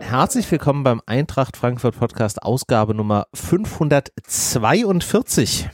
[0.00, 5.68] Herzlich willkommen beim Eintracht Frankfurt Podcast Ausgabe Nummer 542.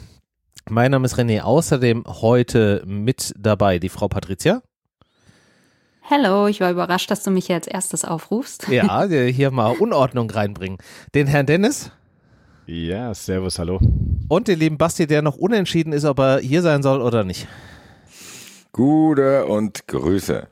[0.68, 4.60] Mein Name ist René, außerdem heute mit dabei die Frau Patricia.
[6.10, 8.66] Hallo, ich war überrascht, dass du mich hier als erstes aufrufst.
[8.66, 10.78] Ja, hier mal Unordnung reinbringen.
[11.14, 11.92] Den Herrn Dennis.
[12.66, 13.78] Ja, servus, hallo.
[14.28, 17.46] Und den lieben Basti, der noch unentschieden ist, ob er hier sein soll oder nicht.
[18.72, 20.48] Gute und Grüße.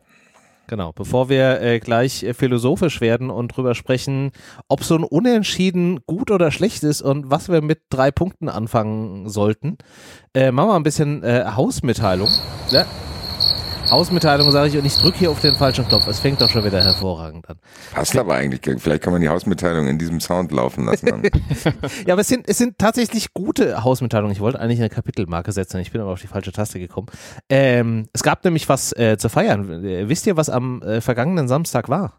[0.69, 4.31] Genau, bevor wir äh, gleich äh, philosophisch werden und drüber sprechen,
[4.69, 9.29] ob so ein Unentschieden gut oder schlecht ist und was wir mit drei Punkten anfangen
[9.29, 9.79] sollten,
[10.35, 12.29] äh, machen wir ein bisschen äh, Hausmitteilung.
[12.71, 12.85] Ja?
[13.91, 16.07] Hausmitteilung sage ich und ich drücke hier auf den falschen Knopf.
[16.07, 17.59] Es fängt doch schon wieder hervorragend an.
[17.93, 18.61] Passt aber eigentlich.
[18.81, 21.07] Vielleicht kann man die Hausmitteilung in diesem Sound laufen lassen.
[22.07, 24.33] ja, aber es sind, es sind tatsächlich gute Hausmitteilungen.
[24.33, 25.81] Ich wollte eigentlich eine Kapitelmarke setzen.
[25.81, 27.09] Ich bin aber auf die falsche Taste gekommen.
[27.49, 29.85] Ähm, es gab nämlich was äh, zu feiern.
[29.85, 32.19] Äh, wisst ihr, was am äh, vergangenen Samstag war?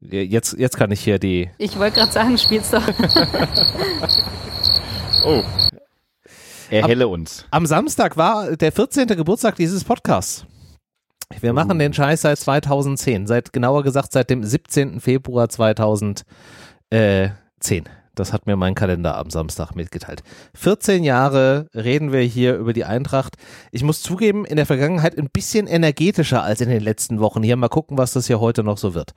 [0.00, 1.50] Jetzt, jetzt kann ich hier die.
[1.58, 2.82] Ich wollte gerade sagen, spielst doch.
[5.26, 5.42] oh,
[6.70, 7.44] Erhelle uns.
[7.50, 9.08] Am Samstag war der 14.
[9.08, 10.46] Geburtstag dieses Podcasts.
[11.40, 15.00] Wir machen den Scheiß seit 2010, seit genauer gesagt seit dem 17.
[15.00, 16.24] Februar 2010.
[18.16, 20.22] Das hat mir mein Kalender am Samstag mitgeteilt.
[20.54, 23.36] 14 Jahre reden wir hier über die Eintracht.
[23.70, 27.42] Ich muss zugeben, in der Vergangenheit ein bisschen energetischer als in den letzten Wochen.
[27.42, 29.12] Hier mal gucken, was das hier heute noch so wird.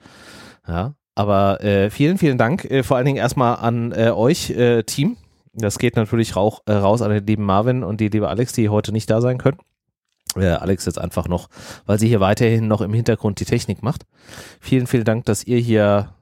[0.66, 2.64] Ja, aber äh, vielen, vielen Dank.
[2.64, 5.16] Äh, vor allen Dingen erstmal an äh, euch, äh, Team.
[5.54, 8.68] Das geht natürlich rauch, äh, raus an den lieben Marvin und die liebe Alex, die
[8.68, 9.58] heute nicht da sein können.
[10.36, 11.48] Äh, Alex jetzt einfach noch,
[11.86, 14.04] weil sie hier weiterhin noch im Hintergrund die Technik macht.
[14.60, 16.14] Vielen, vielen Dank, dass ihr hier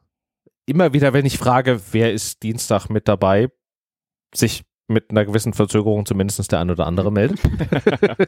[0.66, 3.48] immer wieder, wenn ich frage, wer ist Dienstag mit dabei,
[4.34, 7.41] sich mit einer gewissen Verzögerung zumindest der ein oder andere meldet.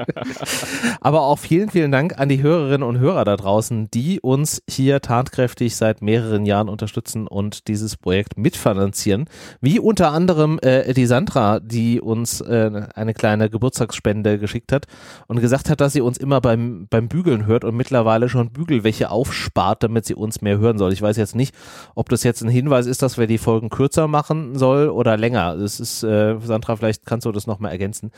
[1.01, 5.01] Aber auch vielen, vielen Dank an die Hörerinnen und Hörer da draußen, die uns hier
[5.01, 9.27] tatkräftig seit mehreren Jahren unterstützen und dieses Projekt mitfinanzieren.
[9.61, 14.87] Wie unter anderem äh, die Sandra, die uns äh, eine kleine Geburtstagsspende geschickt hat
[15.27, 19.11] und gesagt hat, dass sie uns immer beim, beim Bügeln hört und mittlerweile schon Bügelwäsche
[19.11, 20.93] aufspart, damit sie uns mehr hören soll.
[20.93, 21.55] Ich weiß jetzt nicht,
[21.95, 25.55] ob das jetzt ein Hinweis ist, dass wir die Folgen kürzer machen soll oder länger.
[25.55, 28.11] Es ist äh, Sandra, vielleicht kannst du das nochmal ergänzen.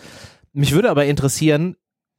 [0.53, 1.77] Mich würde aber interessieren,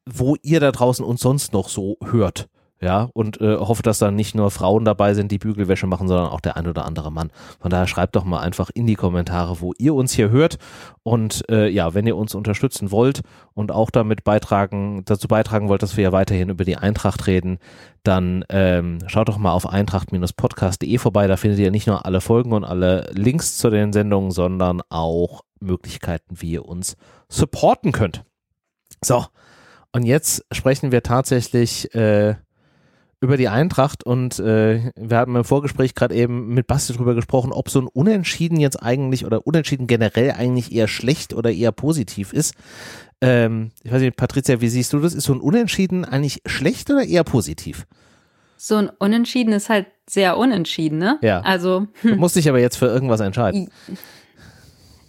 [0.09, 2.49] wo ihr da draußen uns sonst noch so hört.
[2.79, 6.27] Ja, und äh, hoffe, dass da nicht nur Frauen dabei sind, die Bügelwäsche machen, sondern
[6.27, 7.31] auch der ein oder andere Mann.
[7.59, 10.59] Von daher schreibt doch mal einfach in die Kommentare, wo ihr uns hier hört.
[11.01, 13.21] Und äh, ja, wenn ihr uns unterstützen wollt
[13.55, 17.57] und auch damit beitragen, dazu beitragen wollt, dass wir ja weiterhin über die Eintracht reden,
[18.03, 21.25] dann ähm, schaut doch mal auf eintracht-podcast.de vorbei.
[21.25, 25.41] Da findet ihr nicht nur alle Folgen und alle Links zu den Sendungen, sondern auch
[25.59, 26.95] Möglichkeiten, wie ihr uns
[27.27, 28.23] supporten könnt.
[29.03, 29.25] So,
[29.93, 32.35] und jetzt sprechen wir tatsächlich äh,
[33.19, 37.51] über die Eintracht und äh, wir hatten im Vorgespräch gerade eben mit Basti drüber gesprochen,
[37.51, 42.31] ob so ein Unentschieden jetzt eigentlich oder Unentschieden generell eigentlich eher schlecht oder eher positiv
[42.31, 42.53] ist.
[43.19, 45.15] Ähm, ich weiß nicht, Patricia, wie siehst du das?
[45.15, 47.87] Ist so ein Unentschieden eigentlich schlecht oder eher positiv?
[48.57, 51.17] So ein Unentschieden ist halt sehr unentschieden, ne?
[51.21, 51.41] Ja.
[51.41, 51.87] Also.
[52.01, 52.11] Hm.
[52.11, 53.69] Du musst dich aber jetzt für irgendwas entscheiden.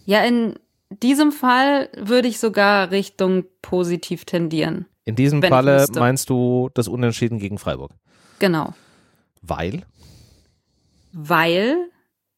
[0.07, 0.59] Ja, in
[0.91, 4.87] diesem Fall würde ich sogar Richtung positiv tendieren.
[5.09, 7.93] In diesem Falle meinst du das Unentschieden gegen Freiburg?
[8.41, 8.75] Genau.
[9.41, 9.87] Weil?
[11.15, 11.77] Weil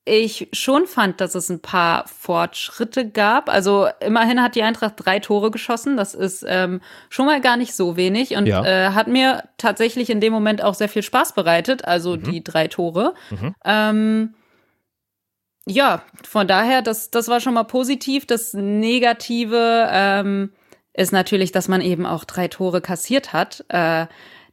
[0.04, 3.48] ich schon fand, dass es ein paar Fortschritte gab.
[3.48, 5.96] Also immerhin hat die Eintracht drei Tore geschossen.
[5.96, 8.64] Das ist ähm, schon mal gar nicht so wenig und ja.
[8.64, 11.84] äh, hat mir tatsächlich in dem Moment auch sehr viel Spaß bereitet.
[11.86, 12.22] Also mhm.
[12.22, 13.14] die drei Tore.
[13.30, 13.54] Mhm.
[13.64, 14.34] Ähm,
[15.66, 18.26] ja, von daher, das, das war schon mal positiv.
[18.26, 20.52] Das Negative ähm,
[20.94, 23.64] ist natürlich, dass man eben auch drei Tore kassiert hat.
[23.68, 24.06] Äh,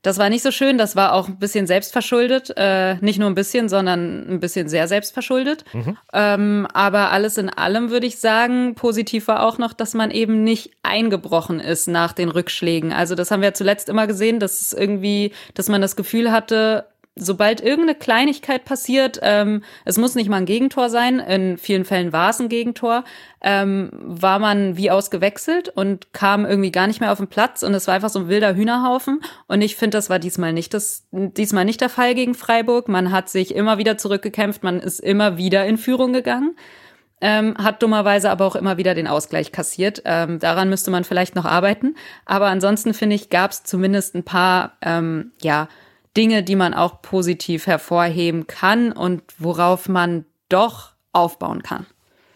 [0.04, 2.54] das war nicht so schön, das war auch ein bisschen selbstverschuldet.
[2.56, 5.66] Äh, nicht nur ein bisschen, sondern ein bisschen sehr selbstverschuldet.
[5.74, 5.98] Mhm.
[6.14, 10.44] Ähm, aber alles in allem würde ich sagen, positiv war auch noch, dass man eben
[10.44, 12.94] nicht eingebrochen ist nach den Rückschlägen.
[12.94, 16.86] Also das haben wir zuletzt immer gesehen, dass es irgendwie, dass man das Gefühl hatte,
[17.18, 22.14] sobald irgendeine Kleinigkeit passiert, ähm, es muss nicht mal ein Gegentor sein, in vielen Fällen
[22.14, 23.04] war es ein Gegentor,
[23.42, 27.74] ähm, war man wie ausgewechselt und kam irgendwie gar nicht mehr auf den Platz und
[27.74, 29.22] es war einfach so ein wilder Hühnerhaufen.
[29.48, 32.88] Und ich finde, das war diesmal nicht das, diesmal nicht der Fall gegen Freiburg.
[32.88, 36.56] Man hat sich immer wieder zurückgekämpft, man ist immer wieder in Führung gegangen.
[37.20, 40.04] Ähm, hat dummerweise aber auch immer wieder den Ausgleich kassiert.
[40.06, 41.96] Ähm, daran müsste man vielleicht noch arbeiten.
[42.26, 45.68] Aber ansonsten finde ich, gab es zumindest ein paar, ähm, ja,
[46.18, 51.86] Dinge, die man auch positiv hervorheben kann und worauf man doch aufbauen kann.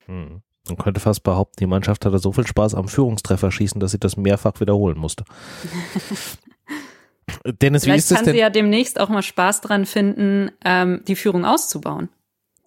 [0.05, 0.41] Hm.
[0.67, 3.99] Man könnte fast behaupten, die Mannschaft hatte so viel Spaß am Führungstreffer schießen, dass sie
[3.99, 5.25] das mehrfach wiederholen musste.
[7.61, 8.35] Dennis, Vielleicht wie ist das kann denn?
[8.35, 12.09] sie ja demnächst auch mal Spaß dran finden, ähm, die Führung auszubauen.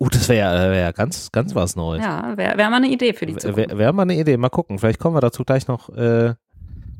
[0.00, 2.02] Uh, das wäre wär ganz, ganz was Neues.
[2.02, 3.56] Ja, wäre wär mal eine Idee für die Zukunft.
[3.56, 4.36] Wäre wär mal eine Idee.
[4.36, 4.78] Mal gucken.
[4.80, 6.34] Vielleicht kommen wir dazu gleich noch äh,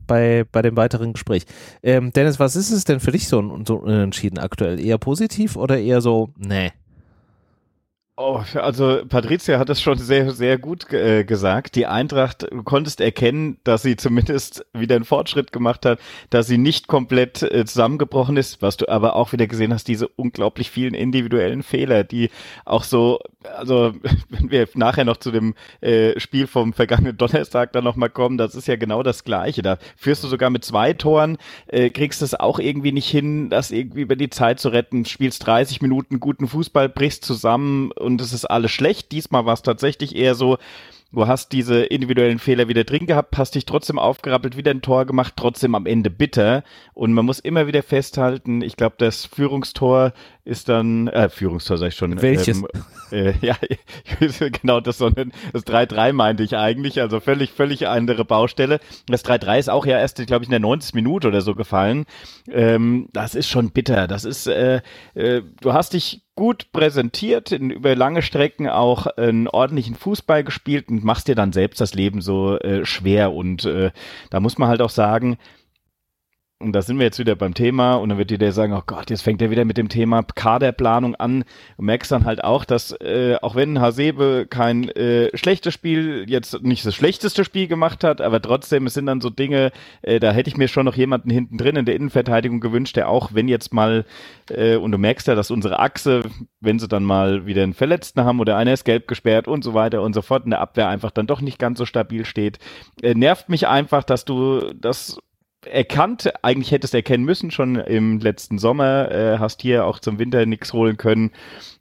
[0.07, 1.45] bei, bei dem weiteren Gespräch.
[1.83, 4.81] Ähm, Dennis, was ist es denn für dich so, so unentschieden aktuell?
[4.81, 6.73] Eher positiv oder eher so, nee?
[8.17, 11.75] Oh, also Patricia hat es schon sehr, sehr gut äh, gesagt.
[11.75, 15.99] Die Eintracht, du konntest erkennen, dass sie zumindest wieder einen Fortschritt gemacht hat,
[16.31, 20.07] dass sie nicht komplett äh, zusammengebrochen ist, was du aber auch wieder gesehen hast, diese
[20.07, 22.31] unglaublich vielen individuellen Fehler, die
[22.65, 23.19] auch so,
[23.57, 23.95] also
[24.29, 28.55] wenn wir nachher noch zu dem äh, Spiel vom vergangenen Donnerstag dann nochmal kommen, das
[28.55, 29.63] ist ja genau das Gleiche.
[29.63, 31.37] Da führst du sogar mit zwei Toren,
[31.67, 35.45] äh, kriegst es auch irgendwie nicht hin, das irgendwie über die Zeit zu retten, spielst
[35.45, 39.13] 30 Minuten guten Fußball, brichst zusammen und es ist alles schlecht.
[39.13, 40.59] Diesmal war es tatsächlich eher so,
[41.13, 45.07] du hast diese individuellen Fehler wieder drin gehabt, hast dich trotzdem aufgerappelt, wieder ein Tor
[45.07, 46.65] gemacht, trotzdem am Ende bitter.
[46.93, 50.13] Und man muss immer wieder festhalten, ich glaube, das Führungstor
[50.45, 52.21] ist dann, äh, Führungstor sag ich schon.
[52.21, 52.59] Welches?
[52.59, 52.67] Ähm,
[53.11, 53.57] äh, ja,
[54.63, 58.81] genau das, sondern das 3-3 meinte ich eigentlich, also völlig, völlig andere Baustelle.
[59.07, 60.95] Das 3-3 ist auch ja erst, glaube ich, in der 90.
[60.95, 62.05] Minute oder so gefallen.
[62.51, 64.07] Ähm, das ist schon bitter.
[64.07, 64.83] Das ist, äh,
[65.15, 70.89] äh, du hast dich gut präsentiert, in, über lange Strecken auch einen ordentlichen Fußball gespielt
[70.89, 73.33] und machst dir dann selbst das Leben so äh, schwer.
[73.33, 73.93] Und äh,
[74.31, 75.39] da muss man halt auch sagen,
[76.65, 79.11] und da sind wir jetzt wieder beim Thema und dann wird jeder sagen, oh Gott,
[79.11, 81.45] jetzt fängt er wieder mit dem Thema Kaderplanung an.
[81.77, 86.63] Du merkst dann halt auch, dass äh, auch wenn Hasebe kein äh, schlechtes Spiel, jetzt
[86.63, 89.73] nicht das schlechteste Spiel gemacht hat, aber trotzdem, es sind dann so Dinge,
[90.03, 93.11] äh, da hätte ich mir schon noch jemanden hinten drin in der Innenverteidigung gewünscht, der
[93.11, 94.07] auch, wenn jetzt mal,
[94.49, 96.23] äh, und du merkst ja, dass unsere Achse,
[96.61, 99.75] wenn sie dann mal wieder einen Verletzten haben oder einer ist gelb gesperrt und so
[99.75, 102.59] weiter und so fort, in der Abwehr einfach dann doch nicht ganz so stabil steht,
[103.03, 105.19] äh, nervt mich einfach, dass du das
[105.67, 110.47] erkannt, eigentlich hättest erkennen müssen, schon im letzten Sommer, äh, hast hier auch zum Winter
[110.47, 111.31] nichts holen können.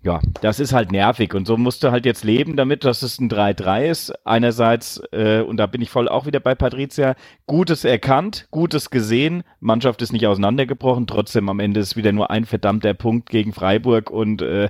[0.04, 3.20] Ja, das ist halt nervig und so musst du halt jetzt leben damit, dass es
[3.20, 4.14] ein 3-3 ist.
[4.26, 7.16] Einerseits, äh, und da bin ich voll auch wieder bei Patricia,
[7.48, 12.46] Gutes erkannt, Gutes gesehen, Mannschaft ist nicht auseinandergebrochen, trotzdem am Ende ist wieder nur ein
[12.46, 14.70] verdammter Punkt gegen Freiburg und äh,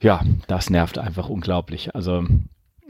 [0.00, 1.94] ja, das nervt einfach unglaublich.
[1.94, 2.24] Also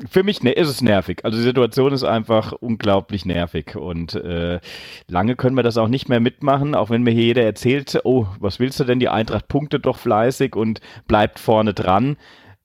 [0.09, 1.25] für mich ne, ist es nervig.
[1.25, 4.61] Also die Situation ist einfach unglaublich nervig und äh,
[5.09, 8.27] lange können wir das auch nicht mehr mitmachen, auch wenn mir hier jeder erzählt, oh,
[8.39, 12.17] was willst du denn, die Eintracht punktet doch fleißig und bleibt vorne dran.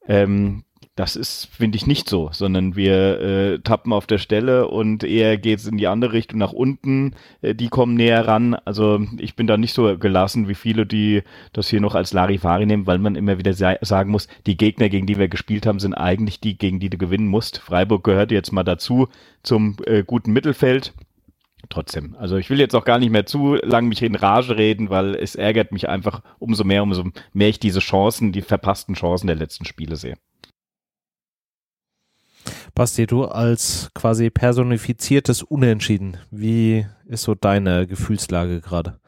[0.08, 0.64] Ähm,
[0.96, 5.38] das ist, finde ich, nicht so, sondern wir äh, tappen auf der Stelle und eher
[5.38, 7.16] geht es in die andere Richtung nach unten.
[7.42, 8.54] Äh, die kommen näher ran.
[8.54, 12.68] Also ich bin da nicht so gelassen wie viele, die das hier noch als Larifari
[12.68, 15.80] nehmen, weil man immer wieder sa sagen muss, die Gegner, gegen die wir gespielt haben,
[15.80, 17.58] sind eigentlich die, gegen die du gewinnen musst.
[17.58, 19.08] Freiburg gehört jetzt mal dazu
[19.42, 20.94] zum äh, guten Mittelfeld.
[21.70, 24.90] Trotzdem, also ich will jetzt auch gar nicht mehr zu lang mich in Rage reden,
[24.90, 29.28] weil es ärgert mich einfach umso mehr, umso mehr ich diese Chancen, die verpassten Chancen
[29.28, 30.18] der letzten Spiele sehe.
[32.76, 39.00] Basti, du als quasi personifiziertes Unentschieden, wie ist so deine Gefühlslage gerade?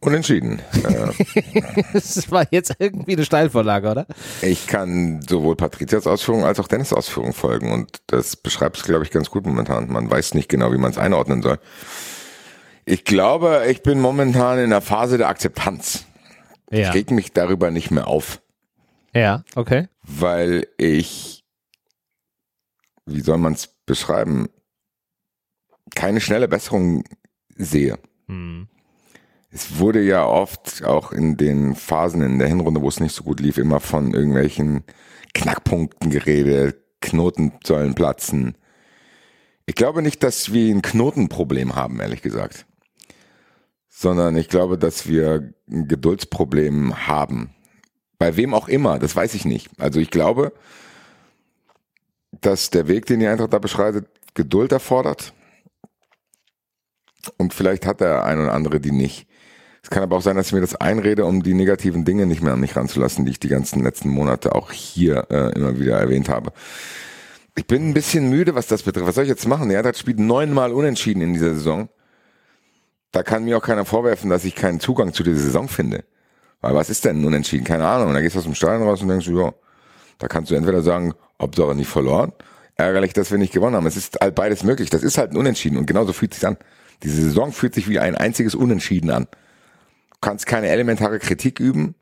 [0.00, 0.60] Unentschieden.
[0.84, 4.06] Äh, Das war jetzt irgendwie eine Steilvorlage, oder?
[4.40, 9.04] ich kann sowohl Patrizias Ausführung als auch Dennis Ausführung folgen und das beschreibt es, glaube
[9.04, 9.90] ich, ganz gut momentan.
[9.92, 11.58] Man weiß nicht genau, wie man es einordnen soll.
[12.84, 16.04] Ich glaube, ich bin momentan in der Phase der Akzeptanz.
[16.70, 16.90] Ich Ja.
[16.90, 18.40] reg mich darüber nicht mehr auf,
[19.14, 19.86] Ja, okay.
[20.02, 21.41] weil ich,
[23.14, 24.48] wie soll man es beschreiben,
[25.94, 27.04] keine schnelle Besserung
[27.56, 27.98] sehe.
[28.26, 28.68] Hm.
[29.50, 33.22] Es wurde ja oft auch in den Phasen in der Hinrunde, wo es nicht so
[33.22, 34.84] gut lief, immer von irgendwelchen
[35.34, 38.56] Knackpunkten geredet, Knoten sollen platzen.
[39.66, 42.66] Ich glaube nicht, dass wir ein Knotenproblem haben, ehrlich gesagt.
[43.88, 47.50] Sondern ich glaube, dass wir ein Geduldsproblem haben.
[48.18, 49.68] Bei wem auch immer, das weiß ich nicht.
[49.78, 50.52] Also ich glaube,
[52.40, 55.32] dass der Weg, den die Eintracht da beschreitet, Geduld erfordert.
[57.36, 59.28] Und vielleicht hat der ein oder andere die nicht.
[59.82, 62.42] Es kann aber auch sein, dass ich mir das einrede, um die negativen Dinge nicht
[62.42, 65.98] mehr an mich ranzulassen, die ich die ganzen letzten Monate auch hier äh, immer wieder
[65.98, 66.52] erwähnt habe.
[67.56, 69.06] Ich bin ein bisschen müde, was das betrifft.
[69.06, 69.68] Was soll ich jetzt machen?
[69.68, 71.88] Die Eintracht spielt neunmal unentschieden in dieser Saison.
[73.10, 76.04] Da kann mir auch keiner vorwerfen, dass ich keinen Zugang zu dieser Saison finde.
[76.60, 77.64] Weil was ist denn unentschieden?
[77.64, 78.08] Keine Ahnung.
[78.08, 79.52] Und dann gehst du aus dem Stadion raus und denkst ja,
[80.18, 82.32] da kannst du entweder sagen, Hauptsache nicht verloren,
[82.76, 83.86] ärgerlich, dass wir nicht gewonnen haben.
[83.86, 84.90] Es ist halt beides möglich.
[84.90, 86.56] Das ist halt ein Unentschieden und genauso fühlt sich an.
[87.02, 89.26] Diese Saison fühlt sich wie ein einziges Unentschieden an.
[90.20, 91.96] kannst keine elementare Kritik üben.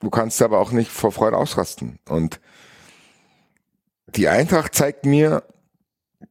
[0.00, 1.98] Du kannst aber auch nicht vor Freude ausrasten.
[2.08, 2.40] Und
[4.06, 5.42] die Eintracht zeigt mir,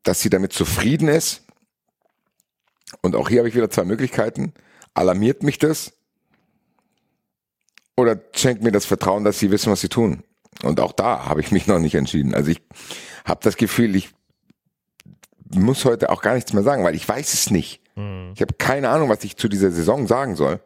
[0.03, 1.43] dass sie damit zufrieden ist.
[3.01, 4.53] Und auch hier habe ich wieder zwei Möglichkeiten.
[4.93, 5.91] Alarmiert mich das?
[7.97, 10.23] Oder schenkt mir das Vertrauen, dass sie wissen, was sie tun?
[10.63, 12.33] Und auch da habe ich mich noch nicht entschieden.
[12.33, 12.61] Also ich
[13.25, 14.11] habe das Gefühl, ich
[15.53, 17.81] muss heute auch gar nichts mehr sagen, weil ich weiß es nicht.
[17.95, 18.31] Mhm.
[18.35, 20.59] Ich habe keine Ahnung, was ich zu dieser Saison sagen soll.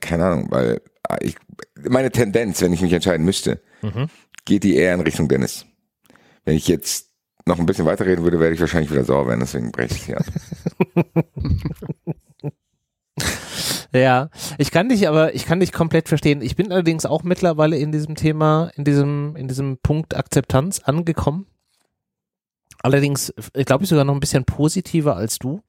[0.00, 0.80] Keine Ahnung, weil
[1.20, 1.36] ich,
[1.88, 4.08] meine Tendenz, wenn ich mich entscheiden müsste, mhm.
[4.44, 5.66] geht die eher in Richtung Dennis.
[6.44, 7.10] Wenn ich jetzt
[7.46, 10.18] noch ein bisschen weiterreden würde, werde ich wahrscheinlich wieder sauer werden, deswegen breche ich hier
[10.18, 10.26] ab.
[13.96, 16.42] Ja, ich kann dich aber, ich kann dich komplett verstehen.
[16.42, 21.46] Ich bin allerdings auch mittlerweile in diesem Thema, in diesem, in diesem Punkt Akzeptanz angekommen.
[22.82, 25.62] Allerdings, glaube ich, sogar noch ein bisschen positiver als du,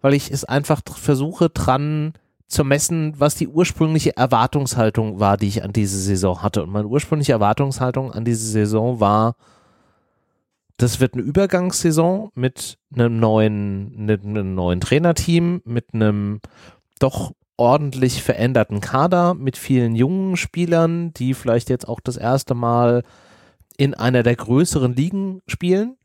[0.00, 2.14] weil ich es einfach versuche dran
[2.48, 6.64] zu messen, was die ursprüngliche Erwartungshaltung war, die ich an diese Saison hatte.
[6.64, 9.36] Und meine ursprüngliche Erwartungshaltung an diese Saison war,
[10.76, 16.40] das wird eine Übergangssaison mit einem neuen, mit einem neuen Trainerteam, mit einem
[16.98, 23.04] doch ordentlich veränderten Kader mit vielen jungen Spielern, die vielleicht jetzt auch das erste Mal
[23.76, 25.98] in einer der größeren Ligen spielen.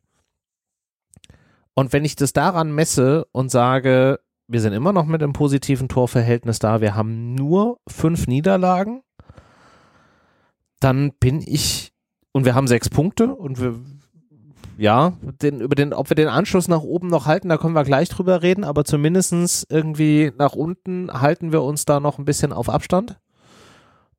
[1.74, 5.88] Und wenn ich das daran messe und sage, wir sind immer noch mit einem positiven
[5.88, 9.02] Torverhältnis da, wir haben nur fünf Niederlagen,
[10.82, 11.94] dann bin ich,
[12.34, 13.80] und wir haben sechs Punkte und wir,
[14.78, 17.84] ja, den, über den, ob wir den Anschluss nach oben noch halten, da können wir
[17.84, 22.54] gleich drüber reden, aber zumindestens irgendwie nach unten halten wir uns da noch ein bisschen
[22.54, 23.18] auf Abstand.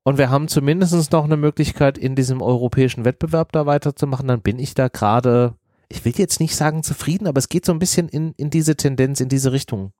[0.02, 4.28] Und wir haben zumindestens noch eine Möglichkeit, in diesem europäischen Wettbewerb da weiterzumachen.
[4.28, 5.54] Dann bin ich da gerade,
[5.88, 8.76] ich will jetzt nicht sagen zufrieden, aber es geht so ein bisschen in, in diese
[8.76, 9.90] Tendenz, in diese Richtung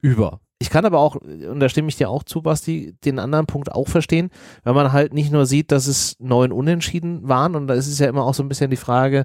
[0.00, 0.40] über.
[0.60, 3.72] Ich kann aber auch, und da stimme ich dir auch zu, Basti, den anderen Punkt
[3.72, 4.30] auch verstehen,
[4.62, 7.98] wenn man halt nicht nur sieht, dass es neun Unentschieden waren, und da ist es
[7.98, 9.24] ja immer auch so ein bisschen die Frage,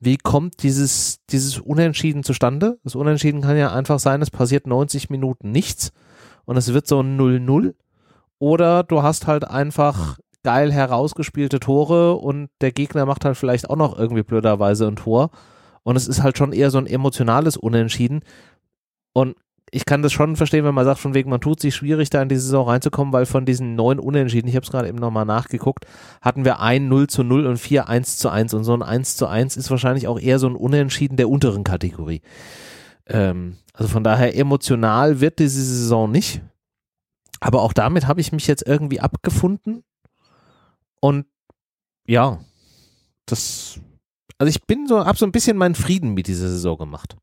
[0.00, 2.78] wie kommt dieses, dieses Unentschieden zustande?
[2.82, 5.92] Das Unentschieden kann ja einfach sein, es passiert 90 Minuten nichts
[6.44, 7.74] und es wird so ein 0-0.
[8.38, 13.76] Oder du hast halt einfach geil herausgespielte Tore und der Gegner macht halt vielleicht auch
[13.76, 15.30] noch irgendwie blöderweise ein Tor.
[15.82, 18.20] Und es ist halt schon eher so ein emotionales Unentschieden.
[19.12, 19.36] Und
[19.72, 22.20] ich kann das schon verstehen, wenn man sagt, von wegen, man tut sich schwierig, da
[22.22, 25.24] in die Saison reinzukommen, weil von diesen neun Unentschieden, ich habe es gerade eben nochmal
[25.24, 25.86] nachgeguckt,
[26.20, 29.16] hatten wir ein 0 zu 0 und vier 1 zu 1 und so ein 1
[29.16, 32.20] zu 1 ist wahrscheinlich auch eher so ein Unentschieden der unteren Kategorie.
[33.06, 36.42] Ähm, also von daher emotional wird diese Saison nicht,
[37.38, 39.84] aber auch damit habe ich mich jetzt irgendwie abgefunden
[41.00, 41.26] und
[42.06, 42.40] ja,
[43.26, 43.78] das,
[44.38, 47.16] also ich bin so, habe so ein bisschen meinen Frieden mit dieser Saison gemacht.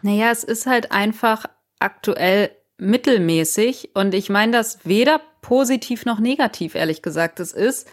[0.00, 1.44] Naja, es ist halt einfach
[1.82, 7.40] aktuell mittelmäßig und ich meine das weder positiv noch negativ, ehrlich gesagt.
[7.40, 7.88] Es ist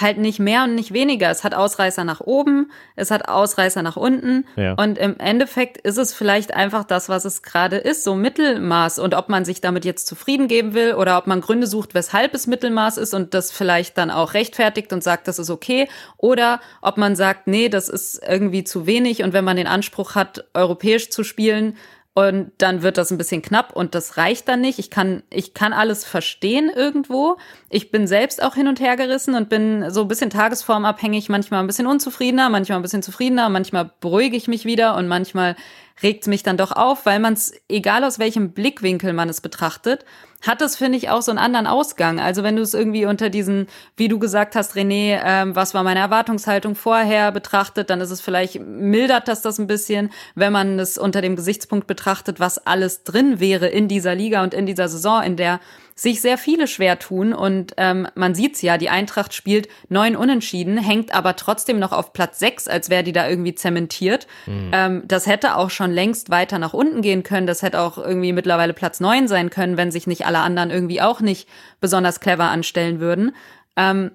[0.00, 1.30] halt nicht mehr und nicht weniger.
[1.30, 4.74] Es hat Ausreißer nach oben, es hat Ausreißer nach unten ja.
[4.74, 9.14] und im Endeffekt ist es vielleicht einfach das, was es gerade ist, so Mittelmaß und
[9.14, 12.46] ob man sich damit jetzt zufrieden geben will oder ob man Gründe sucht, weshalb es
[12.46, 16.96] Mittelmaß ist und das vielleicht dann auch rechtfertigt und sagt, das ist okay oder ob
[16.96, 21.10] man sagt, nee, das ist irgendwie zu wenig und wenn man den Anspruch hat, europäisch
[21.10, 21.76] zu spielen,
[22.18, 24.80] und dann wird das ein bisschen knapp und das reicht dann nicht.
[24.80, 27.36] Ich kann, ich kann alles verstehen irgendwo.
[27.70, 31.60] Ich bin selbst auch hin und her gerissen und bin so ein bisschen tagesformabhängig, manchmal
[31.60, 35.54] ein bisschen unzufriedener, manchmal ein bisschen zufriedener, manchmal beruhige ich mich wieder und manchmal
[36.02, 40.04] regt mich dann doch auf, weil man es, egal aus welchem Blickwinkel man es betrachtet,
[40.46, 42.20] hat es, finde ich, auch so einen anderen Ausgang.
[42.20, 43.66] Also wenn du es irgendwie unter diesen,
[43.96, 48.20] wie du gesagt hast, René, ähm, was war meine Erwartungshaltung vorher betrachtet, dann ist es
[48.20, 50.10] vielleicht, mildert das das ein bisschen.
[50.36, 54.54] Wenn man es unter dem Gesichtspunkt betrachtet, was alles drin wäre in dieser Liga und
[54.54, 55.58] in dieser Saison, in der
[55.98, 57.32] sich sehr viele schwer tun.
[57.32, 62.12] Und ähm, man sieht's ja, die Eintracht spielt neun Unentschieden, hängt aber trotzdem noch auf
[62.12, 64.28] Platz sechs, als wäre die da irgendwie zementiert.
[64.46, 64.70] Mhm.
[64.72, 67.48] Ähm, das hätte auch schon längst weiter nach unten gehen können.
[67.48, 71.02] Das hätte auch irgendwie mittlerweile Platz neun sein können, wenn sich nicht alle anderen irgendwie
[71.02, 71.48] auch nicht
[71.80, 73.34] besonders clever anstellen würden.
[73.76, 74.12] Ähm,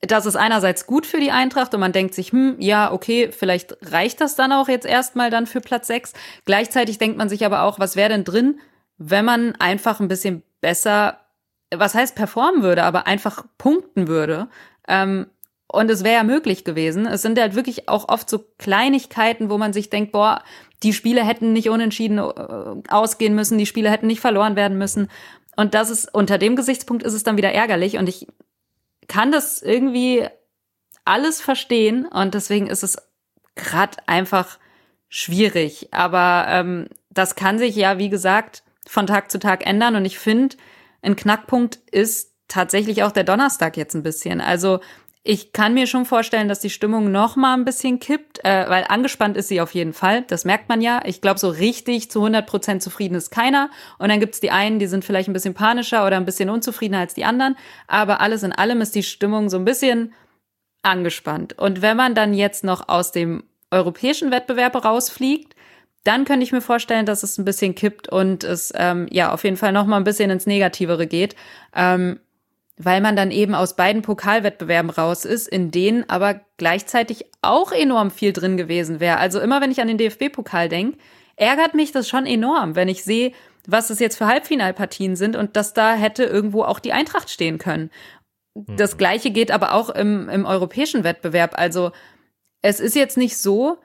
[0.00, 3.76] das ist einerseits gut für die Eintracht und man denkt sich, hm, ja, okay, vielleicht
[3.92, 6.14] reicht das dann auch jetzt erstmal dann für Platz sechs.
[6.46, 8.58] Gleichzeitig denkt man sich aber auch, was wäre denn drin,
[8.96, 11.20] wenn man einfach ein bisschen besser,
[11.74, 14.48] was heißt performen würde, aber einfach punkten würde.
[14.88, 15.26] Ähm,
[15.72, 17.06] und es wäre ja möglich gewesen.
[17.06, 20.42] Es sind halt wirklich auch oft so Kleinigkeiten, wo man sich denkt, boah,
[20.82, 25.08] die Spiele hätten nicht unentschieden äh, ausgehen müssen, die Spiele hätten nicht verloren werden müssen.
[25.60, 28.26] Und das ist, unter dem Gesichtspunkt ist es dann wieder ärgerlich und ich
[29.08, 30.26] kann das irgendwie
[31.04, 32.96] alles verstehen und deswegen ist es
[33.56, 34.58] gerade einfach
[35.10, 35.92] schwierig.
[35.92, 39.96] Aber ähm, das kann sich ja, wie gesagt, von Tag zu Tag ändern.
[39.96, 40.56] Und ich finde,
[41.02, 44.40] ein Knackpunkt ist tatsächlich auch der Donnerstag jetzt ein bisschen.
[44.40, 44.80] Also
[45.22, 48.86] ich kann mir schon vorstellen, dass die Stimmung noch mal ein bisschen kippt, äh, weil
[48.88, 50.22] angespannt ist sie auf jeden Fall.
[50.22, 51.02] Das merkt man ja.
[51.04, 53.70] Ich glaube, so richtig zu 100 Prozent zufrieden ist keiner.
[53.98, 57.00] Und dann gibt's die einen, die sind vielleicht ein bisschen panischer oder ein bisschen unzufriedener
[57.00, 57.56] als die anderen.
[57.86, 60.14] Aber alles in allem ist die Stimmung so ein bisschen
[60.82, 61.58] angespannt.
[61.58, 65.54] Und wenn man dann jetzt noch aus dem europäischen Wettbewerb rausfliegt,
[66.04, 69.44] dann könnte ich mir vorstellen, dass es ein bisschen kippt und es ähm, ja auf
[69.44, 71.36] jeden Fall noch mal ein bisschen ins Negativere geht.
[71.74, 72.20] Ähm,
[72.82, 78.10] weil man dann eben aus beiden Pokalwettbewerben raus ist, in denen aber gleichzeitig auch enorm
[78.10, 79.18] viel drin gewesen wäre.
[79.18, 80.96] Also immer wenn ich an den DFB-Pokal denke,
[81.36, 83.32] ärgert mich das schon enorm, wenn ich sehe,
[83.66, 87.58] was es jetzt für Halbfinalpartien sind und dass da hätte irgendwo auch die Eintracht stehen
[87.58, 87.90] können.
[88.54, 88.98] Das mhm.
[88.98, 91.58] gleiche geht aber auch im, im europäischen Wettbewerb.
[91.58, 91.92] Also
[92.62, 93.76] es ist jetzt nicht so,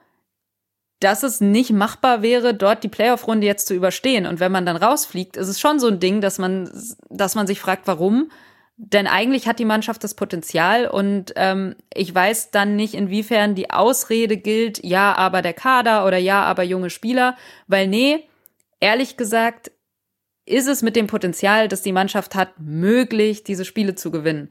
[1.00, 4.24] dass es nicht machbar wäre, dort die Playoff-Runde jetzt zu überstehen.
[4.24, 6.70] Und wenn man dann rausfliegt, ist es schon so ein Ding, dass man,
[7.10, 8.30] dass man sich fragt, warum
[8.78, 13.70] denn eigentlich hat die Mannschaft das Potenzial und ähm, ich weiß dann nicht, inwiefern die
[13.70, 18.28] Ausrede gilt, ja, aber der Kader oder ja, aber junge Spieler, weil nee,
[18.78, 19.70] ehrlich gesagt,
[20.44, 24.50] ist es mit dem Potenzial, das die Mannschaft hat, möglich, diese Spiele zu gewinnen.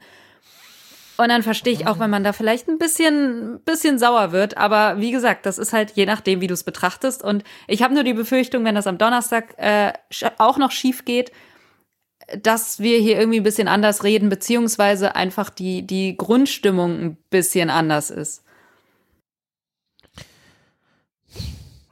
[1.16, 4.58] Und dann verstehe ich auch, wenn man da vielleicht ein bisschen, bisschen sauer wird.
[4.58, 7.24] Aber wie gesagt, das ist halt je nachdem, wie du es betrachtest.
[7.24, 9.94] Und ich habe nur die Befürchtung, wenn das am Donnerstag äh,
[10.36, 11.32] auch noch schief geht,
[12.42, 17.70] dass wir hier irgendwie ein bisschen anders reden, beziehungsweise einfach die, die Grundstimmung ein bisschen
[17.70, 18.42] anders ist.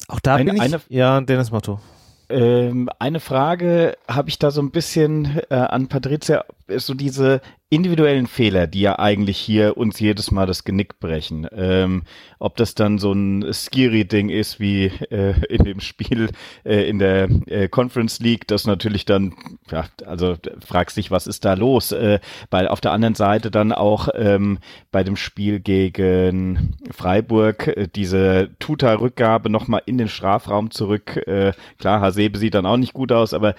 [0.08, 1.80] Auch da eine, bin ich, eine, ja, Dennis Motto.
[2.28, 7.40] Ähm, eine Frage habe ich da so ein bisschen äh, an Patricia, so diese
[7.74, 11.48] individuellen Fehler, die ja eigentlich hier uns jedes Mal das Genick brechen.
[11.52, 12.04] Ähm,
[12.38, 16.30] ob das dann so ein Skiri-Ding ist wie äh, in dem Spiel
[16.64, 19.34] äh, in der äh, Conference League, das natürlich dann,
[19.70, 21.90] ja, also fragst dich, was ist da los?
[21.90, 24.58] Äh, weil auf der anderen Seite dann auch ähm,
[24.92, 31.16] bei dem Spiel gegen Freiburg äh, diese Tuta-Rückgabe nochmal in den Strafraum zurück.
[31.26, 33.54] Äh, klar, Hasebe sieht dann auch nicht gut aus, aber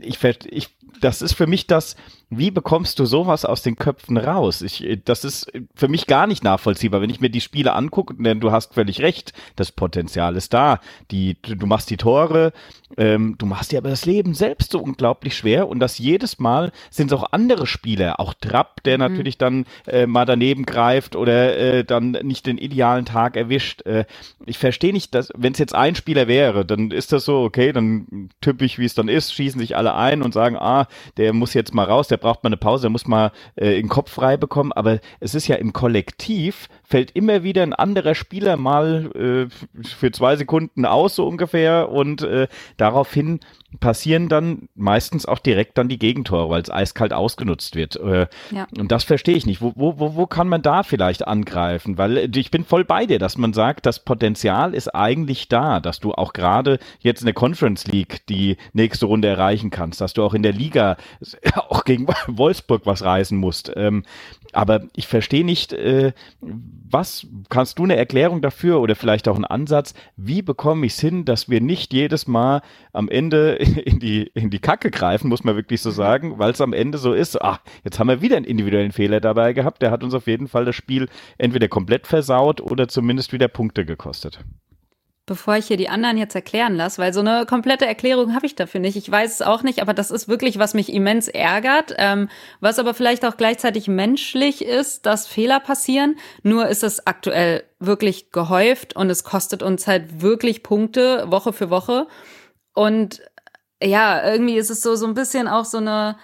[0.00, 1.96] ich, ich das ist für mich das,
[2.30, 4.60] wie bekommst du sowas aus den Köpfen raus?
[4.60, 7.00] Ich, das ist für mich gar nicht nachvollziehbar.
[7.00, 10.80] Wenn ich mir die Spiele angucke, denn du hast völlig recht, das Potenzial ist da.
[11.10, 12.52] Die, du machst die Tore,
[12.98, 16.72] ähm, du machst dir aber das Leben selbst so unglaublich schwer und das jedes Mal
[16.90, 19.04] sind es auch andere Spieler, auch Trapp, der mhm.
[19.04, 23.86] natürlich dann äh, mal daneben greift oder äh, dann nicht den idealen Tag erwischt.
[23.86, 24.04] Äh,
[24.44, 27.72] ich verstehe nicht, dass, wenn es jetzt ein Spieler wäre, dann ist das so, okay,
[27.72, 31.54] dann typisch, wie es dann ist, schießen sich alle ein und sagen, ah, der muss
[31.54, 34.36] jetzt mal raus, der braucht mal eine Pause, der muss mal äh, den Kopf frei
[34.36, 34.72] bekommen.
[34.72, 40.10] Aber es ist ja im Kollektiv, fällt immer wieder ein anderer Spieler mal äh, für
[40.10, 41.90] zwei Sekunden aus, so ungefähr.
[41.90, 42.48] Und äh,
[42.78, 43.40] daraufhin
[43.80, 47.96] passieren dann meistens auch direkt dann die Gegentore, weil es eiskalt ausgenutzt wird.
[47.96, 48.66] Äh, ja.
[48.78, 49.60] Und das verstehe ich nicht.
[49.60, 51.98] Wo, wo, wo kann man da vielleicht angreifen?
[51.98, 55.80] Weil äh, ich bin voll bei dir, dass man sagt, das Potenzial ist eigentlich da,
[55.80, 60.14] dass du auch gerade jetzt in der Conference League die nächste Runde erreichen kannst, dass
[60.14, 60.96] du auch in der Liga
[61.68, 63.70] auch gegen Wolfsburg was reißen musst.
[63.76, 64.04] Ähm,
[64.54, 66.12] aber ich verstehe nicht, äh,
[66.90, 71.00] was, kannst du eine Erklärung dafür oder vielleicht auch einen Ansatz, wie bekomme ich es
[71.00, 75.44] hin, dass wir nicht jedes Mal am Ende in die, in die Kacke greifen, muss
[75.44, 78.36] man wirklich so sagen, weil es am Ende so ist, ach, jetzt haben wir wieder
[78.36, 82.06] einen individuellen Fehler dabei gehabt, der hat uns auf jeden Fall das Spiel entweder komplett
[82.06, 84.40] versaut oder zumindest wieder Punkte gekostet
[85.28, 88.56] bevor ich hier die anderen jetzt erklären lasse, weil so eine komplette Erklärung habe ich
[88.56, 88.96] dafür nicht.
[88.96, 92.80] Ich weiß es auch nicht, aber das ist wirklich, was mich immens ärgert, ähm, was
[92.80, 96.16] aber vielleicht auch gleichzeitig menschlich ist, dass Fehler passieren.
[96.42, 101.70] Nur ist es aktuell wirklich gehäuft und es kostet uns halt wirklich Punkte Woche für
[101.70, 102.08] Woche.
[102.74, 103.22] Und
[103.82, 106.16] ja, irgendwie ist es so, so ein bisschen auch so eine,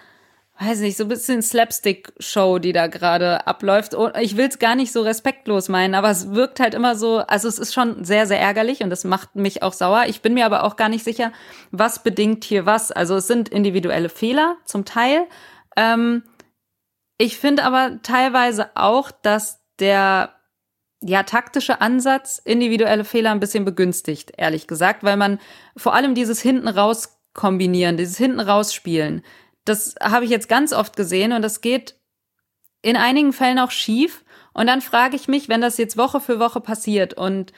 [0.59, 3.95] weiß nicht, so ein bisschen Slapstick-Show, die da gerade abläuft.
[3.95, 7.19] Und ich will es gar nicht so respektlos meinen, aber es wirkt halt immer so,
[7.19, 10.05] also es ist schon sehr, sehr ärgerlich und das macht mich auch sauer.
[10.07, 11.33] Ich bin mir aber auch gar nicht sicher,
[11.73, 12.93] was bedingt hier was.
[12.93, 15.27] Also es sind individuelle Fehler zum Teil.
[15.77, 16.23] Ähm,
[17.19, 20.35] ich finde aber teilweise auch, dass der
[21.03, 25.38] ja, taktische Ansatz individuelle Fehler ein bisschen begünstigt, ehrlich gesagt, weil man
[25.77, 29.23] vor allem dieses hinten raus kombinieren, dieses hinten rausspielen,
[29.64, 31.96] das habe ich jetzt ganz oft gesehen und das geht
[32.83, 34.24] in einigen Fällen auch schief.
[34.53, 37.53] Und dann frage ich mich, wenn das jetzt Woche für Woche passiert und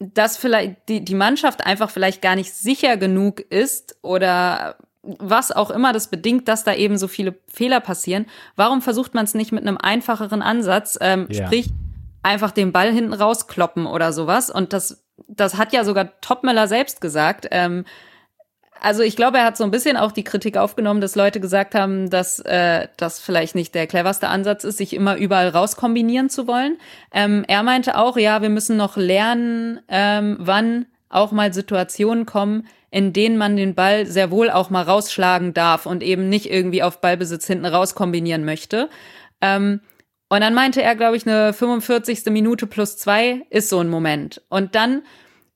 [0.00, 5.70] dass vielleicht die, die Mannschaft einfach vielleicht gar nicht sicher genug ist oder was auch
[5.70, 8.26] immer das bedingt, dass da eben so viele Fehler passieren.
[8.56, 11.46] Warum versucht man es nicht mit einem einfacheren Ansatz, ähm, ja.
[11.46, 11.68] sprich
[12.22, 17.00] einfach den Ball hinten rauskloppen oder sowas und das das hat ja sogar Topmüller selbst
[17.00, 17.48] gesagt.
[17.50, 17.84] Ähm,
[18.80, 21.74] also ich glaube, er hat so ein bisschen auch die Kritik aufgenommen, dass Leute gesagt
[21.74, 26.46] haben, dass äh, das vielleicht nicht der cleverste Ansatz ist, sich immer überall rauskombinieren zu
[26.46, 26.78] wollen.
[27.12, 32.66] Ähm, er meinte auch, ja, wir müssen noch lernen, ähm, wann auch mal Situationen kommen,
[32.90, 36.82] in denen man den Ball sehr wohl auch mal rausschlagen darf und eben nicht irgendwie
[36.82, 38.88] auf Ballbesitz hinten raus kombinieren möchte.
[39.40, 39.80] Ähm,
[40.28, 42.26] und dann meinte er, glaube ich, eine 45.
[42.26, 44.42] Minute plus zwei ist so ein Moment.
[44.48, 45.02] Und dann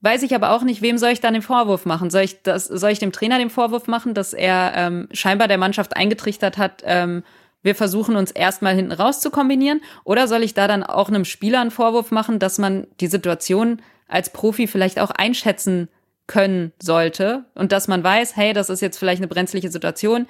[0.02, 2.10] weiß ich aber auch nicht, wem soll ich dann den Vorwurf machen?
[2.10, 5.58] Soll ich das, soll ich dem Trainer den Vorwurf machen, dass er ähm, scheinbar der
[5.58, 7.22] Mannschaft eingetrichtert hat, ähm,
[7.62, 9.80] wir versuchen uns erstmal hinten raus zu kombinieren?
[10.04, 13.80] Oder soll ich da dann auch einem Spieler einen Vorwurf machen, dass man die Situation
[14.08, 15.88] als Profi vielleicht auch einschätzen
[16.26, 20.26] können sollte und dass man weiß, hey, das ist jetzt vielleicht eine brenzliche Situation,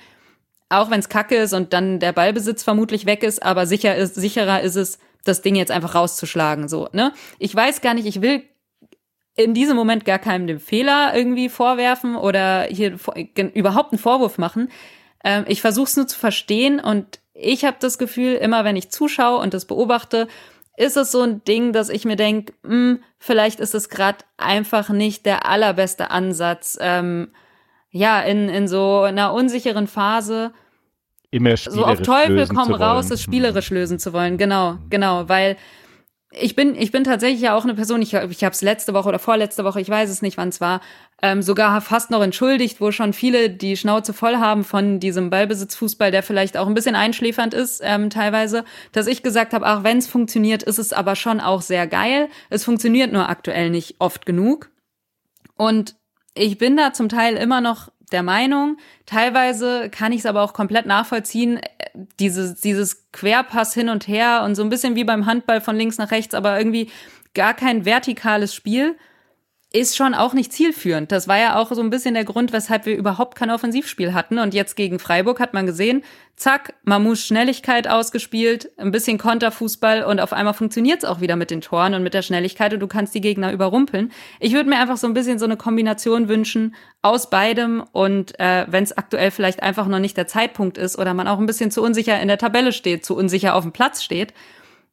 [0.68, 4.14] auch wenn es kacke ist und dann der Ballbesitz vermutlich weg ist, aber sicher ist,
[4.14, 7.12] sicherer ist es, das Ding jetzt einfach rauszuschlagen, so, ne?
[7.38, 8.42] Ich weiß gar nicht, ich will
[9.34, 12.96] in diesem Moment gar keinem den Fehler irgendwie vorwerfen oder hier
[13.54, 14.70] überhaupt einen Vorwurf machen.
[15.24, 18.90] Ähm, ich versuche es nur zu verstehen und ich habe das Gefühl, immer wenn ich
[18.90, 20.28] zuschaue und das beobachte,
[20.76, 24.90] ist es so ein Ding, dass ich mir denke, hm, vielleicht ist es gerade einfach
[24.90, 27.32] nicht der allerbeste Ansatz, ähm,
[27.90, 30.52] ja, in, in so einer unsicheren Phase
[31.30, 33.76] immer so auf Teufel komm raus, es spielerisch mhm.
[33.78, 34.36] lösen zu wollen.
[34.38, 35.56] Genau, genau, weil
[36.34, 39.08] ich bin, ich bin tatsächlich ja auch eine Person, ich, ich habe es letzte Woche
[39.08, 40.80] oder vorletzte Woche, ich weiß es nicht, wann es war,
[41.20, 46.10] ähm, sogar fast noch entschuldigt, wo schon viele die Schnauze voll haben von diesem Ballbesitzfußball,
[46.10, 49.98] der vielleicht auch ein bisschen einschläfernd ist ähm, teilweise, dass ich gesagt habe, ach, wenn
[49.98, 52.28] es funktioniert, ist es aber schon auch sehr geil.
[52.50, 54.70] Es funktioniert nur aktuell nicht oft genug.
[55.56, 55.96] Und
[56.34, 58.76] ich bin da zum Teil immer noch der Meinung.
[59.06, 61.60] Teilweise kann ich es aber auch komplett nachvollziehen,
[62.18, 65.98] dieses, dieses Querpass hin und her und so ein bisschen wie beim Handball von links
[65.98, 66.90] nach rechts, aber irgendwie
[67.34, 68.96] gar kein vertikales Spiel
[69.72, 71.12] ist schon auch nicht zielführend.
[71.12, 74.38] Das war ja auch so ein bisschen der Grund, weshalb wir überhaupt kein Offensivspiel hatten.
[74.38, 76.02] Und jetzt gegen Freiburg hat man gesehen,
[76.36, 81.62] zack, Mamus Schnelligkeit ausgespielt, ein bisschen Konterfußball und auf einmal funktioniert's auch wieder mit den
[81.62, 84.12] Toren und mit der Schnelligkeit und du kannst die Gegner überrumpeln.
[84.40, 88.66] Ich würde mir einfach so ein bisschen so eine Kombination wünschen aus beidem und äh,
[88.68, 91.70] wenn es aktuell vielleicht einfach noch nicht der Zeitpunkt ist oder man auch ein bisschen
[91.70, 94.34] zu unsicher in der Tabelle steht, zu unsicher auf dem Platz steht,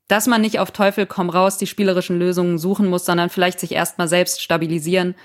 [0.09, 3.71] dass man nicht auf Teufel komm raus die spielerischen Lösungen suchen muss, sondern vielleicht sich
[3.71, 5.15] erstmal selbst stabilisieren.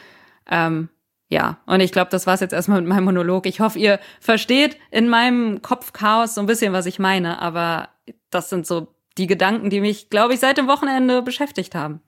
[0.49, 0.91] Ähm,
[1.29, 3.47] ja, und ich glaube, das war's jetzt erstmal mit meinem Monolog.
[3.47, 7.89] Ich hoffe, ihr versteht in meinem Kopfchaos so ein bisschen, was ich meine, aber
[8.31, 12.03] das sind so die Gedanken, die mich, glaube ich, seit dem Wochenende beschäftigt haben.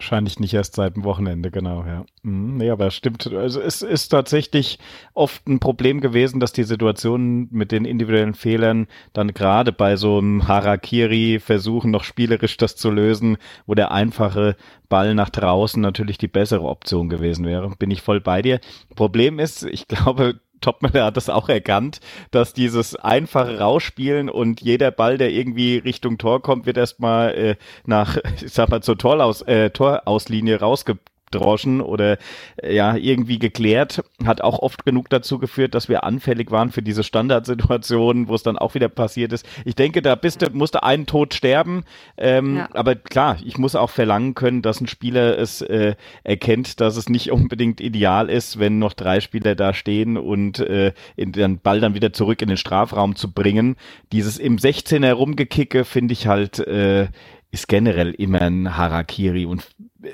[0.00, 2.06] Wahrscheinlich nicht erst seit dem Wochenende, genau, ja.
[2.22, 3.30] Mhm, nee, aber stimmt.
[3.34, 4.78] Also es ist tatsächlich
[5.12, 10.16] oft ein Problem gewesen, dass die Situationen mit den individuellen Fehlern dann gerade bei so
[10.16, 13.36] einem Harakiri versuchen, noch spielerisch das zu lösen,
[13.66, 14.56] wo der einfache
[14.88, 17.68] Ball nach draußen natürlich die bessere Option gewesen wäre.
[17.78, 18.58] Bin ich voll bei dir.
[18.96, 24.90] Problem ist, ich glaube, Topmüller hat das auch erkannt, dass dieses einfache Rausspielen und jeder
[24.90, 29.42] Ball, der irgendwie Richtung Tor kommt, wird erstmal äh, nach, ich sag mal, zur Toraus,
[29.42, 30.98] äh, Torauslinie rausge
[31.30, 32.18] abgedroschen oder
[32.62, 36.82] äh, ja irgendwie geklärt, hat auch oft genug dazu geführt, dass wir anfällig waren für
[36.82, 39.46] diese Standardsituationen, wo es dann auch wieder passiert ist.
[39.64, 41.84] Ich denke, da bist du, musste einen Tod sterben,
[42.16, 42.68] ähm, ja.
[42.72, 47.08] aber klar, ich muss auch verlangen können, dass ein Spieler es äh, erkennt, dass es
[47.08, 51.80] nicht unbedingt ideal ist, wenn noch drei Spieler da stehen und äh, in den Ball
[51.80, 53.76] dann wieder zurück in den Strafraum zu bringen.
[54.12, 57.08] Dieses im 16er herumgekicke finde ich halt äh,
[57.52, 59.66] ist generell immer ein Harakiri und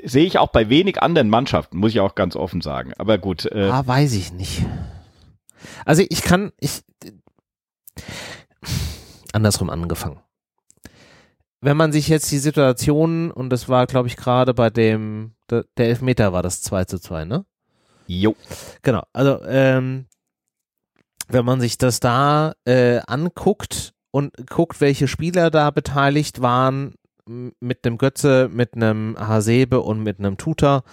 [0.04, 2.92] sehe ich auch bei wenig anderen Mannschaften, muss ich auch ganz offen sagen.
[2.98, 3.46] Aber gut.
[3.46, 4.64] Äh, ah, weiß ich nicht.
[5.84, 6.82] Also ich kann, ich
[9.32, 10.20] andersrum angefangen.
[11.60, 15.64] Wenn man sich jetzt die Situation, und das war, glaube ich, gerade bei dem, der
[15.76, 17.44] Elfmeter war das 2 zu 2, ne?
[18.06, 18.36] Jo.
[18.82, 20.06] Genau, also ähm,
[21.28, 26.94] wenn man sich das da äh, anguckt und guckt, welche Spieler da beteiligt waren,
[27.26, 30.84] mit einem Götze, mit einem Hasebe und mit einem Tutor,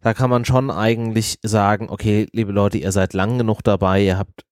[0.00, 4.18] da kann man schon eigentlich sagen, okay, liebe Leute, ihr seid lang genug dabei, ihr
[4.18, 4.44] habt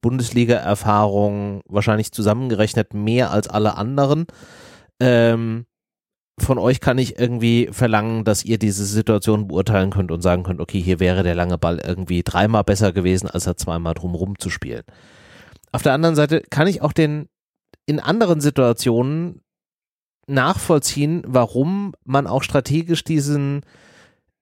[0.00, 4.26] Bundesliga-Erfahrung wahrscheinlich zusammengerechnet mehr als alle anderen.
[5.00, 5.64] Ähm,
[6.38, 10.60] von euch kann ich irgendwie verlangen, dass ihr diese Situation beurteilen könnt und sagen könnt,
[10.60, 14.50] okay, hier wäre der lange Ball irgendwie dreimal besser gewesen, als er zweimal drumrum zu
[14.50, 14.82] spielen.
[15.72, 17.28] Auf der anderen Seite kann ich auch den
[17.86, 19.40] in anderen Situationen
[20.26, 23.62] nachvollziehen, warum man auch strategisch diesen,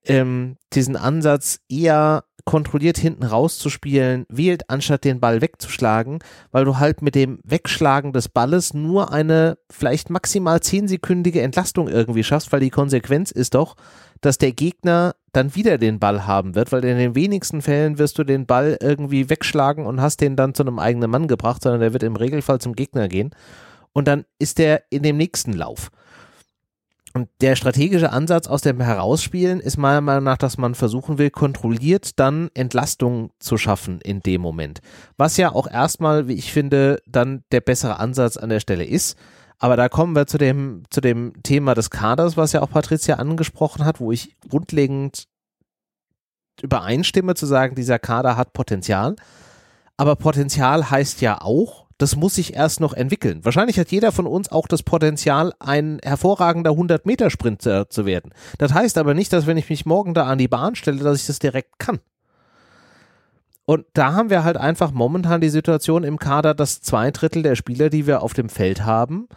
[0.05, 6.19] ähm, diesen Ansatz eher kontrolliert hinten rauszuspielen wählt, anstatt den Ball wegzuschlagen,
[6.51, 12.23] weil du halt mit dem Wegschlagen des Balles nur eine vielleicht maximal zehnsekündige Entlastung irgendwie
[12.23, 13.75] schaffst, weil die Konsequenz ist doch,
[14.19, 18.17] dass der Gegner dann wieder den Ball haben wird, weil in den wenigsten Fällen wirst
[18.17, 21.81] du den Ball irgendwie wegschlagen und hast den dann zu einem eigenen Mann gebracht, sondern
[21.81, 23.31] der wird im Regelfall zum Gegner gehen
[23.93, 25.89] und dann ist der in dem nächsten Lauf.
[27.15, 31.29] Und der strategische Ansatz aus dem Herausspielen ist meiner Meinung nach, dass man versuchen will,
[31.29, 34.81] kontrolliert dann Entlastung zu schaffen in dem Moment.
[35.15, 39.15] Was ja auch erstmal, wie ich finde, dann der bessere Ansatz an der Stelle ist.
[39.59, 43.15] Aber da kommen wir zu dem, zu dem Thema des Kaders, was ja auch Patricia
[43.15, 45.25] angesprochen hat, wo ich grundlegend
[46.61, 49.15] übereinstimme zu sagen, dieser Kader hat Potenzial.
[49.97, 53.45] Aber Potenzial heißt ja auch, das muss sich erst noch entwickeln.
[53.45, 58.33] Wahrscheinlich hat jeder von uns auch das Potenzial, ein hervorragender 100-Meter-Sprinter zu werden.
[58.57, 61.21] Das heißt aber nicht, dass wenn ich mich morgen da an die Bahn stelle, dass
[61.21, 62.01] ich das direkt kann.
[63.63, 67.55] Und da haben wir halt einfach momentan die Situation im Kader, dass zwei Drittel der
[67.55, 69.29] Spieler, die wir auf dem Feld haben,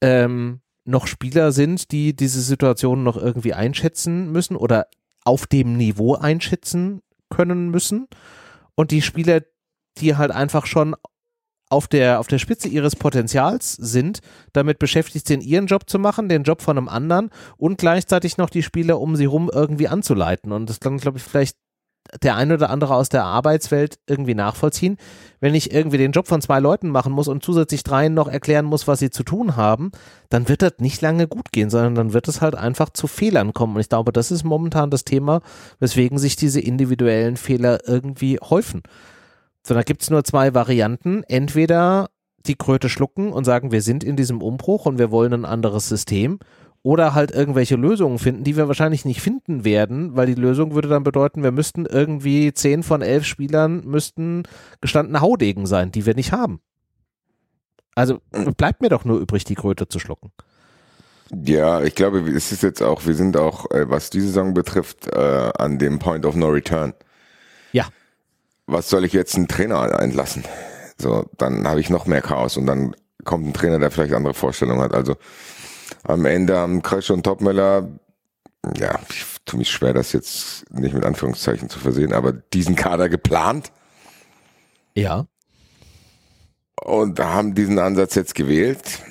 [0.00, 4.86] ähm, noch Spieler sind, die diese Situation noch irgendwie einschätzen müssen oder
[5.22, 8.08] auf dem Niveau einschätzen können müssen.
[8.74, 9.42] Und die Spieler,
[9.98, 10.96] die halt einfach schon
[11.68, 14.20] auf der, auf der Spitze ihres Potenzials sind,
[14.52, 18.50] damit beschäftigt sind, ihren Job zu machen, den Job von einem anderen und gleichzeitig noch
[18.50, 20.52] die Spieler um sie rum irgendwie anzuleiten.
[20.52, 21.56] Und das kann, glaube ich, vielleicht
[22.22, 24.96] der eine oder andere aus der Arbeitswelt irgendwie nachvollziehen.
[25.40, 28.64] Wenn ich irgendwie den Job von zwei Leuten machen muss und zusätzlich dreien noch erklären
[28.64, 29.90] muss, was sie zu tun haben,
[30.28, 33.52] dann wird das nicht lange gut gehen, sondern dann wird es halt einfach zu Fehlern
[33.52, 33.74] kommen.
[33.74, 35.40] Und ich glaube, das ist momentan das Thema,
[35.78, 38.82] weswegen sich diese individuellen Fehler irgendwie häufen.
[39.66, 41.24] So, da gibt es nur zwei Varianten.
[41.24, 42.10] Entweder
[42.46, 45.88] die Kröte schlucken und sagen, wir sind in diesem Umbruch und wir wollen ein anderes
[45.88, 46.38] System.
[46.84, 50.86] Oder halt irgendwelche Lösungen finden, die wir wahrscheinlich nicht finden werden, weil die Lösung würde
[50.86, 54.44] dann bedeuten, wir müssten irgendwie zehn von elf Spielern müssten
[54.80, 56.60] gestandene Haudegen sein, die wir nicht haben.
[57.96, 58.20] Also
[58.56, 60.30] bleibt mir doch nur übrig, die Kröte zu schlucken.
[61.44, 65.08] Ja, ich glaube, es ist jetzt auch, wir sind auch, äh, was die Saison betrifft,
[65.08, 66.94] äh, an dem Point of No Return.
[68.66, 70.44] Was soll ich jetzt einen Trainer entlassen?
[70.98, 74.34] So, dann habe ich noch mehr Chaos und dann kommt ein Trainer, der vielleicht andere
[74.34, 74.94] Vorstellungen hat.
[74.94, 75.16] Also
[76.04, 77.88] am Ende haben Krösch und Topmüller,
[78.76, 83.08] ja, ich tue mich schwer, das jetzt nicht mit Anführungszeichen zu versehen, aber diesen Kader
[83.08, 83.70] geplant.
[84.94, 85.26] Ja.
[86.82, 89.02] Und haben diesen Ansatz jetzt gewählt.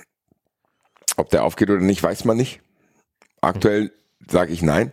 [1.18, 2.62] Ob der aufgeht oder nicht, weiß man nicht.
[3.42, 3.92] Aktuell
[4.30, 4.92] sage ich nein.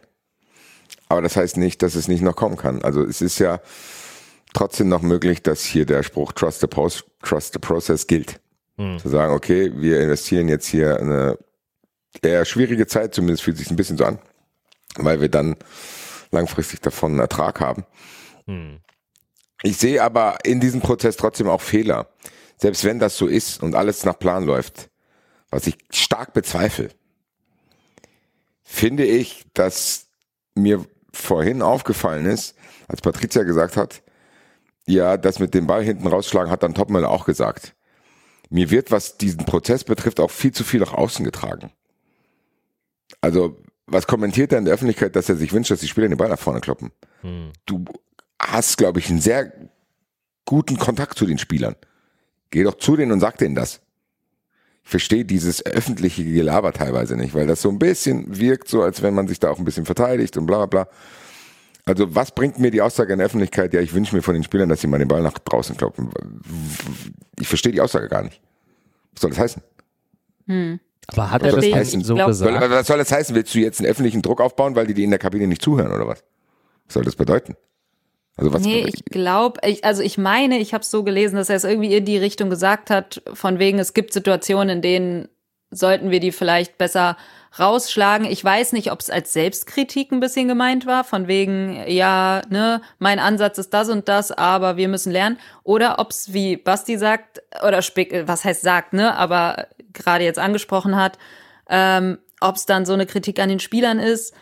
[1.08, 2.82] Aber das heißt nicht, dass es nicht noch kommen kann.
[2.82, 3.60] Also es ist ja,
[4.52, 8.40] trotzdem noch möglich, dass hier der Spruch Trust the, Post, Trust the Process gilt.
[8.76, 8.98] Hm.
[8.98, 11.38] Zu sagen, okay, wir investieren jetzt hier eine
[12.22, 14.18] eher schwierige Zeit, zumindest fühlt sich ein bisschen so an,
[14.96, 15.56] weil wir dann
[16.30, 17.84] langfristig davon einen Ertrag haben.
[18.46, 18.80] Hm.
[19.62, 22.08] Ich sehe aber in diesem Prozess trotzdem auch Fehler.
[22.56, 24.88] Selbst wenn das so ist und alles nach Plan läuft,
[25.50, 26.90] was ich stark bezweifle,
[28.62, 30.06] finde ich, dass
[30.54, 32.56] mir vorhin aufgefallen ist,
[32.88, 34.02] als Patricia gesagt hat,
[34.86, 37.74] ja, das mit dem Ball hinten rausschlagen hat dann Topmüller auch gesagt.
[38.50, 41.72] Mir wird, was diesen Prozess betrifft, auch viel zu viel nach außen getragen.
[43.20, 46.18] Also, was kommentiert er in der Öffentlichkeit, dass er sich wünscht, dass die Spieler den
[46.18, 46.90] Ball nach vorne kloppen?
[47.20, 47.52] Hm.
[47.66, 47.84] Du
[48.40, 49.52] hast, glaube ich, einen sehr
[50.44, 51.76] guten Kontakt zu den Spielern.
[52.50, 53.80] Geh doch zu denen und sag denen das.
[54.84, 59.00] Ich verstehe dieses öffentliche Gelaber teilweise nicht, weil das so ein bisschen wirkt, so als
[59.00, 60.92] wenn man sich da auch ein bisschen verteidigt und bla bla bla.
[61.84, 64.44] Also was bringt mir die Aussage in der Öffentlichkeit, ja, ich wünsche mir von den
[64.44, 66.10] Spielern, dass sie mal den Ball nach draußen kloppen.
[67.40, 68.40] Ich verstehe die Aussage gar nicht.
[69.12, 69.62] Was soll das heißen?
[70.46, 70.80] Hm.
[71.08, 72.70] Aber hat er das heißen, so gesagt?
[72.70, 73.34] Was soll das heißen?
[73.34, 75.92] Willst du jetzt einen öffentlichen Druck aufbauen, weil die die in der Kabine nicht zuhören
[75.92, 76.22] oder was?
[76.86, 77.56] Was soll das bedeuten?
[78.36, 81.50] Also was nee, ich glaube, ich, also ich meine, ich habe es so gelesen, dass
[81.50, 85.28] er es irgendwie in die Richtung gesagt hat, von wegen, es gibt Situationen, in denen
[85.70, 87.16] sollten wir die vielleicht besser
[87.58, 88.26] rausschlagen.
[88.26, 92.80] Ich weiß nicht, ob es als Selbstkritik ein bisschen gemeint war, von wegen, ja, ne,
[92.98, 95.38] mein Ansatz ist das und das, aber wir müssen lernen.
[95.62, 100.38] Oder ob es, wie Basti sagt, oder spek was heißt sagt, ne, aber gerade jetzt
[100.38, 101.18] angesprochen hat,
[101.68, 104.34] ähm, ob es dann so eine Kritik an den Spielern ist.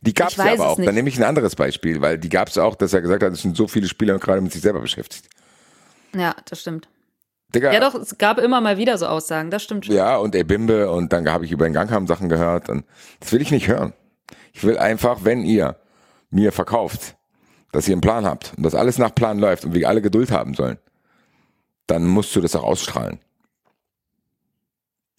[0.00, 0.76] Die gab es ja aber auch.
[0.76, 3.32] Dann nehme ich ein anderes Beispiel, weil die gab es auch, dass er gesagt hat,
[3.32, 5.28] es sind so viele Spieler gerade mit sich selber beschäftigt.
[6.14, 6.88] Ja, das stimmt.
[7.54, 9.94] Digga, ja, doch, es gab immer mal wieder so Aussagen, das stimmt schon.
[9.94, 12.84] Ja, und Ebimbe und dann habe ich über den Gangham Sachen gehört und
[13.20, 13.92] das will ich nicht hören.
[14.52, 15.76] Ich will einfach, wenn ihr
[16.30, 17.16] mir verkauft,
[17.72, 20.30] dass ihr einen Plan habt und dass alles nach Plan läuft und wir alle Geduld
[20.30, 20.78] haben sollen,
[21.86, 23.20] dann musst du das auch ausstrahlen.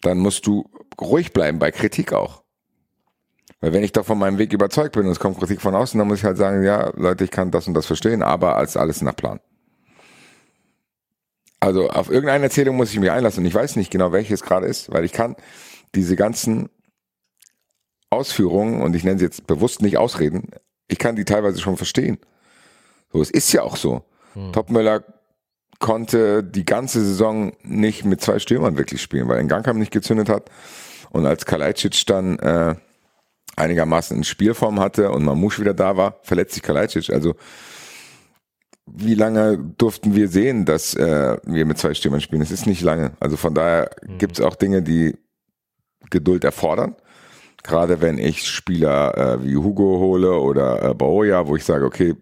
[0.02, 0.70] Dann musst du
[1.00, 2.44] ruhig bleiben bei Kritik auch.
[3.62, 5.98] Weil wenn ich doch von meinem Weg überzeugt bin und es kommt Kritik von außen,
[5.98, 8.78] dann muss ich halt sagen, ja, Leute, ich kann das und das verstehen, aber als
[8.78, 9.40] alles nach Plan.
[11.66, 14.44] Also auf irgendeine Erzählung muss ich mich einlassen und ich weiß nicht genau, welche es
[14.44, 15.36] gerade ist, weil ich kann
[15.96, 16.70] diese ganzen
[18.12, 20.52] Ausführungen, und ich nenne sie jetzt bewusst nicht Ausreden,
[20.88, 22.20] ich kann die teilweise schon verstehen.
[23.12, 24.04] So, es ist ja auch so.
[24.34, 24.54] Hm.
[24.54, 25.04] Topmöller
[25.80, 30.52] konnte die ganze Saison nicht mit zwei Stürmern wirklich spielen, weil Ngankam nicht gezündet hat.
[31.10, 32.76] Und als Kalajdzic dann äh,
[33.56, 37.10] einigermaßen in Spielform hatte und Mamouche wieder da war, verletzt sich Kalajdzic.
[37.10, 37.34] Also
[38.86, 42.42] wie lange durften wir sehen, dass äh, wir mit zwei Stürmern spielen?
[42.42, 43.14] Es ist nicht lange.
[43.20, 44.18] Also von daher mhm.
[44.20, 45.18] gibt es auch Dinge, die
[46.12, 46.96] Geduld erfordern.
[47.64, 52.16] Gerade wenn ich Spieler äh, wie Hugo hole oder äh, Baoya, wo ich sage, okay,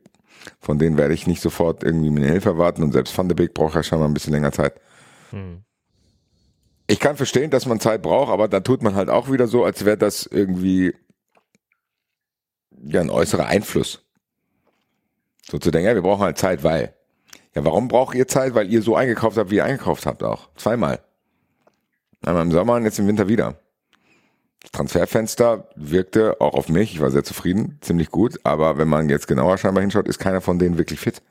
[0.60, 3.54] von denen werde ich nicht sofort irgendwie meine Hilfe erwarten und selbst Van de Beek
[3.54, 4.80] braucht ja schon mal ein bisschen länger Zeit.
[5.32, 5.64] Mhm.
[6.88, 9.64] Ich kann verstehen, dass man Zeit braucht, aber da tut man halt auch wieder so,
[9.66, 10.94] als wäre das irgendwie
[12.86, 14.06] ja ein äußerer Einfluss.
[15.50, 16.94] So zu denken, ja, wir brauchen halt Zeit, weil.
[17.56, 18.56] Ja, warum braucht ihr Zeit?
[18.56, 20.50] Weil ihr so eingekauft habt, wie ihr eingekauft habt auch.
[20.56, 21.00] Zweimal.
[22.26, 23.60] Einmal im Sommer und jetzt im Winter wieder.
[24.62, 29.10] Das Transferfenster wirkte auch auf mich, ich war sehr zufrieden, ziemlich gut, aber wenn man
[29.10, 31.22] jetzt genauer scheinbar hinschaut, ist keiner von denen wirklich fit.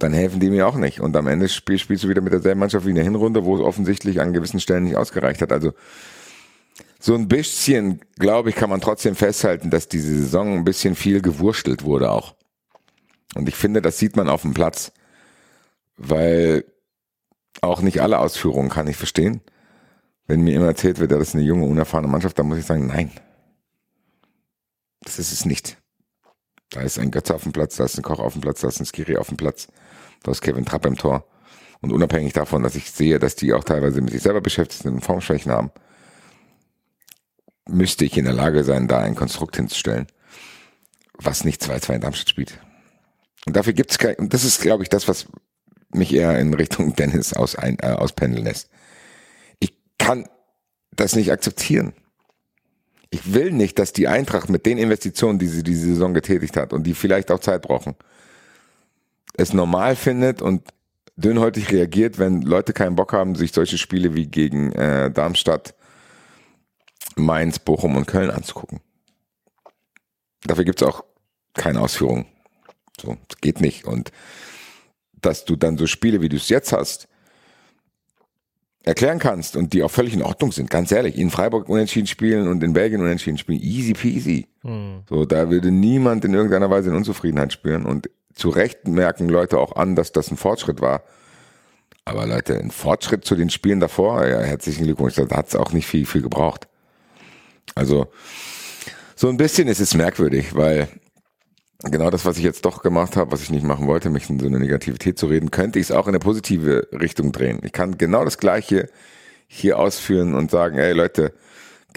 [0.00, 1.00] Dann helfen die mir auch nicht.
[1.00, 3.56] Und am Ende spiel, spielst du wieder mit derselben Mannschaft wie in der Hinrunde, wo
[3.56, 5.52] es offensichtlich an gewissen Stellen nicht ausgereicht hat.
[5.52, 5.72] Also
[6.98, 11.20] so ein bisschen, glaube ich, kann man trotzdem festhalten, dass diese Saison ein bisschen viel
[11.20, 12.34] gewurstelt wurde auch.
[13.34, 14.92] Und ich finde, das sieht man auf dem Platz,
[15.96, 16.64] weil
[17.60, 19.40] auch nicht alle Ausführungen kann ich verstehen.
[20.26, 22.86] Wenn mir immer erzählt wird, das ist eine junge, unerfahrene Mannschaft, dann muss ich sagen,
[22.86, 23.10] nein.
[25.02, 25.76] Das ist es nicht.
[26.70, 28.68] Da ist ein Götze auf dem Platz, da ist ein Koch auf dem Platz, da
[28.68, 29.68] ist ein Skiri auf dem Platz,
[30.24, 31.24] da ist Kevin Trapp im Tor.
[31.80, 34.94] Und unabhängig davon, dass ich sehe, dass die auch teilweise mit sich selber beschäftigt sind
[34.94, 35.70] und Formschwächen haben,
[37.68, 40.06] müsste ich in der Lage sein, da ein Konstrukt hinzustellen,
[41.18, 42.58] was nicht 2-2 in Darmstadt spielt.
[43.46, 45.26] Und dafür gibt es kein, und das ist, glaube ich, das, was
[45.90, 48.70] mich eher in Richtung Dennis aus, ein, äh, auspendeln lässt.
[49.60, 50.28] Ich kann
[50.92, 51.92] das nicht akzeptieren.
[53.10, 56.72] Ich will nicht, dass die Eintracht mit den Investitionen, die sie diese Saison getätigt hat
[56.72, 57.94] und die vielleicht auch Zeit brauchen,
[59.36, 60.62] es normal findet und
[61.16, 65.74] dünnhäutig reagiert, wenn Leute keinen Bock haben, sich solche Spiele wie gegen äh, Darmstadt
[67.16, 68.80] Mainz, Bochum und Köln anzugucken.
[70.44, 71.04] Dafür gibt es auch
[71.54, 72.26] keine Ausführung.
[73.00, 73.86] So, das geht nicht.
[73.86, 74.12] Und
[75.20, 77.08] dass du dann so Spiele, wie du es jetzt hast,
[78.82, 82.46] erklären kannst und die auch völlig in Ordnung sind, ganz ehrlich, in Freiburg unentschieden spielen
[82.46, 84.46] und in Belgien unentschieden spielen, easy peasy.
[84.62, 85.02] Mhm.
[85.08, 89.58] So, da würde niemand in irgendeiner Weise in Unzufriedenheit spüren und zu Recht merken Leute
[89.58, 91.02] auch an, dass das ein Fortschritt war.
[92.04, 95.72] Aber Leute, ein Fortschritt zu den Spielen davor, ja, herzlichen Glückwunsch, da hat es auch
[95.72, 96.68] nicht viel, viel gebraucht.
[97.74, 98.06] Also
[99.14, 100.88] so ein bisschen ist es merkwürdig, weil
[101.82, 104.38] genau das, was ich jetzt doch gemacht habe, was ich nicht machen wollte, mich in
[104.38, 107.60] so eine Negativität zu reden, könnte ich es auch in eine positive Richtung drehen.
[107.62, 108.88] Ich kann genau das Gleiche
[109.46, 111.32] hier ausführen und sagen, ey Leute,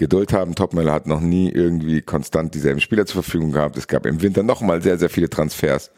[0.00, 0.54] Geduld haben.
[0.54, 3.76] Topmüller hat noch nie irgendwie konstant dieselben Spieler zur Verfügung gehabt.
[3.76, 5.90] Es gab im Winter nochmal sehr, sehr viele Transfers.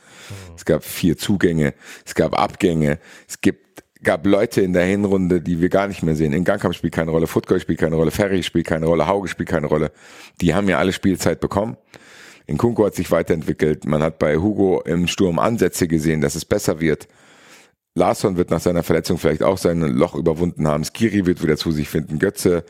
[0.56, 1.72] Es gab vier Zugänge,
[2.04, 6.16] es gab Abgänge, es gibt gab Leute in der Hinrunde, die wir gar nicht mehr
[6.16, 6.32] sehen.
[6.32, 9.48] In Gangkamp spielt keine Rolle, Futgol spielt keine Rolle, Ferry spielt keine Rolle, Hauge spielt
[9.48, 9.92] keine Rolle.
[10.40, 11.76] Die haben ja alle Spielzeit bekommen.
[12.46, 13.86] In Kunko hat sich weiterentwickelt.
[13.86, 17.08] Man hat bei Hugo im Sturm Ansätze gesehen, dass es besser wird.
[17.94, 20.84] Larsson wird nach seiner Verletzung vielleicht auch sein Loch überwunden haben.
[20.84, 22.18] Skiri wird wieder zu sich finden.
[22.18, 22.64] Götze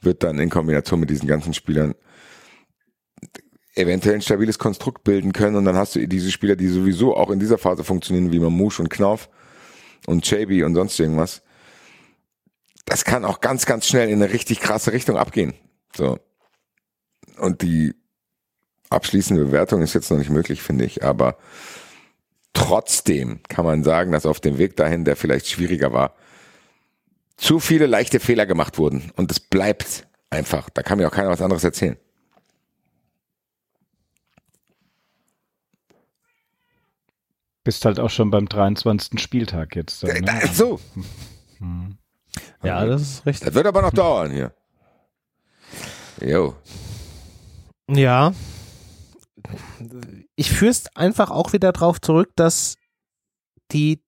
[0.00, 1.94] wird dann in Kombination mit diesen ganzen Spielern
[3.76, 7.30] eventuell ein stabiles Konstrukt bilden können und dann hast du diese Spieler, die sowieso auch
[7.30, 9.28] in dieser Phase funktionieren, wie Mamouche und Knauf
[10.06, 11.42] und JB und sonst irgendwas.
[12.84, 15.54] Das kann auch ganz, ganz schnell in eine richtig krasse Richtung abgehen.
[15.96, 16.18] So.
[17.38, 17.94] Und die
[18.90, 21.36] abschließende Bewertung ist jetzt noch nicht möglich, finde ich, aber
[22.52, 26.14] trotzdem kann man sagen, dass auf dem Weg dahin, der vielleicht schwieriger war,
[27.36, 29.10] zu viele leichte Fehler gemacht wurden.
[29.16, 30.70] Und es bleibt einfach.
[30.70, 31.96] Da kann mir auch keiner was anderes erzählen.
[37.64, 39.18] Bist halt auch schon beim 23.
[39.18, 40.02] Spieltag jetzt.
[40.02, 40.42] Dann, ne?
[40.52, 40.80] So.
[42.62, 43.46] Ja, das ist richtig.
[43.46, 44.54] Das wird aber noch dauern hier.
[46.20, 46.54] Jo.
[47.88, 48.32] Ja.
[50.36, 52.76] Ich führe es einfach auch wieder drauf zurück, dass
[53.72, 54.02] die,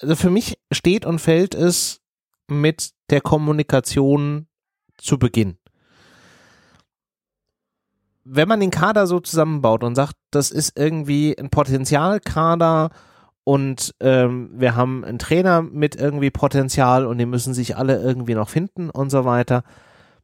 [0.00, 2.00] also für mich steht und fällt es
[2.48, 4.48] mit der Kommunikation
[4.96, 5.59] zu Beginn
[8.32, 12.90] wenn man den Kader so zusammenbaut und sagt, das ist irgendwie ein Potenzialkader
[13.42, 18.34] und ähm, wir haben einen Trainer mit irgendwie Potenzial und die müssen sich alle irgendwie
[18.34, 19.64] noch finden und so weiter,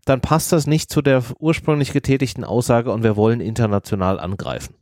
[0.04, 4.76] dann passt das nicht zu der ursprünglich getätigten Aussage und wir wollen international angreifen.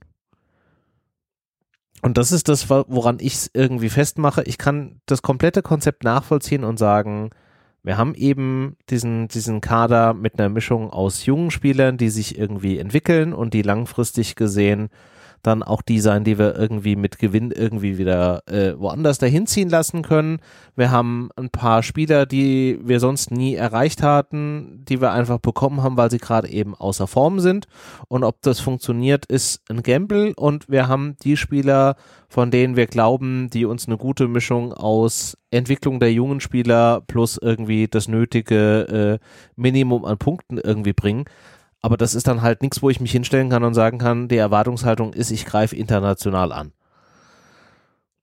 [2.02, 4.42] Und das ist das, woran ich es irgendwie festmache.
[4.42, 7.30] Ich kann das komplette Konzept nachvollziehen und sagen,
[7.84, 12.78] wir haben eben diesen, diesen Kader mit einer Mischung aus jungen Spielern, die sich irgendwie
[12.78, 14.88] entwickeln und die langfristig gesehen
[15.46, 19.68] dann auch die sein, die wir irgendwie mit Gewinn irgendwie wieder äh, woanders dahin ziehen
[19.68, 20.40] lassen können.
[20.74, 25.82] Wir haben ein paar Spieler, die wir sonst nie erreicht hatten, die wir einfach bekommen
[25.82, 27.66] haben, weil sie gerade eben außer Form sind.
[28.08, 30.32] Und ob das funktioniert, ist ein Gamble.
[30.36, 31.96] Und wir haben die Spieler,
[32.28, 37.38] von denen wir glauben, die uns eine gute Mischung aus Entwicklung der jungen Spieler plus
[37.40, 39.24] irgendwie das nötige äh,
[39.54, 41.26] Minimum an Punkten irgendwie bringen.
[41.84, 44.38] Aber das ist dann halt nichts, wo ich mich hinstellen kann und sagen kann, die
[44.38, 46.72] Erwartungshaltung ist, ich greife international an.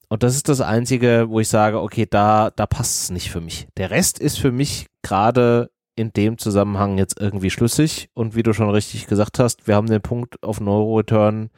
[0.09, 3.39] Und das ist das Einzige, wo ich sage, okay, da, da passt es nicht für
[3.39, 3.67] mich.
[3.77, 8.09] Der Rest ist für mich gerade in dem Zusammenhang jetzt irgendwie schlüssig.
[8.15, 11.51] Und wie du schon richtig gesagt hast, wir haben den Punkt auf Neuro-Return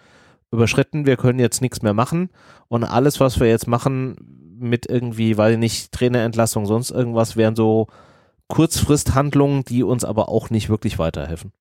[0.51, 1.05] überschritten.
[1.05, 2.31] Wir können jetzt nichts mehr machen.
[2.67, 4.17] Und alles, was wir jetzt machen
[4.59, 7.87] mit irgendwie, weil nicht, Trainerentlassung, sonst irgendwas, wären so
[8.49, 11.53] Kurzfristhandlungen, die uns aber auch nicht wirklich weiterhelfen.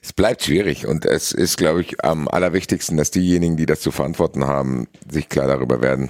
[0.00, 3.90] Es bleibt schwierig und es ist, glaube ich, am allerwichtigsten, dass diejenigen, die das zu
[3.90, 6.08] verantworten haben, sich klar darüber werden,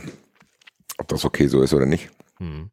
[0.99, 2.11] ob das okay so ist oder nicht.
[2.39, 2.71] Hm.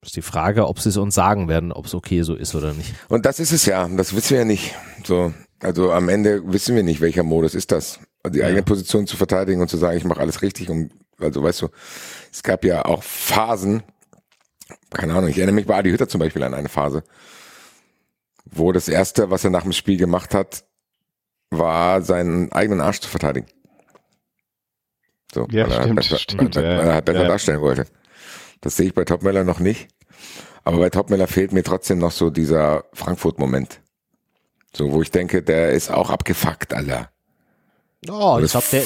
[0.00, 2.54] Das ist die Frage, ob sie es uns sagen werden, ob es okay so ist
[2.54, 2.94] oder nicht.
[3.08, 4.74] Und das ist es ja, das wissen wir ja nicht.
[5.04, 7.98] So, also am Ende wissen wir nicht, welcher Modus ist das.
[8.28, 8.46] Die ja.
[8.46, 11.68] eigene Position zu verteidigen und zu sagen, ich mache alles richtig und also weißt du,
[12.32, 13.82] es gab ja auch Phasen,
[14.90, 17.02] keine Ahnung, ich erinnere mich bei Adi Hütter zum Beispiel an eine Phase,
[18.50, 20.64] wo das erste, was er nach dem Spiel gemacht hat,
[21.50, 23.48] war seinen eigenen Arsch zu verteidigen.
[25.32, 27.28] So, ja, weil, stimmt, er besser, stimmt, weil, er, weil er besser ja.
[27.28, 27.86] darstellen wollte.
[28.60, 29.88] Das sehe ich bei Topmeller noch nicht.
[30.64, 33.80] Aber bei Topmeller fehlt mir trotzdem noch so dieser Frankfurt-Moment.
[34.74, 37.10] So, wo ich denke, der ist auch abgefuckt, Alter.
[38.08, 38.84] Oh, ich glaube, der,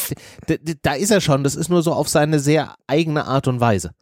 [0.48, 1.44] der, der, da ist er schon.
[1.44, 3.92] Das ist nur so auf seine sehr eigene Art und Weise.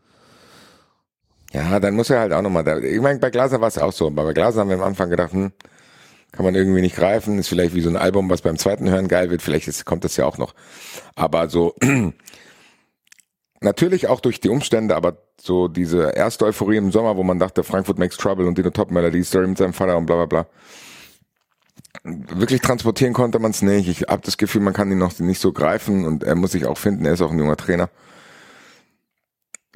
[1.53, 2.79] Ja, dann muss er halt auch nochmal da.
[2.79, 4.07] Ich meine, bei Glaser war es auch so.
[4.07, 5.53] Aber bei Glaser haben wir am Anfang gedacht, hm,
[6.33, 7.39] kann man irgendwie nicht greifen.
[7.39, 9.43] Ist vielleicht wie so ein Album, was beim zweiten Hören geil wird.
[9.43, 10.55] Vielleicht ist, kommt das ja auch noch.
[11.17, 11.75] Aber so,
[13.61, 17.65] natürlich auch durch die Umstände, aber so diese erste Euphorie im Sommer, wo man dachte,
[17.65, 20.47] Frankfurt makes trouble und Dino Top Melody Story mit seinem Vater und bla bla bla.
[22.05, 23.89] Wirklich transportieren konnte man es nicht.
[23.89, 26.65] Ich habe das Gefühl, man kann ihn noch nicht so greifen und er muss sich
[26.67, 27.05] auch finden.
[27.05, 27.91] Er ist auch ein junger Trainer.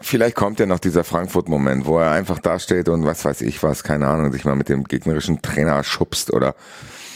[0.01, 3.85] Vielleicht kommt ja noch dieser Frankfurt-Moment, wo er einfach dasteht und was weiß ich was,
[3.85, 6.57] keine Ahnung, sich mal mit dem gegnerischen Trainer schubst oder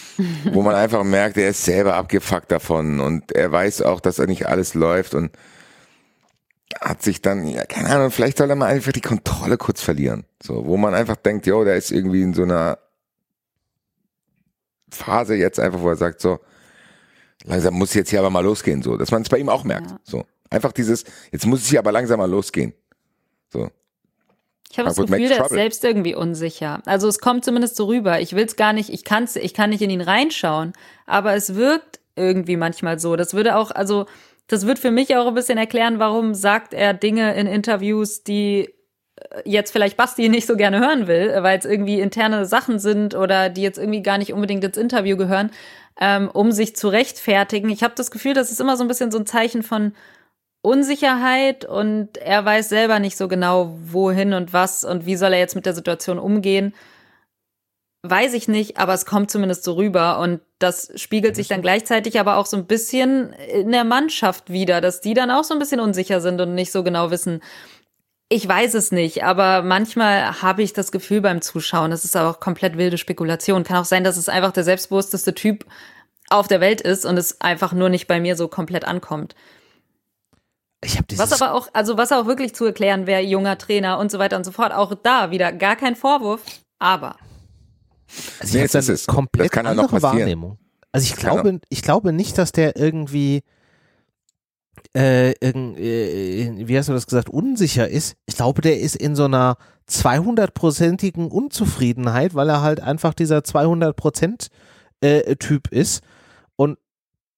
[0.53, 4.27] wo man einfach merkt, er ist selber abgefuckt davon und er weiß auch, dass er
[4.27, 5.33] nicht alles läuft und
[6.81, 10.25] hat sich dann, ja, keine Ahnung, vielleicht soll er mal einfach die Kontrolle kurz verlieren.
[10.43, 12.79] So, wo man einfach denkt, jo, der ist irgendwie in so einer
[14.91, 16.39] Phase jetzt einfach, wo er sagt, so,
[17.45, 19.91] langsam muss jetzt hier aber mal losgehen, so, dass man es bei ihm auch merkt.
[19.91, 20.01] Ja.
[20.05, 20.25] So.
[20.51, 22.73] Einfach dieses, jetzt muss es hier aber langsam mal losgehen.
[23.51, 23.71] So.
[24.71, 26.83] Ich habe das Gefühl, der ist selbst irgendwie unsicher.
[26.85, 28.21] Also es kommt zumindest so rüber.
[28.21, 30.75] Ich will es gar nicht, ich, kann's, ich kann nicht in ihn reinschauen,
[31.07, 33.17] aber es wirkt irgendwie manchmal so.
[33.17, 34.07] Das würde auch, also
[34.47, 38.75] das wird für mich auch ein bisschen erklären, warum sagt er Dinge in Interviews, die
[39.17, 43.15] äh, jetzt vielleicht Basti nicht so gerne hören will, weil es irgendwie interne Sachen sind
[43.15, 45.51] oder die jetzt irgendwie gar nicht unbedingt ins Interview gehören,
[45.99, 47.71] ähm, um sich zu rechtfertigen.
[47.71, 49.93] Ich habe das Gefühl, das ist immer so ein bisschen so ein Zeichen von
[50.69, 55.39] Unsicherheit und er weiß selber nicht so genau, wohin und was und wie soll er
[55.39, 56.75] jetzt mit der Situation umgehen.
[58.03, 62.21] Weiß ich nicht, aber es kommt zumindest so rüber und das spiegelt sich dann gleichzeitig
[62.21, 65.59] aber auch so ein bisschen in der Mannschaft wieder, dass die dann auch so ein
[65.59, 67.41] bisschen unsicher sind und nicht so genau wissen.
[68.29, 72.41] Ich weiß es nicht, aber manchmal habe ich das Gefühl beim Zuschauen, das ist auch
[72.41, 73.65] komplett wilde Spekulation.
[73.65, 75.65] Kann auch sein, dass es einfach der selbstbewussteste Typ
[76.29, 79.35] auf der Welt ist und es einfach nur nicht bei mir so komplett ankommt.
[80.85, 83.99] Ich hab dieses was aber auch, also was auch wirklich zu erklären wäre, junger Trainer
[83.99, 84.73] und so weiter und so fort.
[84.73, 86.43] Auch da wieder gar kein Vorwurf,
[86.79, 87.17] aber.
[88.41, 90.59] Also ich nee, eine komplett das andere Wahrnehmung.
[90.93, 93.43] Also ich glaube, ich glaube nicht, dass der irgendwie,
[94.97, 98.17] äh, äh, wie hast du das gesagt, unsicher ist.
[98.27, 99.57] Ich glaube, der ist in so einer
[99.91, 104.49] 200-prozentigen Unzufriedenheit, weil er halt einfach dieser 200 Prozent
[105.01, 106.03] äh, Typ ist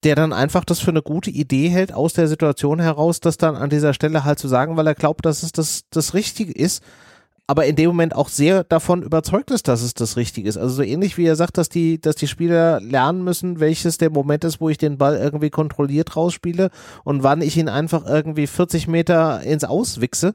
[0.04, 3.56] der dann einfach das für eine gute Idee hält, aus der Situation heraus, das dann
[3.56, 6.82] an dieser Stelle halt zu sagen, weil er glaubt, dass es das, das Richtige ist,
[7.46, 10.56] aber in dem Moment auch sehr davon überzeugt ist, dass es das Richtige ist.
[10.56, 14.10] Also so ähnlich wie er sagt, dass die, dass die Spieler lernen müssen, welches der
[14.10, 16.70] Moment ist, wo ich den Ball irgendwie kontrolliert rausspiele
[17.02, 20.34] und wann ich ihn einfach irgendwie 40 Meter ins Auswichse.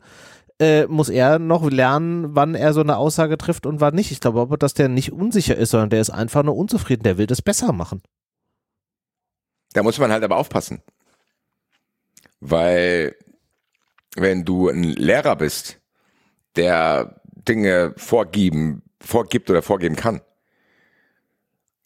[0.59, 4.11] äh, muss er noch lernen, wann er so eine Aussage trifft und wann nicht.
[4.11, 7.03] Ich glaube aber, dass der nicht unsicher ist, sondern der ist einfach nur unzufrieden.
[7.03, 8.01] Der will das besser machen.
[9.75, 10.81] Da muss man halt aber aufpassen.
[12.39, 13.13] Weil,
[14.15, 15.79] wenn du ein Lehrer bist,
[16.55, 20.21] der Dinge vorgeben, vorgibt oder vorgeben kann,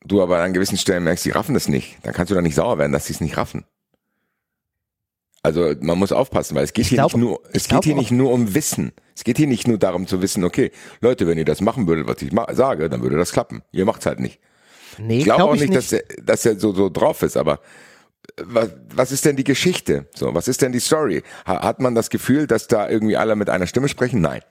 [0.05, 2.53] du aber an gewissen Stellen merkst, die raffen das nicht, dann kannst du da nicht
[2.53, 3.65] sauer werden, dass sie es nicht raffen.
[5.41, 7.93] Also man muss aufpassen, weil es geht Ich hier glaub- nicht nur, es geht hier
[7.95, 8.91] auch- nicht nur um Wissen.
[9.15, 10.71] Es geht hier nicht nur darum zu wissen, okay,
[11.01, 13.63] Leute, wenn ihr das machen würdet, was ich sage, dann würde das klappen.
[13.71, 14.39] Ihr macht's halt nicht.
[14.97, 17.37] Nee, Ich glaube glaub auch ich nicht, Dass, er, dass er so, so drauf ist,
[17.37, 17.59] aber
[18.37, 20.07] äh, was, was ist denn die Geschichte?
[20.15, 21.23] So, was ist denn die Story?
[21.45, 24.21] Ha, hat man das Gefühl, dass da irgendwie alle mit einer Stimme sprechen?
[24.21, 24.41] Nein.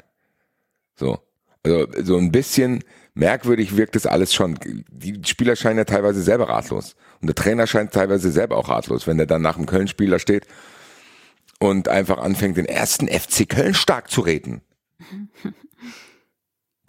[0.96, 1.18] So.
[1.64, 2.84] Also, so ein bisschen
[3.14, 4.58] merkwürdig wirkt das alles schon.
[4.90, 6.94] Die Spieler scheinen ja teilweise selber ratlos.
[7.20, 10.46] Und der Trainer scheint teilweise selber auch ratlos, wenn er dann nach dem Köln-Spieler steht
[11.58, 14.62] und einfach anfängt, den ersten FC Köln stark zu reden.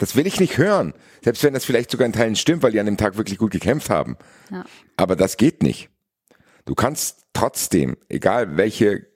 [0.00, 0.94] Das will ich nicht hören.
[1.22, 3.50] Selbst wenn das vielleicht sogar in Teilen stimmt, weil die an dem Tag wirklich gut
[3.50, 4.16] gekämpft haben.
[4.50, 4.64] Ja.
[4.96, 5.90] Aber das geht nicht.
[6.64, 9.06] Du kannst trotzdem, egal welche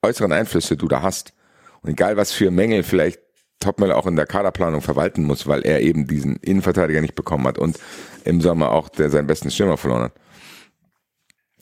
[0.00, 1.34] äußeren Einflüsse du da hast
[1.82, 3.20] und egal was für Mängel vielleicht
[3.58, 7.58] Topmüller auch in der Kaderplanung verwalten muss, weil er eben diesen Innenverteidiger nicht bekommen hat
[7.58, 7.80] und
[8.24, 10.12] im Sommer auch der seinen besten Stürmer verloren hat.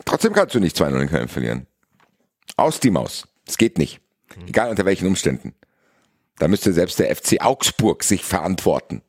[0.04, 1.66] Trotzdem kannst du nicht 2-0 in Köln verlieren.
[2.58, 3.26] Aus die Maus.
[3.46, 4.02] Es geht nicht.
[4.46, 5.54] Egal unter welchen Umständen.
[6.38, 9.02] Da müsste selbst der FC Augsburg sich verantworten,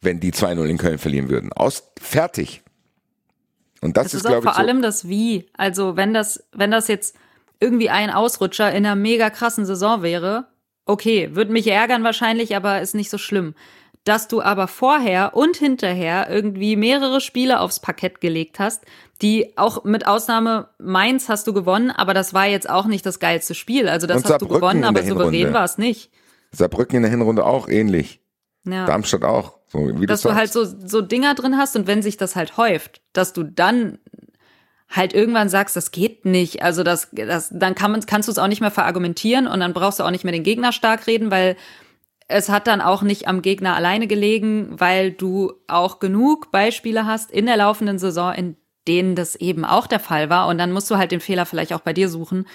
[0.00, 1.52] wenn die 2-0 in Köln verlieren würden.
[1.52, 2.62] Aus, fertig.
[3.80, 5.46] Und das, Das ist, ist auch glaube ich, vor so, allem das Wie.
[5.54, 7.16] Also wenn das, wenn das jetzt
[7.60, 10.46] irgendwie ein Ausrutscher in einer mega krassen Saison wäre,
[10.86, 13.54] okay, würde mich ärgern wahrscheinlich, aber ist nicht so schlimm.
[14.04, 18.84] Dass du aber vorher und hinterher irgendwie mehrere Spiele aufs Parkett gelegt hast,
[19.22, 23.18] die auch mit Ausnahme Mainz hast du gewonnen, aber das war jetzt auch nicht das
[23.18, 23.88] geilste Spiel.
[23.88, 26.10] Also das Und hast du gewonnen, aber souverän war es nicht.
[26.52, 28.20] Saarbrücken in der Hinrunde auch ähnlich.
[28.64, 28.86] Ja.
[28.86, 29.58] Darmstadt auch.
[29.68, 32.36] So, wie dass du du halt so, so Dinger drin hast und wenn sich das
[32.36, 33.98] halt häuft, dass du dann
[34.88, 36.62] halt irgendwann sagst, das geht nicht.
[36.62, 39.72] Also das, das dann kann man, kannst du es auch nicht mehr verargumentieren und dann
[39.72, 41.56] brauchst du auch nicht mehr den Gegner stark reden, weil
[42.28, 47.30] es hat dann auch nicht am Gegner alleine gelegen, weil du auch genug Beispiele hast
[47.30, 48.56] in der laufenden Saison, in
[48.88, 50.48] denen das eben auch der Fall war.
[50.48, 52.46] Und dann musst du halt den Fehler vielleicht auch bei dir suchen,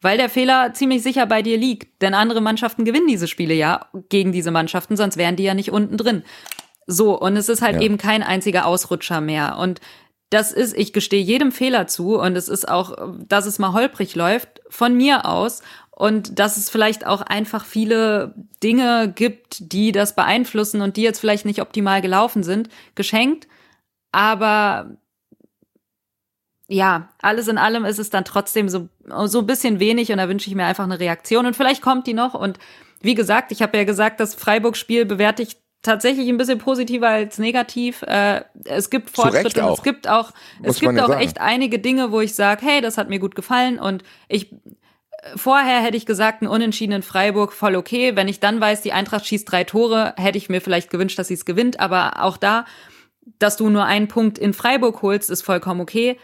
[0.00, 2.02] weil der Fehler ziemlich sicher bei dir liegt.
[2.02, 5.72] Denn andere Mannschaften gewinnen diese Spiele ja gegen diese Mannschaften, sonst wären die ja nicht
[5.72, 6.22] unten drin.
[6.86, 7.82] So, und es ist halt Ja.
[7.82, 9.56] eben kein einziger Ausrutscher mehr.
[9.58, 9.80] Und
[10.30, 12.96] das ist, ich gestehe jedem Fehler zu und es ist auch,
[13.26, 15.62] dass es mal holprig läuft, von mir aus.
[15.96, 21.20] Und dass es vielleicht auch einfach viele Dinge gibt, die das beeinflussen und die jetzt
[21.20, 23.46] vielleicht nicht optimal gelaufen sind, geschenkt.
[24.10, 24.96] Aber
[26.66, 28.88] ja, alles in allem ist es dann trotzdem so,
[29.26, 32.06] so ein bisschen wenig und da wünsche ich mir einfach eine Reaktion und vielleicht kommt
[32.08, 32.34] die noch.
[32.34, 32.58] Und
[33.00, 37.38] wie gesagt, ich habe ja gesagt, das Freiburg-Spiel bewerte ich tatsächlich ein bisschen positiver als
[37.38, 38.02] negativ.
[38.02, 41.20] Äh, es gibt Fortschritte, es gibt auch, Muss es gibt ja auch sagen.
[41.20, 44.50] echt einige Dinge, wo ich sage, hey, das hat mir gut gefallen und ich
[45.36, 48.14] Vorher hätte ich gesagt, ein Unentschieden in Freiburg voll okay.
[48.14, 51.28] Wenn ich dann weiß, die Eintracht schießt drei Tore, hätte ich mir vielleicht gewünscht, dass
[51.28, 51.80] sie es gewinnt.
[51.80, 52.66] Aber auch da,
[53.38, 56.18] dass du nur einen Punkt in Freiburg holst, ist vollkommen okay.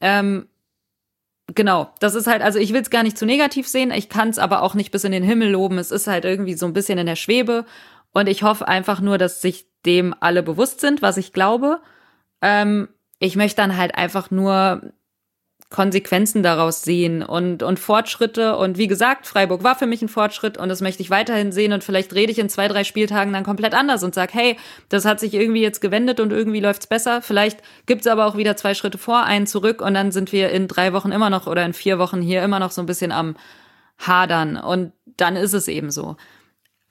[0.00, 0.46] Ähm,
[1.54, 3.90] genau, das ist halt, also ich will es gar nicht zu negativ sehen.
[3.90, 5.78] Ich kann es aber auch nicht bis in den Himmel loben.
[5.78, 7.64] Es ist halt irgendwie so ein bisschen in der Schwebe.
[8.12, 11.80] Und ich hoffe einfach nur, dass sich dem alle bewusst sind, was ich glaube.
[12.42, 12.88] Ähm,
[13.18, 14.92] ich möchte dann halt einfach nur
[15.74, 18.56] Konsequenzen daraus sehen und, und Fortschritte.
[18.56, 21.72] Und wie gesagt, Freiburg war für mich ein Fortschritt und das möchte ich weiterhin sehen.
[21.72, 24.56] Und vielleicht rede ich in zwei, drei Spieltagen dann komplett anders und sage, hey,
[24.88, 27.22] das hat sich irgendwie jetzt gewendet und irgendwie läuft's besser.
[27.22, 30.68] Vielleicht gibt's aber auch wieder zwei Schritte vor, einen zurück und dann sind wir in
[30.68, 33.34] drei Wochen immer noch oder in vier Wochen hier immer noch so ein bisschen am
[33.98, 34.56] Hadern.
[34.56, 36.16] Und dann ist es eben so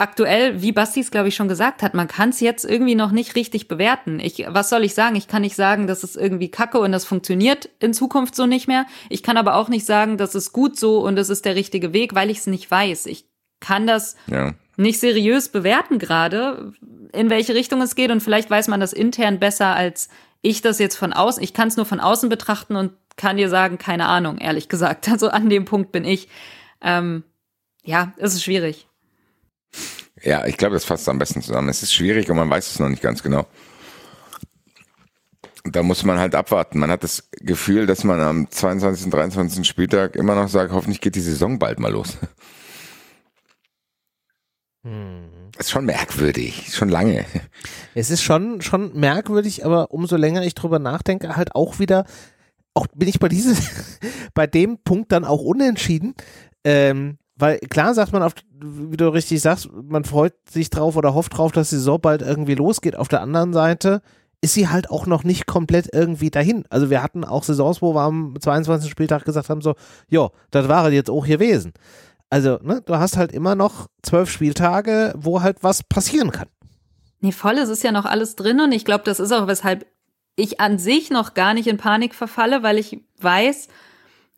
[0.04, 3.12] aktuell, wie Basti es, glaube ich, schon gesagt hat, man kann es jetzt irgendwie noch
[3.12, 4.20] nicht richtig bewerten.
[4.20, 5.16] Ich, was soll ich sagen?
[5.16, 8.68] Ich kann nicht sagen, das ist irgendwie kacke und das funktioniert in Zukunft so nicht
[8.68, 8.86] mehr.
[9.10, 11.94] Ich kann aber auch nicht sagen, das ist gut so und das ist der richtige
[11.94, 13.08] Weg, weil ich es nicht weiß.
[13.08, 13.26] Ich
[13.60, 14.54] kann das Ja.
[14.78, 16.74] nicht seriös bewerten gerade,
[17.14, 20.10] in welche Richtung es geht und vielleicht weiß man das intern besser als
[20.42, 21.42] ich das jetzt von außen.
[21.42, 25.08] Ich kann es nur von außen betrachten und kann dir sagen, keine Ahnung, ehrlich gesagt.
[25.12, 26.28] Also an dem Punkt bin ich.
[26.82, 27.24] Ähm,
[27.86, 28.88] ja, es ist schwierig.
[30.24, 31.70] Ja, ich glaube, das fasst am besten zusammen.
[31.70, 33.46] Es ist schwierig und man weiß es noch nicht ganz genau.
[35.66, 36.80] Da muss man halt abwarten.
[36.80, 39.68] Man hat das Gefühl, dass man am 22., 23.
[39.68, 42.18] Spieltag immer noch sagt, hoffentlich geht die Saison bald mal los.
[44.84, 47.26] Das ist schon merkwürdig, schon lange.
[47.96, 52.06] Es ist schon, schon merkwürdig, aber umso länger ich drüber nachdenke, halt auch wieder,
[52.74, 54.00] auch bin ich bei dieses,
[54.34, 56.16] bei dem Punkt dann auch unentschieden,
[56.66, 61.14] ähm, weil klar sagt man, auf, wie du richtig sagst, man freut sich drauf oder
[61.14, 62.96] hofft drauf, dass die Saison bald irgendwie losgeht.
[62.96, 64.02] Auf der anderen Seite
[64.40, 66.64] ist sie halt auch noch nicht komplett irgendwie dahin.
[66.70, 68.90] Also wir hatten auch Saisons, wo wir am 22.
[68.90, 69.76] Spieltag gesagt haben, so,
[70.08, 71.74] jo, das war jetzt auch gewesen.
[72.30, 76.48] Also, ne, du hast halt immer noch zwölf Spieltage, wo halt was passieren kann.
[77.20, 79.86] Nee, voll, es ist ja noch alles drin und ich glaube, das ist auch, weshalb
[80.38, 83.68] ich an sich noch gar nicht in Panik verfalle, weil ich weiß,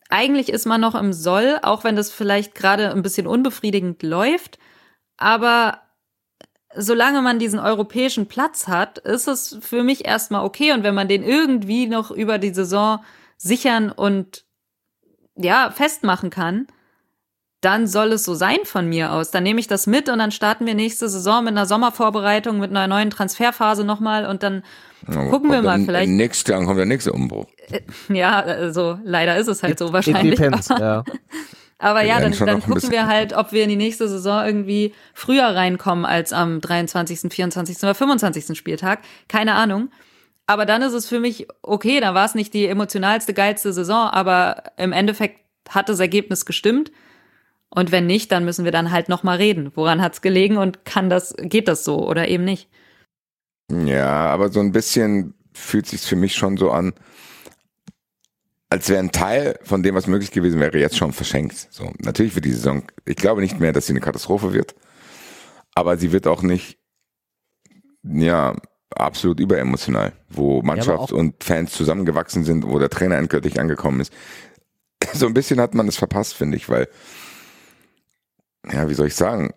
[0.10, 4.60] eigentlich ist man noch im Soll, auch wenn das vielleicht gerade ein bisschen unbefriedigend läuft.
[5.18, 5.82] Aber
[6.76, 10.74] solange man diesen europäischen Platz hat, ist es für mich erstmal okay.
[10.74, 13.04] Und wenn man den irgendwie noch über die Saison
[13.38, 14.46] sichern und
[15.36, 16.68] ja, festmachen kann,
[17.62, 19.32] dann soll es so sein von mir aus.
[19.32, 22.70] Dann nehme ich das mit und dann starten wir nächste Saison mit einer Sommervorbereitung, mit
[22.70, 24.64] einer neuen Transferphase nochmal und dann
[25.06, 26.10] gucken wir mal vielleicht.
[26.10, 27.46] Nächstes Jahr kommt der nächste Umbruch.
[27.70, 27.82] Äh,
[28.14, 30.40] ja, also leider ist es halt so wahrscheinlich.
[30.40, 31.04] Depends, aber, ja.
[31.78, 35.46] aber ja, dann, dann gucken wir halt, ob wir in die nächste Saison irgendwie früher
[35.46, 37.78] reinkommen als am 23., 24.
[37.80, 38.58] oder 25.
[38.58, 39.00] Spieltag.
[39.28, 39.90] Keine Ahnung.
[40.48, 44.10] Aber dann ist es für mich okay, da war es nicht die emotionalste, geilste Saison,
[44.10, 45.40] aber im Endeffekt
[45.70, 46.92] hat das Ergebnis gestimmt.
[47.70, 49.72] Und wenn nicht, dann müssen wir dann halt nochmal reden.
[49.76, 52.70] Woran hat's gelegen und kann das, geht das so oder eben nicht?
[53.72, 56.94] Ja, aber so ein bisschen fühlt sich für mich schon so an,
[58.70, 61.68] als wäre ein Teil von dem, was möglich gewesen wäre, jetzt schon verschenkt.
[61.72, 64.76] So, natürlich wird die Saison, ich glaube nicht mehr, dass sie eine Katastrophe wird,
[65.76, 66.78] aber sie wird auch nicht,
[68.04, 68.56] ja,
[68.94, 74.14] absolut überemotional, wo Mannschaft ja, und Fans zusammengewachsen sind, wo der Trainer endgültig angekommen ist.
[75.14, 76.90] So ein bisschen hat man es verpasst, finde ich, weil,
[78.70, 79.54] ja, wie soll ich sagen,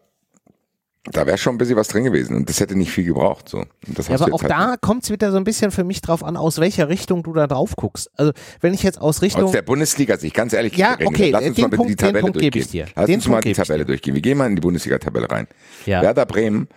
[1.05, 3.49] da wäre schon ein bisschen was drin gewesen und das hätte nicht viel gebraucht.
[3.49, 3.59] So.
[3.59, 6.37] ja, aber auch halt da kommt es wieder so ein bisschen für mich drauf an,
[6.37, 8.11] aus welcher Richtung du da drauf guckst.
[8.17, 9.45] Also wenn ich jetzt aus Richtung...
[9.45, 12.21] Aus der Bundesliga sich ganz ehrlich Ja, reden, okay, lass uns mal Punkt, die Tabelle
[12.21, 12.87] Punkt durchgehen.
[12.95, 14.15] Lass den uns Punkt mal die Tabelle durchgehen.
[14.15, 15.47] Wir gehen mal in die Bundesliga-Tabelle rein.
[15.87, 16.03] Ja.
[16.03, 16.69] Werder Bremen,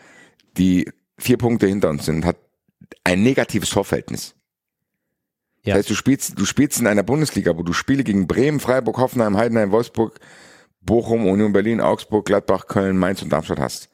[0.58, 2.38] die vier Punkte hinter uns sind, hat
[3.04, 4.36] ein negatives Torverhältnis.
[5.64, 5.74] Ja.
[5.74, 8.98] Das heißt, du spielst, du spielst in einer Bundesliga, wo du Spiele gegen Bremen, Freiburg,
[8.98, 10.20] Hoffenheim, Heidenheim, Wolfsburg,
[10.82, 13.91] Bochum, Union Berlin, Augsburg, Gladbach, Köln, Mainz und Darmstadt hast.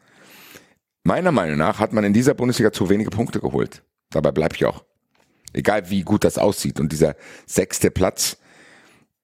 [1.08, 3.82] Meiner Meinung nach hat man in dieser Bundesliga zu wenige Punkte geholt.
[4.10, 4.84] Dabei bleibe ich auch.
[5.54, 6.82] Egal wie gut das aussieht.
[6.82, 8.36] Und dieser sechste Platz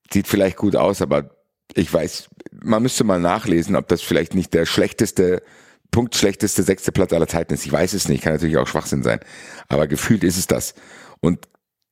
[0.09, 1.35] sieht vielleicht gut aus, aber
[1.73, 5.43] ich weiß, man müsste mal nachlesen, ob das vielleicht nicht der schlechteste,
[5.91, 7.65] punktschlechteste sechste Platz aller Zeiten ist.
[7.65, 9.19] Ich weiß es nicht, kann natürlich auch Schwachsinn sein.
[9.67, 10.75] Aber gefühlt ist es das.
[11.19, 11.49] Und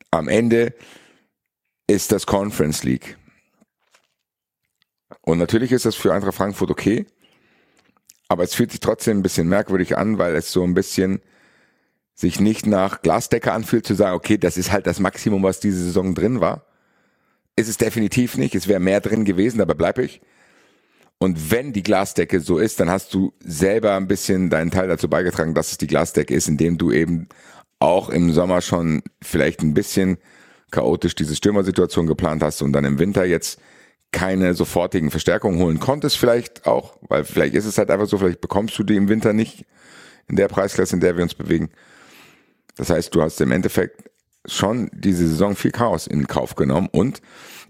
[0.10, 0.74] am Ende
[1.88, 3.18] ist das Conference League.
[5.20, 7.08] Und natürlich ist das für Eintracht Frankfurt okay.
[8.32, 11.20] Aber es fühlt sich trotzdem ein bisschen merkwürdig an, weil es so ein bisschen
[12.16, 15.84] sich nicht nach Glasdecke anfühlt, zu sagen, okay, das ist halt das Maximum, was diese
[15.84, 16.66] Saison drin war.
[17.58, 18.56] Ist es definitiv nicht.
[18.56, 20.22] Es wäre mehr drin gewesen, dabei bleibe ich.
[21.18, 25.10] Und wenn die Glasdecke so ist, dann hast du selber ein bisschen deinen Teil dazu
[25.10, 27.28] beigetragen, dass es die Glasdecke ist, indem du eben
[27.80, 30.20] auch im Sommer schon vielleicht ein bisschen
[30.72, 33.60] chaotisch diese Stürmersituation geplant hast und dann im Winter jetzt
[34.12, 38.42] keine sofortigen Verstärkungen holen konntest, vielleicht auch, weil vielleicht ist es halt einfach so, vielleicht
[38.42, 39.66] bekommst du die im Winter nicht
[40.28, 41.70] in der Preisklasse, in der wir uns bewegen.
[42.76, 44.10] Das heißt, du hast im Endeffekt
[44.46, 47.22] schon diese Saison viel Chaos in Kauf genommen und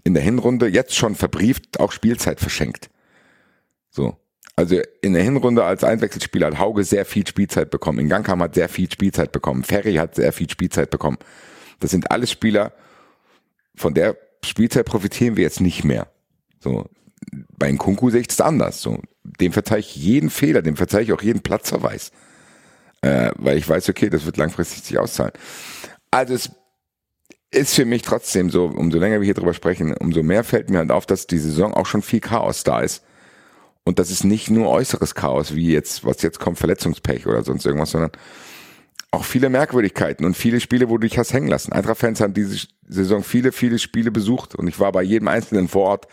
[0.04, 2.90] in der Hinrunde jetzt schon verbrieft auch Spielzeit verschenkt.
[3.90, 4.16] So.
[4.54, 8.00] Also in der Hinrunde als Einwechselspieler hat Hauge sehr viel Spielzeit bekommen.
[8.00, 9.64] In Gangkam hat sehr viel Spielzeit bekommen.
[9.64, 11.18] Ferry hat sehr viel Spielzeit bekommen.
[11.80, 12.72] Das sind alles Spieler,
[13.74, 16.08] von der Spielzeit profitieren wir jetzt nicht mehr.
[16.62, 16.86] So,
[17.58, 18.80] bei Nkunku sehe ich das anders.
[18.80, 22.10] So, dem verzeihe ich jeden Fehler, dem verzeihe ich auch jeden Platzverweis.
[23.02, 25.32] Äh, weil ich weiß, okay, das wird langfristig sich auszahlen.
[26.10, 26.50] Also es
[27.50, 30.78] ist für mich trotzdem so, umso länger wir hier drüber sprechen, umso mehr fällt mir
[30.78, 33.04] halt auf, dass die Saison auch schon viel Chaos da ist.
[33.84, 37.66] Und das ist nicht nur äußeres Chaos, wie jetzt, was jetzt kommt, Verletzungspech oder sonst
[37.66, 38.12] irgendwas, sondern
[39.10, 41.72] auch viele Merkwürdigkeiten und viele Spiele, wo du dich hast hängen lassen.
[41.72, 45.82] Eintracht-Fans haben diese Saison viele, viele Spiele besucht und ich war bei jedem einzelnen vor
[45.82, 46.06] Ort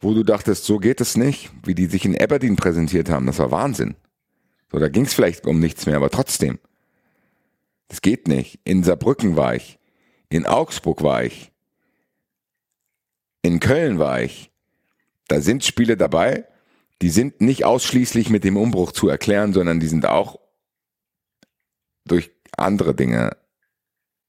[0.00, 3.38] wo du dachtest, so geht es nicht, wie die sich in Aberdeen präsentiert haben, das
[3.38, 3.96] war Wahnsinn.
[4.72, 6.58] So, da ging es vielleicht um nichts mehr, aber trotzdem.
[7.88, 8.60] Das geht nicht.
[8.64, 9.78] In Saarbrücken war ich.
[10.28, 11.50] In Augsburg war ich.
[13.42, 14.50] In Köln war ich.
[15.26, 16.46] Da sind Spiele dabei,
[17.02, 20.38] die sind nicht ausschließlich mit dem Umbruch zu erklären, sondern die sind auch
[22.04, 23.36] durch andere Dinge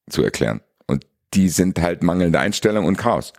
[0.10, 0.62] zu erklären.
[0.88, 3.34] Und die sind halt mangelnde Einstellung und Chaos.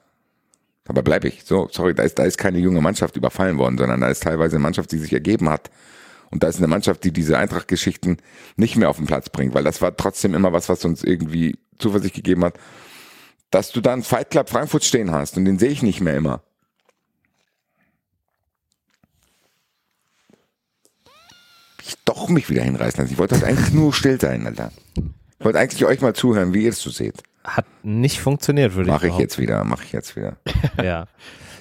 [0.85, 1.45] Dabei bleibe ich.
[1.45, 4.57] So, sorry, da ist, da ist keine junge Mannschaft überfallen worden, sondern da ist teilweise
[4.57, 5.71] eine Mannschaft, die sich ergeben hat.
[6.31, 8.17] Und da ist eine Mannschaft, die diese Eintracht-Geschichten
[8.57, 11.59] nicht mehr auf den Platz bringt, weil das war trotzdem immer was, was uns irgendwie
[11.79, 12.55] Zuversicht gegeben hat,
[13.51, 16.43] dass du dann Fight Club Frankfurt stehen hast und den sehe ich nicht mehr immer.
[21.83, 23.13] Ich doch mich wieder hinreißen lassen.
[23.13, 24.73] Ich wollte halt eigentlich nur still sein, Alter.
[24.97, 27.23] Ich wollte eigentlich euch mal zuhören, wie ihr es so seht.
[27.45, 29.23] Hat nicht funktioniert, würde ich Mache ich behaupten.
[29.23, 30.37] jetzt wieder, mache ich jetzt wieder.
[30.83, 31.07] Ja.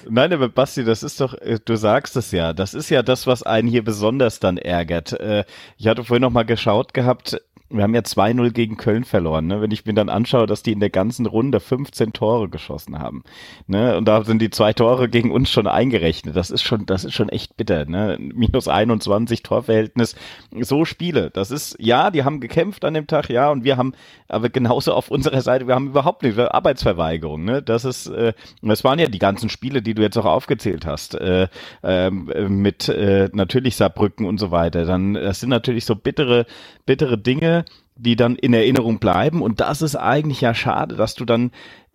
[0.08, 3.26] Nein, aber Basti, das ist doch, äh, du sagst es ja, das ist ja das,
[3.28, 5.12] was einen hier besonders dann ärgert.
[5.12, 5.44] Äh,
[5.78, 7.40] Ich hatte vorhin noch mal geschaut gehabt,
[7.72, 9.60] wir haben ja 2-0 gegen Köln verloren, ne?
[9.60, 13.24] wenn ich mir dann anschaue, dass die in der ganzen Runde 15 Tore geschossen haben.
[13.66, 13.96] Ne?
[13.96, 16.36] Und da sind die zwei Tore gegen uns schon eingerechnet.
[16.36, 17.84] Das ist schon, das ist schon echt bitter.
[17.84, 18.18] Ne?
[18.18, 20.14] Minus 21 Torverhältnis.
[20.60, 21.30] So Spiele.
[21.30, 23.94] Das ist, ja, die haben gekämpft an dem Tag, ja, und wir haben,
[24.28, 27.44] aber genauso auf unserer Seite, wir haben überhaupt nicht, Arbeitsverweigerung.
[27.44, 27.62] Ne?
[27.62, 31.14] Das ist, äh, das waren ja die ganzen Spiele, die du jetzt auch aufgezählt hast.
[31.14, 31.48] Äh,
[31.82, 34.84] äh, mit äh, natürlich Saarbrücken und so weiter.
[34.84, 36.46] Dann, das sind natürlich so bittere,
[36.86, 37.61] bittere Dinge,
[37.96, 39.42] die dann in Erinnerung bleiben.
[39.42, 41.50] Und das ist eigentlich ja schade, dass du dann,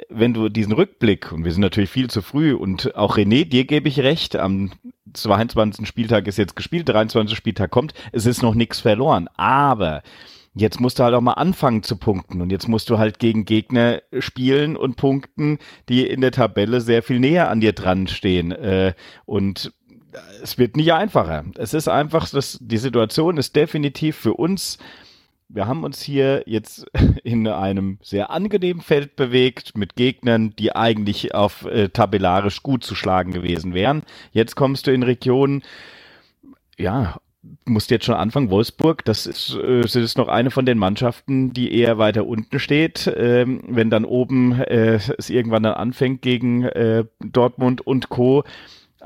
[0.10, 3.66] wenn du diesen Rückblick, und wir sind natürlich viel zu früh, und auch René, dir
[3.66, 4.72] gebe ich recht, am
[5.14, 5.88] 22.
[5.88, 7.36] Spieltag ist jetzt gespielt, 23.
[7.38, 9.28] Spieltag kommt, es ist noch nichts verloren.
[9.36, 10.04] Aber
[10.60, 13.46] Jetzt musst du halt auch mal anfangen zu punkten und jetzt musst du halt gegen
[13.46, 18.52] Gegner spielen und punkten, die in der Tabelle sehr viel näher an dir dran stehen.
[18.52, 18.94] Äh,
[19.26, 19.72] und
[20.42, 21.46] es wird nicht einfacher.
[21.58, 24.80] Es ist einfach, das, die Situation ist definitiv für uns.
[25.50, 26.86] Wir haben uns hier jetzt
[27.24, 32.96] in einem sehr angenehmen Feld bewegt mit Gegnern, die eigentlich auf äh, tabellarisch gut zu
[32.96, 34.04] schlagen gewesen wären.
[34.32, 35.64] Jetzt kommst du in Regionen,
[36.78, 37.18] ja,
[37.66, 41.54] musst jetzt schon anfangen, Wolfsburg, das ist, äh, das ist noch eine von den Mannschaften,
[41.54, 43.12] die eher weiter unten steht.
[43.16, 48.44] Ähm, wenn dann oben äh, es irgendwann dann anfängt gegen äh, Dortmund und Co.,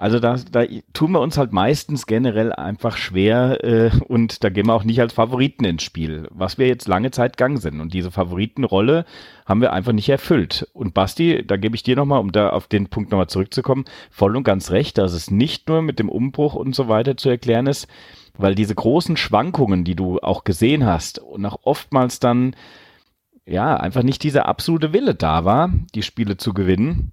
[0.01, 4.65] also da, da tun wir uns halt meistens generell einfach schwer äh, und da gehen
[4.65, 7.79] wir auch nicht als Favoriten ins Spiel, was wir jetzt lange Zeit gegangen sind.
[7.79, 9.05] Und diese Favoritenrolle
[9.45, 10.67] haben wir einfach nicht erfüllt.
[10.73, 14.35] Und Basti, da gebe ich dir nochmal, um da auf den Punkt nochmal zurückzukommen, voll
[14.35, 17.67] und ganz recht, dass es nicht nur mit dem Umbruch und so weiter zu erklären
[17.67, 17.87] ist,
[18.35, 22.55] weil diese großen Schwankungen, die du auch gesehen hast und auch oftmals dann
[23.45, 27.11] ja einfach nicht dieser absolute Wille da war, die Spiele zu gewinnen.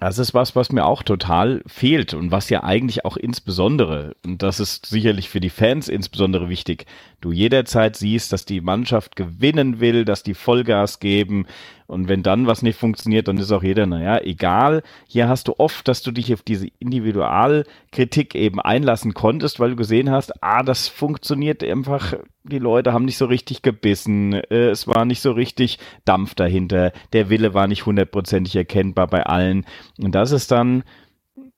[0.00, 4.42] Das ist was, was mir auch total fehlt und was ja eigentlich auch insbesondere, und
[4.42, 6.86] das ist sicherlich für die Fans insbesondere wichtig,
[7.24, 11.46] du jederzeit siehst, dass die Mannschaft gewinnen will, dass die Vollgas geben
[11.86, 14.82] und wenn dann was nicht funktioniert, dann ist auch jeder, naja, egal.
[15.06, 19.76] Hier hast du oft, dass du dich auf diese Individualkritik eben einlassen konntest, weil du
[19.76, 24.86] gesehen hast, ah, das funktioniert einfach, die Leute haben nicht so richtig gebissen, äh, es
[24.86, 29.66] war nicht so richtig Dampf dahinter, der Wille war nicht hundertprozentig erkennbar bei allen.
[30.00, 30.84] Und das ist dann,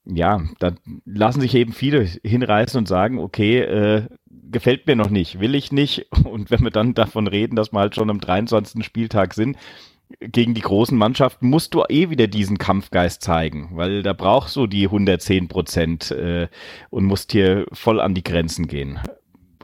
[0.06, 0.72] ja, da
[1.04, 4.06] lassen sich eben viele hinreißen und sagen, okay, äh,
[4.50, 6.06] gefällt mir noch nicht, will ich nicht.
[6.24, 8.84] Und wenn wir dann davon reden, dass wir halt schon am 23.
[8.84, 9.56] Spieltag sind,
[10.20, 14.68] gegen die großen Mannschaften musst du eh wieder diesen Kampfgeist zeigen, weil da brauchst du
[14.68, 16.48] die 110 Prozent äh,
[16.90, 19.00] und musst hier voll an die Grenzen gehen.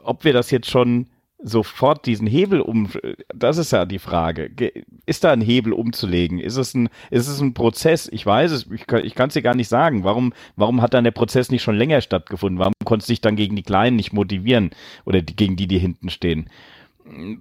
[0.03, 1.07] Ob wir das jetzt schon
[1.45, 2.89] sofort diesen Hebel um,
[3.33, 4.49] das ist ja die Frage.
[4.49, 6.39] Ge- Ist da ein Hebel umzulegen?
[6.39, 8.09] Ist es ein, ist es ein Prozess?
[8.11, 10.03] Ich weiß es, ich kann ich kann es dir gar nicht sagen.
[10.03, 12.59] Warum, warum hat dann der Prozess nicht schon länger stattgefunden?
[12.59, 14.71] Warum konntest du dich dann gegen die Kleinen nicht motivieren
[15.05, 16.49] oder die, gegen die, die hinten stehen?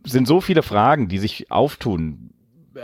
[0.04, 2.30] Sind so viele Fragen, die sich auftun.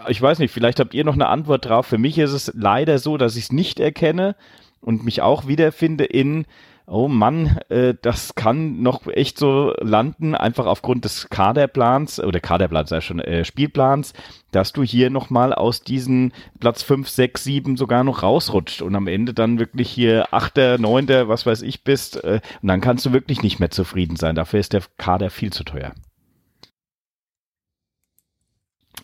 [0.07, 1.87] Ich weiß nicht, vielleicht habt ihr noch eine Antwort drauf.
[1.87, 4.37] Für mich ist es leider so, dass ich es nicht erkenne
[4.81, 6.45] und mich auch wiederfinde in,
[6.89, 12.91] oh Mann, äh, das kann noch echt so landen, einfach aufgrund des Kaderplans oder Kaderplans,
[12.91, 14.15] ja schon äh, Spielplans,
[14.51, 19.07] dass du hier nochmal aus diesen Platz 5, 6, 7 sogar noch rausrutscht und am
[19.07, 23.13] Ende dann wirklich hier Achter, Neunter, was weiß ich bist äh, und dann kannst du
[23.13, 24.35] wirklich nicht mehr zufrieden sein.
[24.35, 25.93] Dafür ist der Kader viel zu teuer.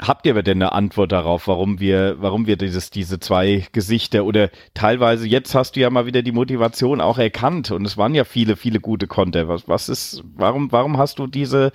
[0.00, 4.24] Habt ihr aber denn eine Antwort darauf, warum wir, warum wir dieses, diese zwei Gesichter
[4.24, 8.14] oder teilweise jetzt hast du ja mal wieder die Motivation auch erkannt und es waren
[8.14, 9.46] ja viele, viele gute Konter.
[9.46, 11.70] Was, was ist, warum, warum hast du diese,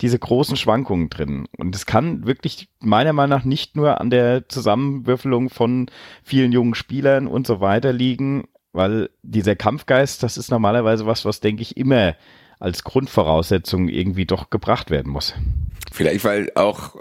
[0.00, 1.46] diese großen Schwankungen drin?
[1.58, 5.90] Und es kann wirklich meiner Meinung nach nicht nur an der Zusammenwürfelung von
[6.22, 11.40] vielen jungen Spielern und so weiter liegen, weil dieser Kampfgeist, das ist normalerweise was, was
[11.40, 12.14] denke ich immer
[12.60, 15.34] als Grundvoraussetzung irgendwie doch gebracht werden muss.
[15.92, 16.96] Vielleicht, weil auch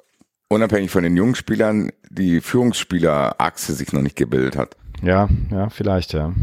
[0.53, 4.75] unabhängig von den jungen Spielern die Führungsspielerachse sich noch nicht gebildet hat.
[5.01, 6.33] Ja, ja, vielleicht, ja.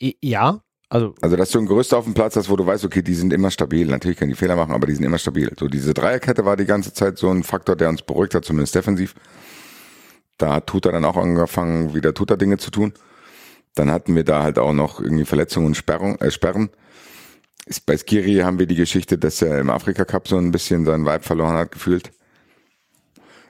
[0.00, 3.02] Ja, also Also, dass du einen Größte auf dem Platz hast, wo du weißt, okay,
[3.02, 3.86] die sind immer stabil.
[3.86, 5.52] Natürlich können die Fehler machen, aber die sind immer stabil.
[5.58, 8.74] So, diese Dreierkette war die ganze Zeit so ein Faktor, der uns beruhigt hat, zumindest
[8.74, 9.14] defensiv.
[10.38, 12.92] Da hat Tuta dann auch angefangen, wieder Tuta-Dinge zu tun.
[13.74, 16.70] Dann hatten wir da halt auch noch irgendwie Verletzungen und Sperrung, äh, Sperren.
[17.86, 21.22] Bei Skiri haben wir die Geschichte, dass er im Afrika-Cup so ein bisschen seinen Vibe
[21.22, 22.10] verloren hat, gefühlt.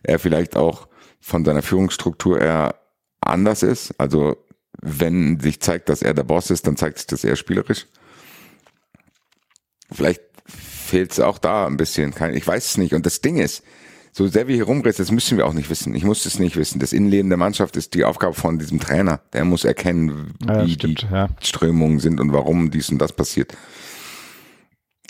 [0.03, 0.89] Er vielleicht auch
[1.21, 2.75] von seiner Führungsstruktur eher
[3.21, 3.95] anders ist.
[3.99, 4.37] Also,
[4.81, 7.87] wenn sich zeigt, dass er der Boss ist, dann zeigt sich das eher spielerisch.
[9.93, 12.15] vielleicht fehlt es auch da ein bisschen.
[12.35, 12.95] Ich weiß es nicht.
[12.95, 13.63] Und das Ding ist,
[14.13, 15.95] so sehr wir hier rumreden, das müssen wir auch nicht wissen.
[15.95, 16.81] Ich muss es nicht wissen.
[16.81, 19.21] Das Innenleben der Mannschaft ist die Aufgabe von diesem Trainer.
[19.33, 21.29] Der muss erkennen, Ja, wie stimmt, die ja.
[21.41, 23.57] Strömungen sind und warum dies und das passiert.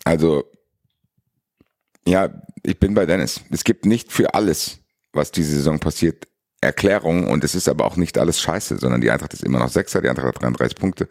[0.04, 0.44] Also,
[2.06, 3.40] ja, ich bin bei Dennis.
[3.50, 4.79] Es gibt nicht für alles,
[5.12, 6.26] was diese Saison passiert,
[6.60, 9.70] Erklärungen und es ist aber auch nicht alles scheiße, sondern die Eintracht ist immer noch
[9.70, 11.08] Sechser, die Eintracht hat 33 Punkte.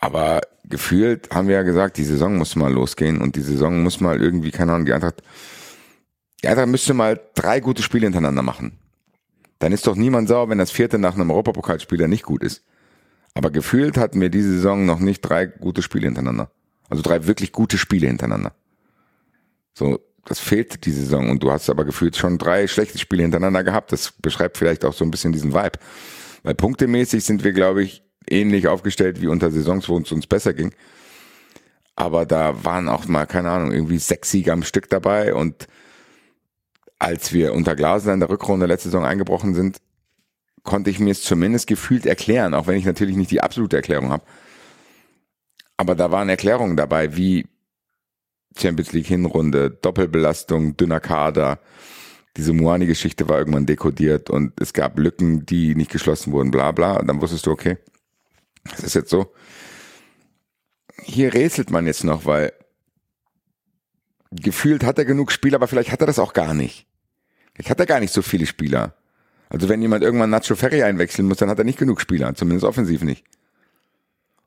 [0.00, 4.00] Aber gefühlt haben wir ja gesagt, die Saison muss mal losgehen und die Saison muss
[4.00, 5.22] mal irgendwie, keine Ahnung, die Eintracht,
[6.42, 8.78] die Eintracht müsste mal drei gute Spiele hintereinander machen.
[9.58, 12.64] Dann ist doch niemand sauer, wenn das vierte nach einem Europapokalspieler nicht gut ist.
[13.34, 16.50] Aber gefühlt hatten wir diese Saison noch nicht drei gute Spiele hintereinander.
[16.88, 18.52] Also drei wirklich gute Spiele hintereinander.
[19.74, 23.64] So, das fehlt die Saison und du hast aber gefühlt schon drei schlechte Spiele hintereinander
[23.64, 23.92] gehabt.
[23.92, 25.78] Das beschreibt vielleicht auch so ein bisschen diesen Vibe.
[26.42, 30.54] Weil punktemäßig sind wir, glaube ich, ähnlich aufgestellt wie unter Saisons, wo es uns besser
[30.54, 30.74] ging.
[31.96, 35.66] Aber da waren auch mal, keine Ahnung, irgendwie sechs Siege am Stück dabei und
[36.98, 39.78] als wir unter Glaser in der Rückrunde letzte Saison eingebrochen sind,
[40.62, 44.10] konnte ich mir es zumindest gefühlt erklären, auch wenn ich natürlich nicht die absolute Erklärung
[44.10, 44.24] habe.
[45.76, 47.48] Aber da waren Erklärungen dabei, wie
[48.56, 51.58] Champions League Hinrunde, Doppelbelastung, dünner Kader.
[52.36, 56.96] Diese Muani-Geschichte war irgendwann dekodiert und es gab Lücken, die nicht geschlossen wurden, bla bla.
[56.96, 57.78] Und dann wusstest du, okay,
[58.70, 59.32] das ist jetzt so.
[61.02, 62.52] Hier rätselt man jetzt noch, weil
[64.30, 66.86] gefühlt hat er genug Spieler, aber vielleicht hat er das auch gar nicht.
[67.54, 68.94] Vielleicht hat er gar nicht so viele Spieler.
[69.50, 72.64] Also wenn jemand irgendwann Nacho Ferri einwechseln muss, dann hat er nicht genug Spieler, zumindest
[72.64, 73.26] offensiv nicht.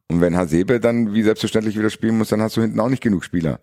[0.07, 3.03] Und wenn Hasebe dann wie selbstverständlich wieder spielen muss, dann hast du hinten auch nicht
[3.03, 3.59] genug Spieler.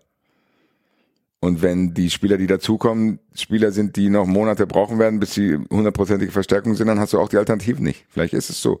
[1.43, 5.57] Und wenn die Spieler, die dazukommen, Spieler sind, die noch Monate brauchen werden, bis sie
[5.69, 8.05] hundertprozentige Verstärkung sind, dann hast du auch die Alternativen nicht.
[8.07, 8.79] Vielleicht ist es so.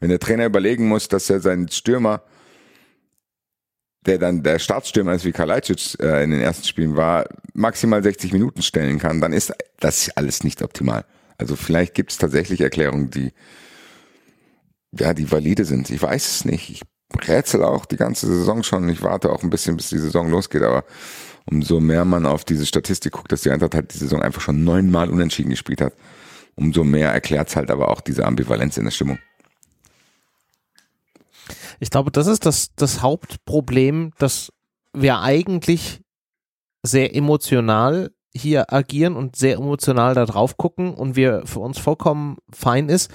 [0.00, 2.22] Wenn der Trainer überlegen muss, dass er seinen Stürmer,
[4.04, 8.32] der dann der Startstürmer ist wie Kalajdzic äh, in den ersten Spielen war, maximal 60
[8.32, 11.04] Minuten stellen kann, dann ist das alles nicht optimal.
[11.38, 13.30] Also vielleicht gibt es tatsächlich Erklärungen, die
[14.98, 15.88] ja, die valide sind.
[15.90, 16.68] Ich weiß es nicht.
[16.68, 16.82] Ich
[17.28, 18.88] rätsel auch die ganze Saison schon.
[18.88, 20.84] Ich warte auch ein bisschen, bis die Saison losgeht, aber
[21.46, 24.64] umso mehr man auf diese Statistik guckt, dass die Eintracht halt die Saison einfach schon
[24.64, 25.94] neunmal unentschieden gespielt hat,
[26.56, 29.18] umso mehr erklärt es halt aber auch diese Ambivalenz in der Stimmung.
[31.78, 34.52] Ich glaube, das ist das, das Hauptproblem, dass
[34.92, 36.00] wir eigentlich
[36.82, 42.36] sehr emotional hier agieren und sehr emotional da drauf gucken und wir für uns vollkommen
[42.52, 43.10] fein ist,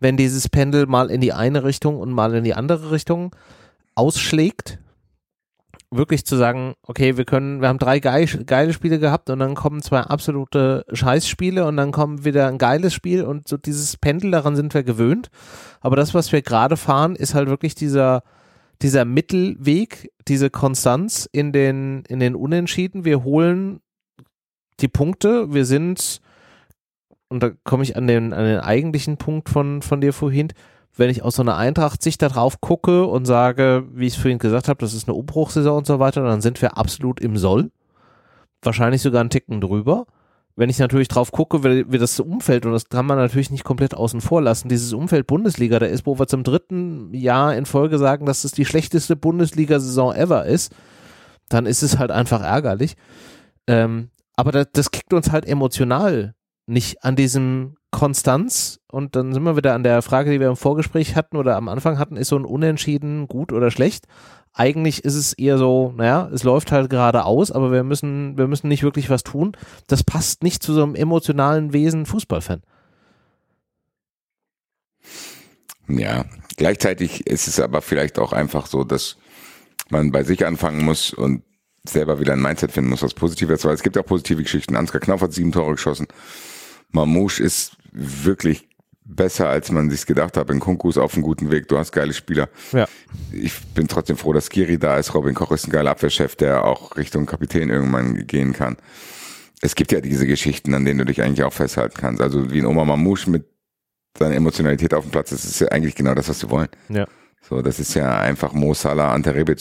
[0.00, 3.34] wenn dieses Pendel mal in die eine Richtung und mal in die andere Richtung
[3.94, 4.78] ausschlägt.
[5.96, 9.54] Wirklich zu sagen, okay, wir können, wir haben drei geil, geile Spiele gehabt und dann
[9.54, 14.32] kommen zwei absolute Scheißspiele und dann kommt wieder ein geiles Spiel und so dieses Pendel,
[14.32, 15.30] daran sind wir gewöhnt.
[15.80, 18.22] Aber das, was wir gerade fahren, ist halt wirklich dieser,
[18.82, 23.04] dieser Mittelweg, diese Konstanz in den, in den Unentschieden.
[23.04, 23.80] Wir holen
[24.80, 26.20] die Punkte, wir sind,
[27.28, 30.48] und da komme ich an den, an den eigentlichen Punkt von, von dir vorhin,
[30.96, 34.38] wenn ich aus so einer Eintracht-Sicht da drauf gucke und sage, wie ich es vorhin
[34.38, 37.70] gesagt habe, das ist eine Umbruchsaison und so weiter, dann sind wir absolut im Soll.
[38.62, 40.06] Wahrscheinlich sogar einen Ticken drüber.
[40.56, 43.94] Wenn ich natürlich drauf gucke, wie, das Umfeld, und das kann man natürlich nicht komplett
[43.94, 47.98] außen vor lassen, dieses Umfeld Bundesliga da ist, wo wir zum dritten Jahr in Folge
[47.98, 50.72] sagen, dass es die schlechteste Bundesliga-Saison ever ist,
[51.48, 52.94] dann ist es halt einfach ärgerlich.
[53.66, 56.33] Ähm, aber das, das kickt uns halt emotional
[56.66, 60.56] nicht an diesem Konstanz und dann sind wir wieder an der Frage, die wir im
[60.56, 64.06] Vorgespräch hatten oder am Anfang hatten, ist so ein Unentschieden gut oder schlecht?
[64.52, 68.46] Eigentlich ist es eher so, naja, es läuft halt gerade aus, aber wir müssen, wir
[68.46, 69.56] müssen nicht wirklich was tun.
[69.86, 72.62] Das passt nicht zu so einem emotionalen Wesen Fußballfan.
[75.88, 76.24] Ja,
[76.56, 79.16] gleichzeitig ist es aber vielleicht auch einfach so, dass
[79.90, 81.42] man bei sich anfangen muss und
[81.86, 84.76] selber wieder ein Mindset finden muss, was positiv ist, weil es gibt auch positive Geschichten.
[84.76, 86.06] Ansgar Knauf hat sieben Tore geschossen.
[86.90, 88.68] Mamouche ist wirklich
[89.04, 90.50] besser, als man sich gedacht hat.
[90.50, 91.68] In Kunku ist auf einem guten Weg.
[91.68, 92.48] Du hast geile Spieler.
[92.72, 92.86] Ja.
[93.32, 95.14] Ich bin trotzdem froh, dass Skiri da ist.
[95.14, 98.76] Robin Koch ist ein geiler Abwehrchef, der auch Richtung Kapitän irgendwann gehen kann.
[99.60, 102.22] Es gibt ja diese Geschichten, an denen du dich eigentlich auch festhalten kannst.
[102.22, 103.44] Also wie ein Oma Mamouche mit
[104.18, 105.30] seiner Emotionalität auf dem Platz.
[105.30, 106.68] Das ist ja eigentlich genau das, was sie wollen.
[106.88, 107.06] Ja.
[107.46, 109.60] So, das ist ja einfach Mo Salah, Ante Rebic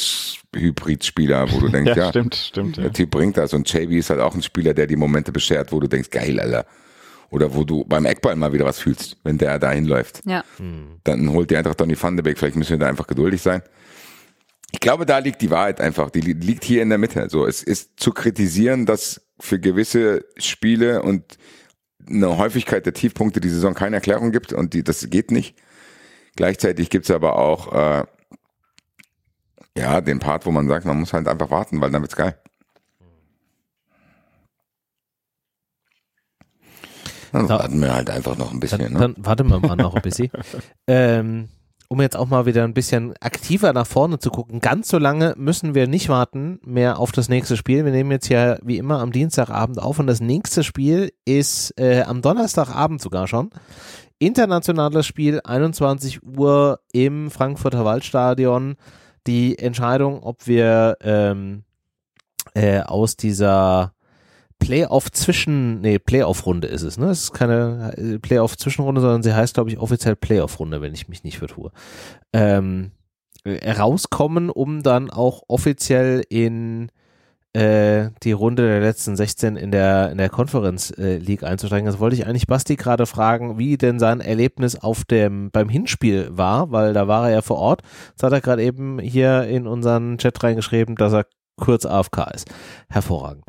[0.56, 2.78] Hybrid-Spieler, wo du denkst, Ja, ja, stimmt, stimmt.
[2.78, 2.84] Ja.
[2.84, 3.54] der Typ bringt das.
[3.54, 6.40] Und JB ist halt auch ein Spieler, der die Momente beschert, wo du denkst, geil,
[6.40, 6.66] Alter.
[7.34, 10.22] Oder wo du beim Eckball mal wieder was fühlst, wenn der dahin läuft.
[10.26, 10.44] Ja.
[11.04, 12.38] Dann holt die einfach Donny van de Beek.
[12.38, 13.64] Vielleicht müssen wir da einfach geduldig sein.
[14.72, 16.12] Ich glaube, da liegt die Wahrheit einfach.
[16.12, 17.28] Die li- liegt hier in der Mitte.
[17.30, 21.38] So, es ist zu kritisieren, dass für gewisse Spiele und
[22.08, 25.56] eine Häufigkeit der Tiefpunkte die Saison keine Erklärung gibt und die, das geht nicht.
[26.36, 28.04] Gleichzeitig gibt's aber auch äh,
[29.78, 32.38] Ja, den Part, wo man sagt, man muss halt einfach warten, weil dann wird's geil.
[37.34, 38.80] Dann Da- warten wir halt einfach noch ein bisschen.
[38.80, 39.00] Dann, ne?
[39.00, 40.30] dann warten wir mal noch ein bisschen.
[40.88, 41.50] ähm,
[41.90, 44.62] um jetzt auch mal wieder ein bisschen aktiver nach vorne zu gucken.
[44.62, 47.86] Ganz so lange müssen wir nicht warten mehr auf das nächste Spiel.
[47.86, 52.02] Wir nehmen jetzt ja wie immer am Dienstagabend auf und das nächste Spiel ist äh,
[52.04, 53.52] am Donnerstagabend sogar schon.
[54.18, 58.76] Internationales Spiel, 21 Uhr im Frankfurter Waldstadion.
[59.28, 61.64] Die Entscheidung, ob wir ähm,
[62.56, 63.94] äh, aus dieser
[64.64, 67.08] Playoff zwischen, nee, Playoff-Runde ist es, ne?
[67.08, 71.24] Es ist keine äh, Playoff-Zwischenrunde, sondern sie heißt, glaube ich, offiziell Playoff-Runde, wenn ich mich
[71.26, 71.72] nicht vertue.
[72.32, 72.92] Ähm,
[73.44, 76.90] äh, rauskommen, um dann auch offiziell in
[77.52, 81.86] äh, die Runde der letzten 16 in der, in der Conference äh, League einzusteigen.
[81.86, 86.30] Das wollte ich eigentlich Basti gerade fragen, wie denn sein Erlebnis auf dem, beim Hinspiel
[86.32, 87.82] war, weil da war er ja vor Ort.
[88.16, 91.26] Das hat er gerade eben hier in unseren Chat reingeschrieben, dass er
[91.58, 92.50] kurz AFK ist.
[92.90, 93.46] Hervorragend.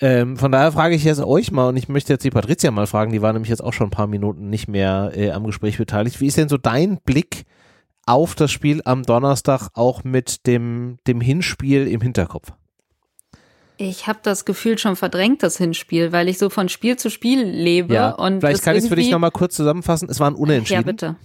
[0.00, 2.86] Ähm, von daher frage ich jetzt euch mal und ich möchte jetzt die Patricia mal
[2.86, 5.78] fragen, die war nämlich jetzt auch schon ein paar Minuten nicht mehr äh, am Gespräch
[5.78, 6.20] beteiligt.
[6.20, 7.44] Wie ist denn so dein Blick
[8.06, 12.52] auf das Spiel am Donnerstag auch mit dem, dem Hinspiel im Hinterkopf?
[13.80, 17.42] Ich habe das Gefühl schon verdrängt, das Hinspiel, weil ich so von Spiel zu Spiel
[17.44, 18.16] lebe.
[18.16, 20.08] und vielleicht kann ich es für dich nochmal kurz zusammenfassen.
[20.10, 20.80] Es war ein Unentschieden.
[20.80, 21.16] Ja, bitte.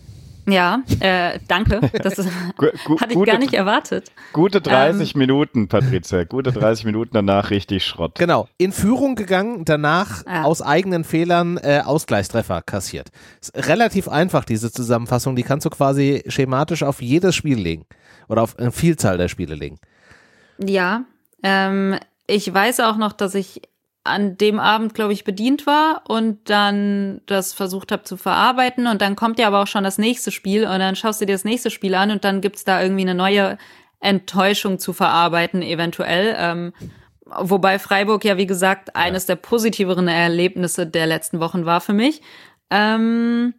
[0.45, 1.79] Ja, äh, danke.
[2.01, 2.17] Das
[2.99, 4.11] hatte ich gar nicht erwartet.
[4.33, 4.63] Gute Ähm.
[4.63, 6.25] 30 Minuten, Patrizia.
[6.25, 8.15] Gute 30 Minuten danach richtig Schrott.
[8.19, 10.43] Genau, in Führung gegangen, danach Ja.
[10.43, 13.09] aus eigenen Fehlern äh, Ausgleichstreffer kassiert.
[13.41, 15.35] Ist relativ einfach, diese Zusammenfassung.
[15.35, 17.85] Die kannst du quasi schematisch auf jedes Spiel legen.
[18.27, 19.79] Oder auf eine Vielzahl der Spiele legen.
[20.57, 21.03] Ja,
[21.43, 23.61] ähm, ich weiß auch noch, dass ich
[24.03, 28.87] an dem Abend, glaube ich, bedient war und dann das versucht habe zu verarbeiten.
[28.87, 31.33] Und dann kommt ja aber auch schon das nächste Spiel und dann schaust du dir
[31.33, 33.57] das nächste Spiel an und dann gibt's da irgendwie eine neue
[34.01, 36.35] Enttäuschung zu verarbeiten, eventuell.
[36.37, 36.73] Ähm,
[37.25, 42.21] wobei Freiburg ja, wie gesagt, eines der positiveren Erlebnisse der letzten Wochen war für mich.
[42.69, 43.53] Ähm,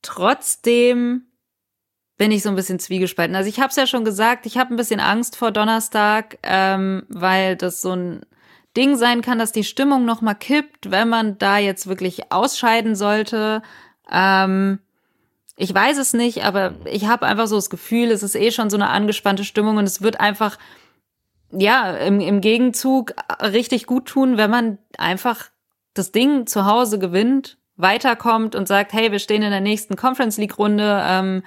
[0.00, 1.26] trotzdem
[2.16, 3.36] bin ich so ein bisschen zwiegespalten.
[3.36, 7.04] Also ich habe es ja schon gesagt, ich habe ein bisschen Angst vor Donnerstag, ähm,
[7.08, 8.24] weil das so ein
[8.76, 12.96] Ding sein kann, dass die Stimmung noch mal kippt, wenn man da jetzt wirklich ausscheiden
[12.96, 13.62] sollte.
[14.10, 14.80] Ähm,
[15.56, 18.70] ich weiß es nicht, aber ich habe einfach so das Gefühl, es ist eh schon
[18.70, 20.58] so eine angespannte Stimmung und es wird einfach
[21.52, 25.50] ja im, im Gegenzug richtig gut tun, wenn man einfach
[25.94, 30.38] das Ding zu Hause gewinnt, weiterkommt und sagt, hey, wir stehen in der nächsten Conference
[30.38, 31.00] League Runde.
[31.04, 31.42] Ähm,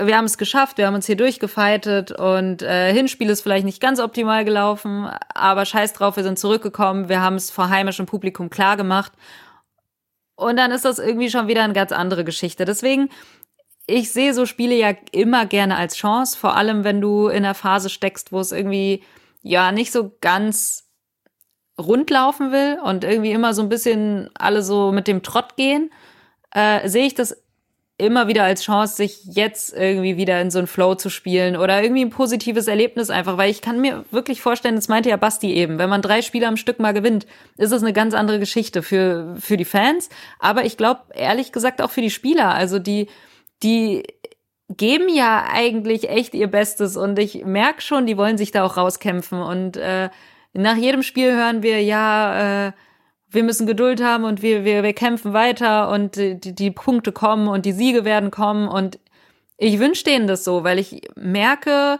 [0.00, 3.80] wir haben es geschafft, wir haben uns hier durchgefeitet und äh, Hinspiel ist vielleicht nicht
[3.80, 8.48] ganz optimal gelaufen, aber scheiß drauf, wir sind zurückgekommen, wir haben es vor heimischem Publikum
[8.48, 9.12] klar gemacht.
[10.36, 12.64] Und dann ist das irgendwie schon wieder eine ganz andere Geschichte.
[12.64, 13.08] Deswegen,
[13.86, 17.54] ich sehe so Spiele ja immer gerne als Chance, vor allem wenn du in einer
[17.54, 19.02] Phase steckst, wo es irgendwie
[19.42, 20.88] ja nicht so ganz
[21.76, 25.90] rund laufen will und irgendwie immer so ein bisschen alle so mit dem Trott gehen,
[26.52, 27.36] äh, sehe ich das
[27.98, 31.82] immer wieder als Chance, sich jetzt irgendwie wieder in so einen Flow zu spielen oder
[31.82, 35.52] irgendwie ein positives Erlebnis einfach, weil ich kann mir wirklich vorstellen, das meinte ja Basti
[35.52, 37.26] eben, wenn man drei Spiele am Stück mal gewinnt,
[37.56, 41.82] ist es eine ganz andere Geschichte für, für die Fans, aber ich glaube ehrlich gesagt
[41.82, 43.08] auch für die Spieler, also die,
[43.64, 44.04] die
[44.68, 48.76] geben ja eigentlich echt ihr Bestes und ich merke schon, die wollen sich da auch
[48.76, 50.08] rauskämpfen und äh,
[50.52, 52.72] nach jedem Spiel hören wir, ja, äh,
[53.30, 57.48] wir müssen Geduld haben und wir, wir, wir kämpfen weiter und die, die Punkte kommen
[57.48, 58.68] und die Siege werden kommen.
[58.68, 58.98] Und
[59.58, 61.98] ich wünsche denen das so, weil ich merke,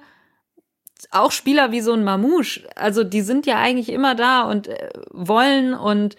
[1.11, 4.91] auch Spieler wie so ein Mamouche, also die sind ja eigentlich immer da und äh,
[5.11, 6.17] wollen und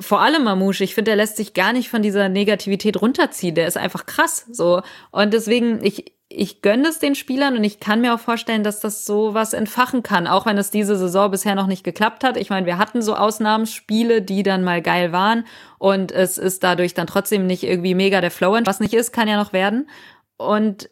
[0.00, 3.66] vor allem Mamouche, ich finde, der lässt sich gar nicht von dieser Negativität runterziehen, der
[3.66, 4.82] ist einfach krass, so.
[5.10, 8.78] Und deswegen, ich, ich gönne es den Spielern und ich kann mir auch vorstellen, dass
[8.78, 12.36] das so was entfachen kann, auch wenn es diese Saison bisher noch nicht geklappt hat.
[12.36, 15.44] Ich meine, wir hatten so Ausnahmsspiele, die dann mal geil waren
[15.78, 18.56] und es ist dadurch dann trotzdem nicht irgendwie mega der Flow.
[18.64, 19.90] Was nicht ist, kann ja noch werden.
[20.36, 20.88] Und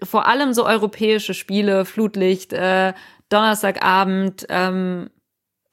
[0.00, 2.92] vor allem so europäische Spiele, Flutlicht, äh,
[3.30, 5.10] Donnerstagabend, ähm,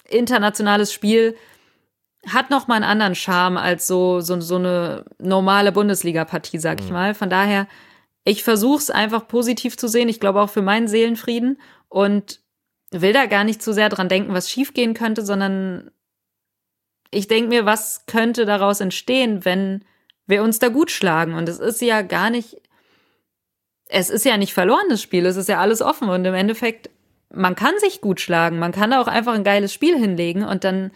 [0.09, 1.35] internationales Spiel,
[2.27, 6.89] hat noch mal einen anderen Charme als so so, so eine normale Bundesliga-Partie, sag ich
[6.89, 7.13] mal.
[7.13, 7.67] Von daher,
[8.25, 10.09] ich versuche es einfach positiv zu sehen.
[10.09, 12.41] Ich glaube auch für meinen Seelenfrieden und
[12.91, 15.91] will da gar nicht zu sehr dran denken, was schiefgehen könnte, sondern
[17.11, 19.85] ich denke mir, was könnte daraus entstehen, wenn
[20.25, 21.35] wir uns da gut schlagen.
[21.35, 22.57] Und es ist ja gar nicht,
[23.85, 25.25] es ist ja nicht verloren, das Spiel.
[25.27, 26.89] Es ist ja alles offen und im Endeffekt,
[27.31, 28.57] man kann sich gut schlagen.
[28.57, 30.91] Man kann da auch einfach ein geiles Spiel hinlegen und dann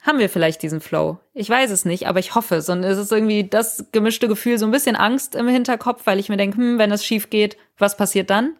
[0.00, 1.18] haben wir vielleicht diesen Flow.
[1.34, 2.68] Ich weiß es nicht, aber ich hoffe es.
[2.68, 6.28] Und es ist irgendwie das gemischte Gefühl, so ein bisschen Angst im Hinterkopf, weil ich
[6.28, 8.56] mir denke, hm, wenn es schief geht, was passiert dann?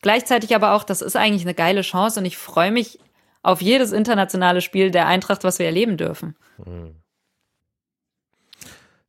[0.00, 3.00] Gleichzeitig aber auch, das ist eigentlich eine geile Chance und ich freue mich
[3.42, 6.36] auf jedes internationale Spiel der Eintracht, was wir erleben dürfen.
[6.64, 6.96] Mhm.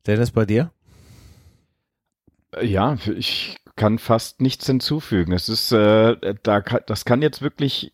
[0.06, 0.72] Dennis, bei dir?
[2.62, 5.32] Ja, ich kann fast nichts hinzufügen.
[5.32, 7.92] Es ist, äh, da, das kann jetzt wirklich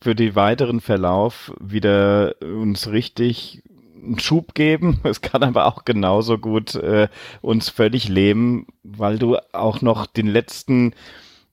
[0.00, 3.62] für den weiteren Verlauf wieder uns richtig
[4.02, 5.00] einen Schub geben.
[5.04, 7.08] Es kann aber auch genauso gut äh,
[7.42, 10.94] uns völlig lähmen, weil du auch noch den letzten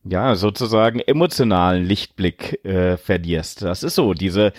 [0.05, 3.61] ja, sozusagen emotionalen Lichtblick äh, verlierst.
[3.61, 4.51] Das ist so, diese,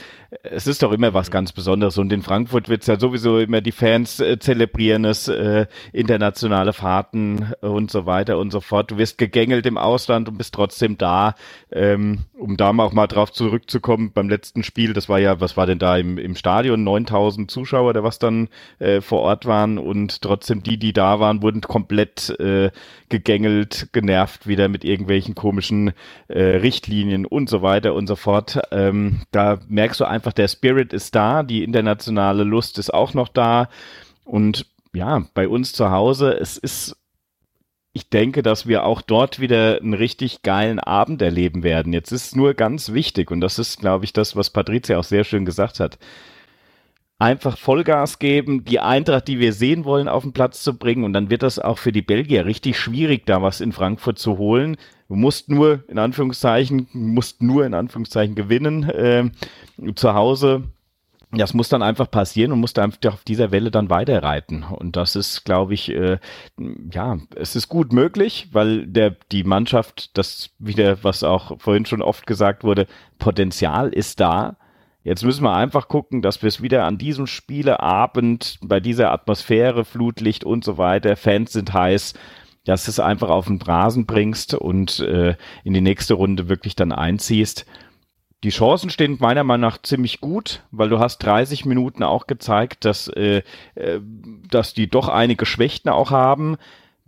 [0.42, 3.72] es ist doch immer was ganz Besonderes und in Frankfurt wird's ja sowieso immer die
[3.72, 8.90] Fans äh, zelebrieren es, äh, internationale Fahrten und so weiter und so fort.
[8.90, 11.34] Du wirst gegängelt im Ausland und bist trotzdem da,
[11.70, 15.66] ähm, um da auch mal drauf zurückzukommen beim letzten Spiel, das war ja, was war
[15.66, 20.22] denn da im, im Stadion, 9000 Zuschauer, der was dann äh, vor Ort waren und
[20.22, 22.70] trotzdem die, die da waren, wurden komplett äh,
[23.08, 25.92] gegängelt, genervt wieder mit irgendwelchen komischen
[26.28, 28.60] äh, Richtlinien und so weiter und so fort.
[28.72, 33.28] Ähm, da merkst du einfach, der Spirit ist da, die internationale Lust ist auch noch
[33.28, 33.68] da
[34.24, 36.96] und ja, bei uns zu Hause, es ist
[37.96, 41.92] ich denke, dass wir auch dort wieder einen richtig geilen Abend erleben werden.
[41.92, 45.22] Jetzt ist nur ganz wichtig, und das ist, glaube ich, das, was Patricia auch sehr
[45.22, 45.96] schön gesagt hat
[47.24, 51.04] einfach Vollgas geben, die Eintracht, die wir sehen wollen, auf den Platz zu bringen.
[51.04, 54.36] Und dann wird das auch für die Belgier richtig schwierig, da was in Frankfurt zu
[54.36, 54.76] holen.
[55.08, 59.30] Du musst nur, in Anführungszeichen, musst nur in Anführungszeichen gewinnen äh,
[59.94, 60.64] zu Hause.
[61.32, 64.62] Das muss dann einfach passieren und musst einfach auf dieser Welle dann weiterreiten.
[64.62, 66.18] Und das ist, glaube ich, äh,
[66.92, 72.02] ja, es ist gut möglich, weil der, die Mannschaft, das wieder, was auch vorhin schon
[72.02, 72.86] oft gesagt wurde,
[73.18, 74.58] Potenzial ist da
[75.04, 79.84] Jetzt müssen wir einfach gucken, dass wir es wieder an diesem Spieleabend, bei dieser Atmosphäre,
[79.84, 82.14] Flutlicht und so weiter, Fans sind heiß,
[82.64, 86.74] dass du es einfach auf den Rasen bringst und äh, in die nächste Runde wirklich
[86.74, 87.66] dann einziehst.
[88.44, 92.86] Die Chancen stehen meiner Meinung nach ziemlich gut, weil du hast 30 Minuten auch gezeigt,
[92.86, 93.42] dass, äh,
[93.74, 94.00] äh,
[94.48, 96.56] dass die doch einige Schwächten auch haben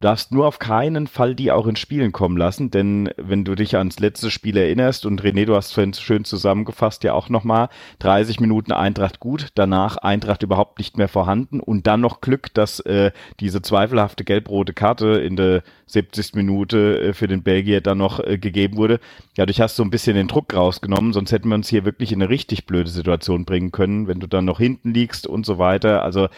[0.00, 3.76] darfst nur auf keinen Fall die auch ins Spielen kommen lassen, denn wenn du dich
[3.76, 7.68] ans letzte Spiel erinnerst und René, du hast vorhin schön zusammengefasst ja auch nochmal,
[8.00, 12.80] 30 Minuten Eintracht gut, danach Eintracht überhaupt nicht mehr vorhanden und dann noch Glück, dass
[12.80, 16.34] äh, diese zweifelhafte gelb-rote Karte in der 70.
[16.34, 19.00] Minute äh, für den Belgier dann noch äh, gegeben wurde.
[19.36, 22.20] Dadurch hast du ein bisschen den Druck rausgenommen, sonst hätten wir uns hier wirklich in
[22.20, 26.02] eine richtig blöde Situation bringen können, wenn du dann noch hinten liegst und so weiter.
[26.02, 26.28] Also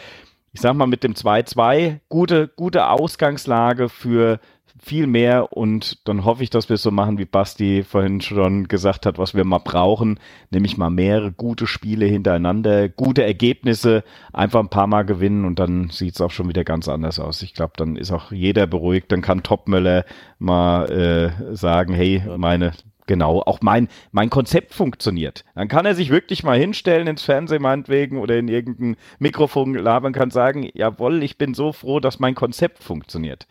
[0.51, 4.39] ich sag mal, mit dem 2-2 gute, gute Ausgangslage für
[4.79, 5.53] viel mehr.
[5.53, 9.17] Und dann hoffe ich, dass wir es so machen, wie Basti vorhin schon gesagt hat,
[9.17, 10.19] was wir mal brauchen,
[10.49, 15.89] nämlich mal mehrere gute Spiele hintereinander, gute Ergebnisse, einfach ein paar Mal gewinnen und dann
[15.89, 17.41] sieht es auch schon wieder ganz anders aus.
[17.41, 20.05] Ich glaube, dann ist auch jeder beruhigt, dann kann Topmöller
[20.39, 22.71] mal äh, sagen, hey, meine
[23.09, 25.43] genau auch mein, mein Konzept funktioniert.
[25.55, 30.13] Dann kann er sich wirklich mal hinstellen ins Fernsehen meinetwegen oder in irgendein Mikrofon labern,
[30.13, 33.47] kann sagen, jawohl, ich bin so froh, dass mein Konzept funktioniert.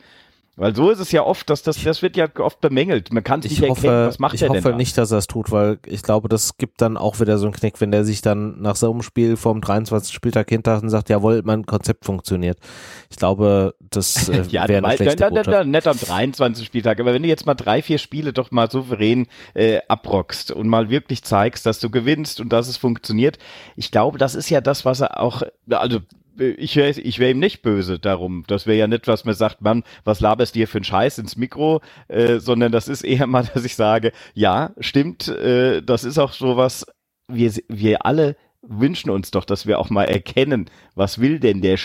[0.59, 3.13] Weil so ist es ja oft, dass das, das wird ja oft bemängelt.
[3.13, 5.13] Man kann es nicht hoffe, erkennen, was macht ich er denn Ich hoffe nicht, dass
[5.13, 7.93] er es tut, weil ich glaube, das gibt dann auch wieder so einen Knick, wenn
[7.93, 10.13] der sich dann nach so einem Spiel vom 23.
[10.13, 12.59] Spieltag hinter und sagt, jawohl, mein Konzept funktioniert.
[13.09, 16.67] Ich glaube, das äh, ja, wäre eine schlechte da, da, Nicht am 23.
[16.67, 20.67] Spieltag, aber wenn du jetzt mal drei, vier Spiele doch mal souverän äh, abrockst und
[20.67, 23.39] mal wirklich zeigst, dass du gewinnst und dass es funktioniert,
[23.77, 26.01] ich glaube, das ist ja das, was er auch, also
[26.39, 28.45] ich wäre ich wär ihm nicht böse darum.
[28.47, 31.19] Das wäre ja nicht, was mir sagt, Mann, was laberst du hier für einen Scheiß
[31.19, 36.05] ins Mikro, äh, sondern das ist eher mal, dass ich sage, ja, stimmt, äh, das
[36.05, 36.87] ist auch so was,
[37.31, 40.67] wir, wir alle wünschen uns doch, dass wir auch mal erkennen,
[40.97, 41.79] was will denn der,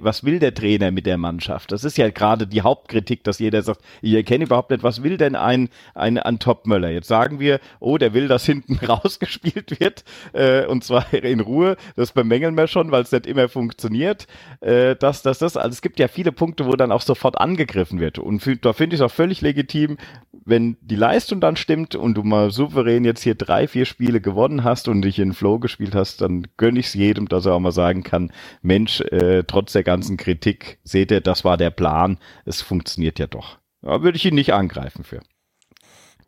[0.00, 1.72] was will der Trainer mit der Mannschaft?
[1.72, 5.16] Das ist ja gerade die Hauptkritik, dass jeder sagt, ich erkenne überhaupt nicht, was will
[5.16, 6.90] denn ein, ein, ein Topmöller?
[6.90, 11.76] Jetzt sagen wir, oh, der will, dass hinten rausgespielt wird, äh, und zwar in Ruhe.
[11.96, 14.26] Das bemängeln wir schon, weil es nicht immer funktioniert.
[14.60, 15.56] Äh, das, das, das.
[15.56, 18.18] Also es gibt ja viele Punkte, wo dann auch sofort angegriffen wird.
[18.18, 19.96] Und da finde ich es auch völlig legitim,
[20.44, 24.64] wenn die Leistung dann stimmt und du mal souverän jetzt hier drei, vier Spiele gewonnen
[24.64, 27.60] hast und dich in Flow gespielt hast, dann gönne ich es jedem, dass er auch
[27.60, 28.32] mal sagen kann,
[28.62, 33.26] Mensch, äh, trotz der ganzen Kritik, seht ihr, das war der Plan, es funktioniert ja
[33.26, 33.58] doch.
[33.82, 35.20] Da würde ich ihn nicht angreifen für.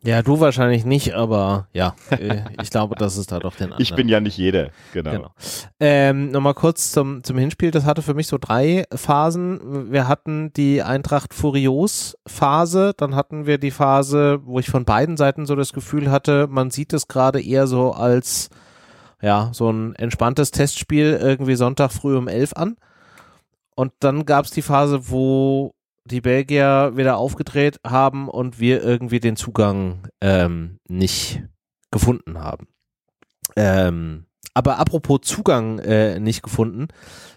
[0.07, 3.81] Ja, du wahrscheinlich nicht, aber ja, äh, ich glaube, das ist da doch den anderen.
[3.83, 5.11] Ich bin ja nicht jeder, genau.
[5.11, 5.31] genau.
[5.81, 9.91] Ähm, Nochmal kurz zum, zum Hinspiel, das hatte für mich so drei Phasen.
[9.91, 15.17] Wir hatten die Eintracht Furios Phase, dann hatten wir die Phase, wo ich von beiden
[15.17, 18.51] Seiten so das Gefühl hatte, man sieht es gerade eher so als
[19.25, 22.77] ja, so ein entspanntes Testspiel irgendwie Sonntag früh um elf an.
[23.75, 25.73] Und dann gab es die Phase, wo
[26.05, 31.43] die Belgier wieder aufgedreht haben und wir irgendwie den Zugang ähm, nicht
[31.91, 32.69] gefunden haben.
[33.57, 36.89] Ähm, aber apropos Zugang äh, nicht gefunden,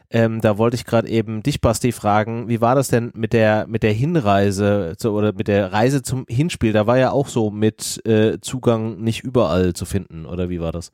[0.10, 3.66] ähm, da wollte ich gerade eben dich, Basti, fragen, wie war das denn mit der
[3.68, 6.74] mit der Hinreise zu, oder mit der Reise zum Hinspiel?
[6.74, 10.74] Da war ja auch so mit äh, Zugang nicht überall zu finden, oder wie war
[10.74, 10.92] das?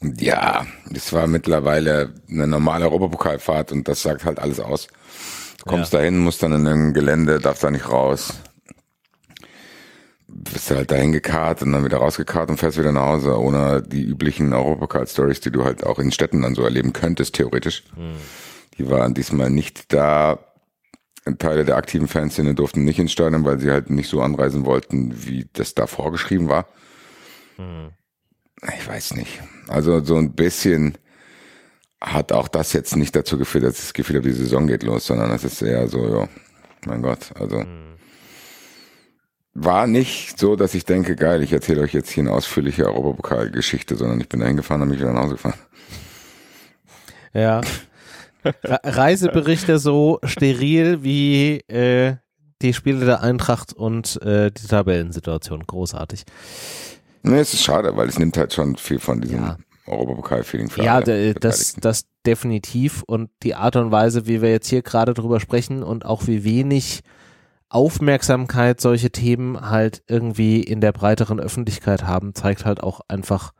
[0.00, 4.86] Ja, das war mittlerweile eine normale Europapokalfahrt und das sagt halt alles aus.
[5.58, 5.98] Du kommst ja.
[5.98, 8.34] dahin, musst dann in einem Gelände, darfst da nicht raus.
[10.28, 14.04] Bist halt dahin gekarrt und dann wieder rausgekarrt und fährst wieder nach Hause, ohne die
[14.04, 17.82] üblichen Europapokal-Stories, die du halt auch in Städten dann so erleben könntest, theoretisch.
[17.96, 18.14] Hm.
[18.78, 20.38] Die waren diesmal nicht da.
[21.38, 25.26] Teile der aktiven Fanszene durften nicht ins Stadion, weil sie halt nicht so anreisen wollten,
[25.26, 26.66] wie das da vorgeschrieben war.
[27.56, 27.90] Hm.
[28.78, 29.40] Ich weiß nicht.
[29.68, 30.98] Also so ein bisschen
[32.00, 34.82] hat auch das jetzt nicht dazu geführt, dass ich das Gefühl habe, die Saison geht
[34.82, 36.28] los, sondern es ist eher so, ja,
[36.86, 37.96] mein Gott, also mhm.
[39.54, 43.96] war nicht so, dass ich denke, geil, ich erzähle euch jetzt hier eine ausführliche Europapokalgeschichte,
[43.96, 45.58] sondern ich bin da hingefahren und mich wieder nach Hause gefahren.
[47.34, 47.60] Ja.
[48.64, 52.16] Reiseberichte so steril wie äh,
[52.62, 55.66] die Spiele der Eintracht und äh, die Tabellensituation.
[55.66, 56.24] Großartig.
[57.22, 59.56] Nee, es ist schade, weil es nimmt halt schon viel von diesem ja.
[59.86, 64.82] Europapokal-Feeling für Ja, das, das definitiv und die Art und Weise, wie wir jetzt hier
[64.82, 67.02] gerade drüber sprechen und auch wie wenig
[67.70, 73.52] Aufmerksamkeit solche Themen halt irgendwie in der breiteren Öffentlichkeit haben, zeigt halt auch einfach,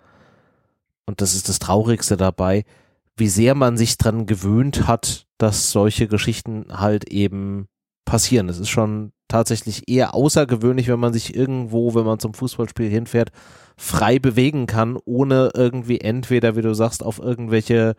[1.06, 2.64] und das ist das Traurigste dabei,
[3.16, 7.68] wie sehr man sich dran gewöhnt hat, dass solche Geschichten halt eben
[8.05, 8.48] passieren.
[8.48, 13.30] Es ist schon tatsächlich eher außergewöhnlich, wenn man sich irgendwo, wenn man zum Fußballspiel hinfährt,
[13.76, 17.94] frei bewegen kann, ohne irgendwie entweder, wie du sagst, auf irgendwelche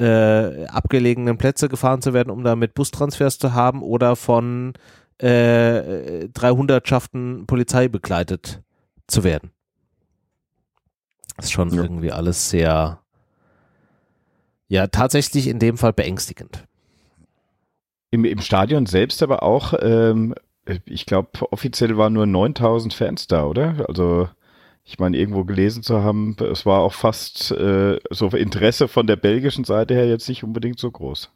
[0.00, 4.74] äh, abgelegenen Plätze gefahren zu werden, um da mit Bustransfers zu haben oder von
[5.18, 8.62] äh, 300 Schaften Polizei begleitet
[9.08, 9.50] zu werden.
[11.36, 11.82] Das ist schon ja.
[11.82, 13.00] irgendwie alles sehr,
[14.68, 16.64] ja, tatsächlich in dem Fall beängstigend.
[18.10, 20.34] Im, im Stadion selbst aber auch, ähm,
[20.86, 23.84] ich glaube, offiziell waren nur 9000 Fans da, oder?
[23.88, 24.28] Also,
[24.84, 29.16] ich meine, irgendwo gelesen zu haben, es war auch fast äh, so Interesse von der
[29.16, 31.30] belgischen Seite her jetzt nicht unbedingt so groß.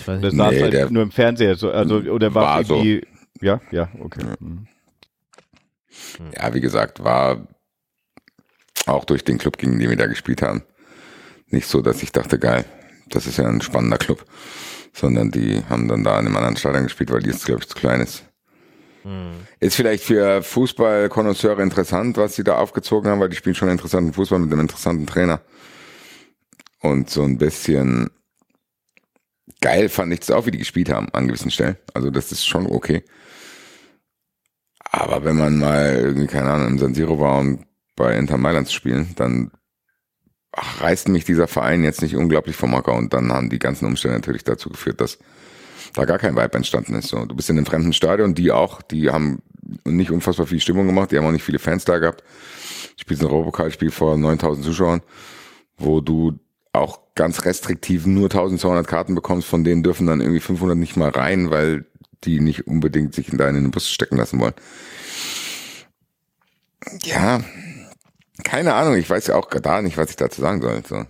[0.00, 0.24] Ich weiß nicht.
[0.24, 3.06] Das saß nee, halt nur im Fernseher, so, also, oder war, war irgendwie,
[3.38, 3.46] so.
[3.46, 4.20] ja, ja, okay.
[4.22, 4.36] Ja.
[4.40, 4.66] Mhm.
[6.34, 7.46] ja, wie gesagt, war
[8.86, 10.62] auch durch den Club, gegen den wir da gespielt haben,
[11.48, 12.64] nicht so, dass ich dachte, geil,
[13.08, 14.24] das ist ja ein spannender Club
[14.92, 17.68] sondern die haben dann da in einem anderen Stadion gespielt, weil die jetzt, glaube ich,
[17.68, 18.24] zu klein ist.
[19.02, 19.32] Hm.
[19.60, 24.12] Ist vielleicht für Fußballkonnoisseure interessant, was sie da aufgezogen haben, weil die spielen schon interessanten
[24.12, 25.40] Fußball mit einem interessanten Trainer.
[26.80, 28.10] Und so ein bisschen
[29.60, 31.76] geil fand ich das auch, wie die gespielt haben an gewissen Stellen.
[31.94, 33.04] Also das ist schon okay.
[34.90, 38.66] Aber wenn man mal irgendwie, keine Ahnung, im San Siro war und bei Inter Mailand
[38.66, 39.52] zu spielen, dann
[40.52, 43.86] ach, reißt mich dieser Verein jetzt nicht unglaublich vom Hocker und dann haben die ganzen
[43.86, 45.18] Umstände natürlich dazu geführt, dass
[45.94, 47.08] da gar kein Vibe entstanden ist.
[47.08, 49.42] So, du bist in einem fremden Stadion, die auch, die haben
[49.84, 52.22] nicht unfassbar viel Stimmung gemacht, die haben auch nicht viele Fans da gehabt.
[52.96, 55.02] Spielst ein Europapokalspiel vor 9000 Zuschauern,
[55.78, 56.38] wo du
[56.72, 61.10] auch ganz restriktiv nur 1200 Karten bekommst, von denen dürfen dann irgendwie 500 nicht mal
[61.10, 61.86] rein, weil
[62.24, 64.54] die nicht unbedingt sich in deinen Bus stecken lassen wollen.
[67.02, 67.40] Ja,
[68.42, 70.82] keine Ahnung, ich weiß ja auch da nicht, was ich dazu sagen soll.
[70.86, 71.04] So.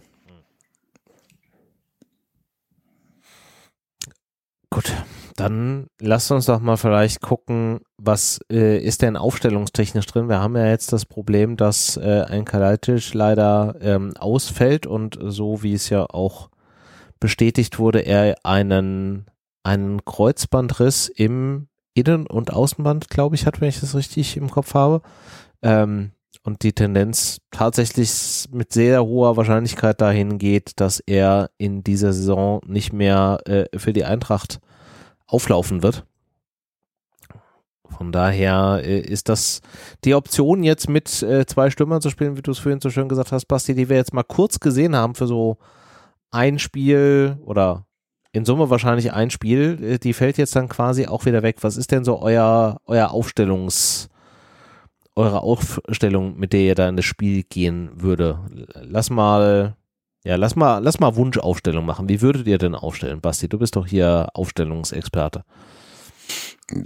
[4.71, 4.93] Gut,
[5.37, 10.29] dann lasst uns doch mal vielleicht gucken, was äh, ist denn aufstellungstechnisch drin.
[10.29, 15.63] Wir haben ja jetzt das Problem, dass äh, ein Kalajdzic leider ähm, ausfällt und so
[15.63, 16.51] wie es ja auch
[17.19, 19.27] bestätigt wurde, er einen,
[19.63, 24.75] einen Kreuzbandriss im Innen- und Außenband, glaube ich, hat, wenn ich das richtig im Kopf
[24.75, 25.03] habe.
[25.63, 32.13] Ähm, und die Tendenz tatsächlich mit sehr hoher Wahrscheinlichkeit dahin geht, dass er in dieser
[32.13, 34.61] Saison nicht mehr äh, für die Eintracht
[35.27, 36.05] auflaufen wird.
[37.89, 39.61] Von daher äh, ist das
[40.05, 43.09] die Option, jetzt mit äh, zwei Stürmern zu spielen, wie du es vorhin so schön
[43.09, 45.59] gesagt hast, Basti, die wir jetzt mal kurz gesehen haben für so
[46.31, 47.85] ein Spiel oder
[48.33, 51.59] in Summe wahrscheinlich ein Spiel, äh, die fällt jetzt dann quasi auch wieder weg.
[51.61, 54.09] Was ist denn so euer, euer Aufstellungs-
[55.17, 58.39] eure Aufstellung, mit der ihr da in das Spiel gehen würde.
[58.75, 59.77] Lass mal,
[60.25, 62.09] ja, lass mal, lass mal Wunschaufstellung machen.
[62.09, 63.49] Wie würdet ihr denn aufstellen, Basti?
[63.49, 65.45] Du bist doch hier Aufstellungsexperte.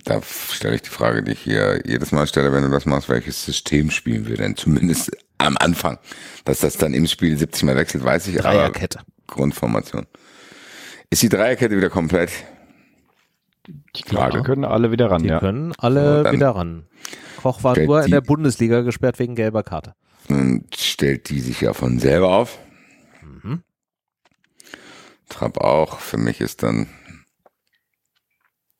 [0.04, 3.08] Da stelle ich die Frage, die ich hier jedes Mal stelle, wenn du das machst,
[3.08, 4.56] welches System spielen wir denn?
[4.56, 5.98] Zumindest am Anfang.
[6.44, 8.36] Dass das dann im Spiel 70 Mal wechselt, weiß ich.
[8.36, 9.00] Dreierkette.
[9.26, 10.06] Grundformation.
[11.10, 12.30] Ist die Dreierkette wieder komplett?
[13.94, 15.38] Ich glaube, können alle wieder ran, Die ja.
[15.40, 16.86] können alle So, dann wieder ran.
[17.42, 19.94] Koch war nur in die- der Bundesliga gesperrt wegen gelber Karte.
[20.28, 22.58] Und stellt die sich ja von selber auf.
[23.22, 23.62] Mhm.
[25.28, 25.98] Trapp auch.
[25.98, 26.88] Für mich ist dann,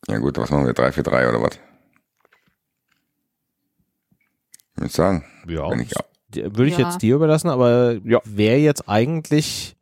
[0.08, 0.74] ja gut, was machen wir?
[0.74, 1.58] 3-4-3 oder was?
[4.76, 5.70] Ich würde sagen, Ja.
[5.70, 5.92] wenn ich,
[6.36, 6.88] Würde ich Ja.
[6.88, 8.20] jetzt dir überlassen, aber Ja.
[8.24, 9.76] wäre jetzt eigentlich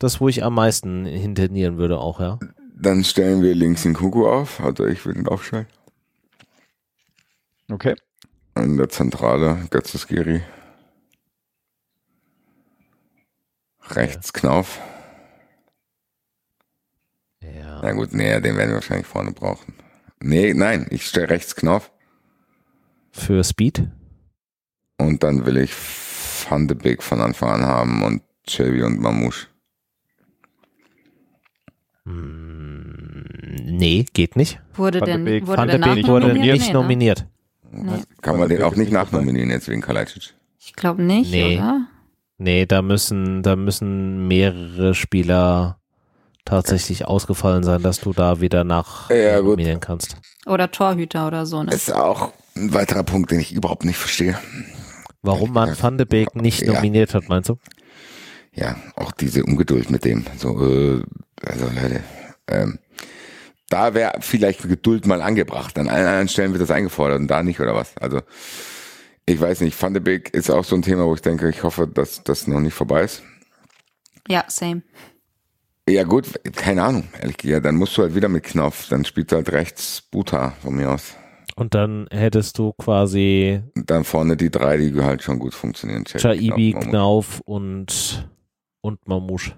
[0.00, 2.40] das, wo ich am meisten hinternieren würde auch, ja.
[2.80, 4.60] Dann stellen wir links den Kuku auf.
[4.60, 5.66] Also ich will ihn aufstellen.
[7.70, 7.94] Okay.
[8.56, 10.42] In der Zentrale Götzes Giri.
[13.90, 14.80] Rechts Knauf.
[17.42, 17.80] Ja.
[17.82, 19.74] Na gut, nee, den werden wir wahrscheinlich vorne brauchen.
[20.20, 21.90] Nee, nein, ich stelle rechts Knopf
[23.12, 23.88] Für Speed?
[25.00, 25.72] und dann will ich
[26.48, 29.46] Van de Beek von Anfang an haben und Shelby und Mamouche.
[32.08, 33.24] Hm,
[33.76, 34.60] nee, geht nicht.
[34.74, 36.72] Wurde Van de denn, Beek- wurde Van de der Beek wurde nicht ne?
[36.72, 37.26] nominiert.
[37.70, 37.90] Nee.
[38.22, 40.34] Kann man den auch nicht nachnominieren jetzt wegen Kalajdzic?
[40.58, 41.56] Ich glaube nicht, Nee.
[41.58, 41.86] oder?
[42.38, 45.78] Nee, da müssen, da müssen mehrere Spieler
[46.44, 50.16] tatsächlich ausgefallen sein, dass du da wieder nach Ja, nominieren kannst.
[50.46, 51.72] Oder Torhüter oder so, ne?
[51.74, 54.38] Ist auch ein weiterer Punkt, den ich überhaupt nicht verstehe.
[55.20, 56.72] Warum man Van de Beek nicht Ja.
[56.74, 57.56] nominiert hat, meinst du?
[58.58, 60.24] Ja, auch diese Ungeduld mit dem.
[60.36, 61.02] So, äh,
[61.44, 62.02] also Leute,
[62.48, 62.78] ähm,
[63.68, 65.78] da wäre vielleicht Geduld mal angebracht.
[65.78, 67.96] An allen anderen Stellen wird das eingefordert und da nicht oder was.
[67.98, 68.20] Also
[69.26, 71.62] ich weiß nicht, Van de Beek ist auch so ein Thema, wo ich denke, ich
[71.62, 73.22] hoffe, dass das noch nicht vorbei ist.
[74.26, 74.82] Ja, same.
[75.88, 76.26] Ja gut,
[76.56, 77.52] keine Ahnung, ehrlich gesagt.
[77.52, 80.74] Ja, dann musst du halt wieder mit Knopf, dann spielst du halt rechts Buta von
[80.74, 81.14] mir aus.
[81.54, 86.04] Und dann hättest du quasi dann vorne die drei, die halt schon gut funktionieren.
[86.04, 86.90] Chaibi, Knopf, Mamouche.
[86.90, 88.28] Knauf und,
[88.80, 89.54] und Mamouche.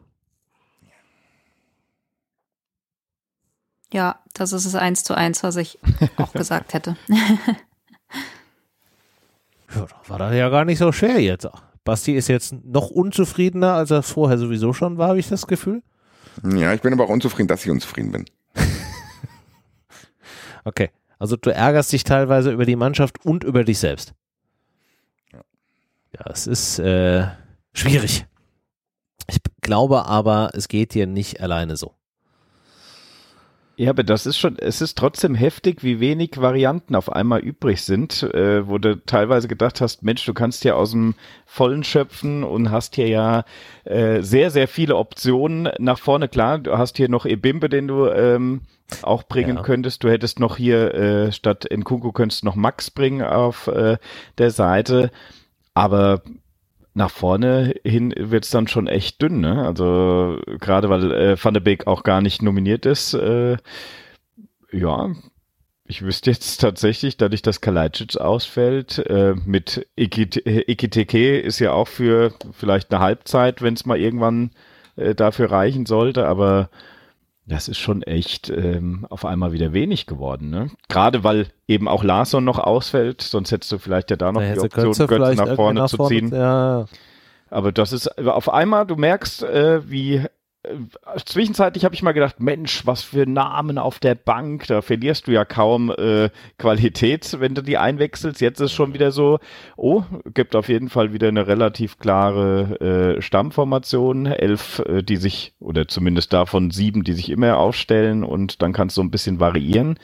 [3.92, 5.78] Ja, das ist es eins zu eins, was ich
[6.16, 6.96] auch gesagt hätte.
[9.72, 11.48] Ja, da war das ja gar nicht so schwer jetzt.
[11.84, 15.84] Basti ist jetzt noch unzufriedener, als er vorher sowieso schon war, habe ich das Gefühl.
[16.42, 18.24] Ja, ich bin aber auch unzufrieden, dass ich unzufrieden bin.
[20.64, 20.90] Okay.
[21.18, 24.12] Also du ärgerst dich teilweise über die Mannschaft und über dich selbst.
[25.32, 25.40] Ja.
[26.18, 27.28] Ja, es ist äh,
[27.72, 28.26] schwierig.
[29.30, 31.94] Ich glaube aber, es geht dir nicht alleine so.
[33.76, 37.80] Ja, aber das ist schon, es ist trotzdem heftig, wie wenig Varianten auf einmal übrig
[37.80, 41.14] sind, äh, wo du teilweise gedacht hast, Mensch, du kannst ja aus dem
[41.46, 43.44] Vollen schöpfen und hast hier ja
[43.84, 46.28] äh, sehr, sehr viele Optionen nach vorne.
[46.28, 48.62] Klar, du hast hier noch Ebimbe, den du ähm,
[49.00, 49.62] auch bringen Ja.
[49.62, 50.04] könntest.
[50.04, 53.96] Du hättest noch hier äh, statt Nkunku könntest du noch Max bringen auf äh,
[54.36, 55.10] der Seite.
[55.72, 56.20] Aber
[56.94, 59.64] nach vorne hin wird's dann schon echt dünn, ne?
[59.64, 63.56] Also gerade weil äh, Van de Beek auch gar nicht nominiert ist, äh,
[64.72, 65.10] ja,
[65.84, 71.88] ich wüsste jetzt tatsächlich, dadurch, dass Kalajdzic ausfällt, äh, mit Ikit- Ikiteke ist ja auch
[71.88, 74.52] für vielleicht eine Halbzeit, wenn es mal irgendwann
[74.96, 76.70] äh, dafür reichen sollte, aber
[77.50, 80.70] das ist schon echt ähm, auf einmal wieder wenig geworden, ne?
[80.88, 84.54] Gerade weil eben auch Larsson noch ausfällt, sonst hättest du vielleicht ja da noch Da
[84.54, 86.32] die Option, vielleicht nach vorne nach zu ziehen.
[86.32, 86.86] Ja,
[87.50, 90.24] Aber das ist auf einmal, du merkst, äh, wie
[91.24, 95.32] zwischenzeitlich habe ich mal gedacht, Mensch, was für Namen auf der Bank, da verlierst du
[95.32, 96.28] ja kaum äh,
[96.58, 98.40] Qualität, wenn du die einwechselst.
[98.40, 99.38] Jetzt ist schon wieder so,
[99.76, 100.02] oh,
[100.34, 105.88] gibt auf jeden Fall wieder eine relativ klare äh, Stammformation, elf, äh, die sich, oder
[105.88, 109.98] zumindest davon sieben, die sich immer aufstellen und dann kannst du ein bisschen variieren.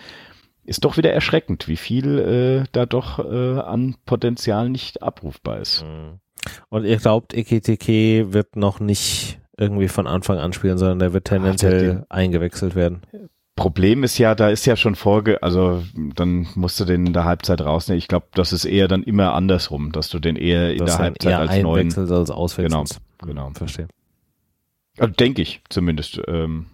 [0.65, 5.85] Ist doch wieder erschreckend, wie viel äh, da doch äh, an Potenzial nicht abrufbar ist.
[5.85, 6.21] Mhm.
[6.71, 11.25] Und ihr glaubt, Ekiteke wird noch nicht irgendwie von Anfang an spielen, sondern der wird
[11.27, 13.03] tendenziell der- eingewechselt werden.
[13.57, 17.25] Problem ist ja, da ist ja schon Folge, also dann musst du den in der
[17.25, 17.97] Halbzeit rausnehmen.
[17.99, 21.05] Ich glaube, das ist eher dann immer andersrum, dass du den eher in Dass der
[21.07, 23.01] Halbzeit eher als neuen, als auswechselst.
[23.23, 23.51] Genau, genau.
[23.55, 23.89] Verstehe.
[24.99, 26.21] also denke ich zumindest.
[26.29, 26.67] Ähm,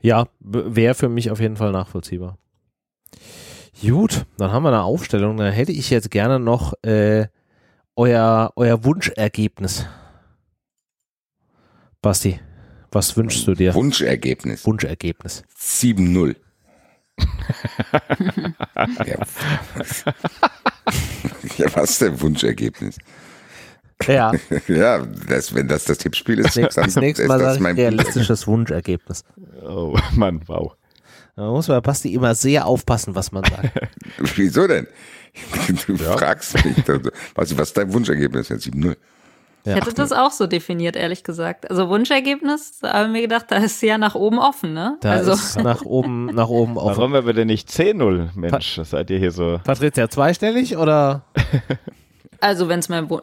[0.00, 2.38] Ja, wäre für mich auf jeden Fall nachvollziehbar.
[3.82, 5.36] Gut, dann haben wir eine Aufstellung.
[5.36, 7.26] Dann hätte ich jetzt gerne noch äh,
[7.96, 9.86] euer, euer Wunschergebnis.
[12.00, 12.40] Basti,
[12.90, 13.74] was wünschst du dir?
[13.74, 14.66] Wunschergebnis.
[14.66, 15.44] Wunschergebnis.
[15.58, 16.36] 7-0.
[19.06, 19.18] ja.
[21.58, 22.98] ja, was ist denn Wunschergebnis?
[24.06, 24.32] Ja,
[24.68, 27.76] Ja, das, wenn das das Tippspiel ist, das dann nächste Mal ist das sage mein
[27.76, 29.24] realistisches Wunschergebnis.
[29.62, 30.74] oh Mann, wow.
[31.36, 33.70] Da muss man bei Basti immer sehr aufpassen, was man sagt.
[34.36, 34.86] Wieso denn?
[35.86, 36.76] Du fragst mich,
[37.34, 38.66] was, was ist dein Wunschergebnis jetzt?
[38.66, 38.96] 7-0.
[39.64, 41.70] Ich hätte das auch so definiert, ehrlich gesagt.
[41.70, 44.96] Also Wunschergebnis, da haben wir gedacht, da ist ja nach oben offen, ne?
[45.00, 46.98] Da also ist nach oben, nach oben offen.
[46.98, 48.30] Warum haben wir denn nicht 10-0?
[48.34, 49.60] Mensch, was seid ihr hier so?
[49.64, 51.24] Patricia, zweistellig oder?
[52.40, 53.20] Also wenn es mein Wu-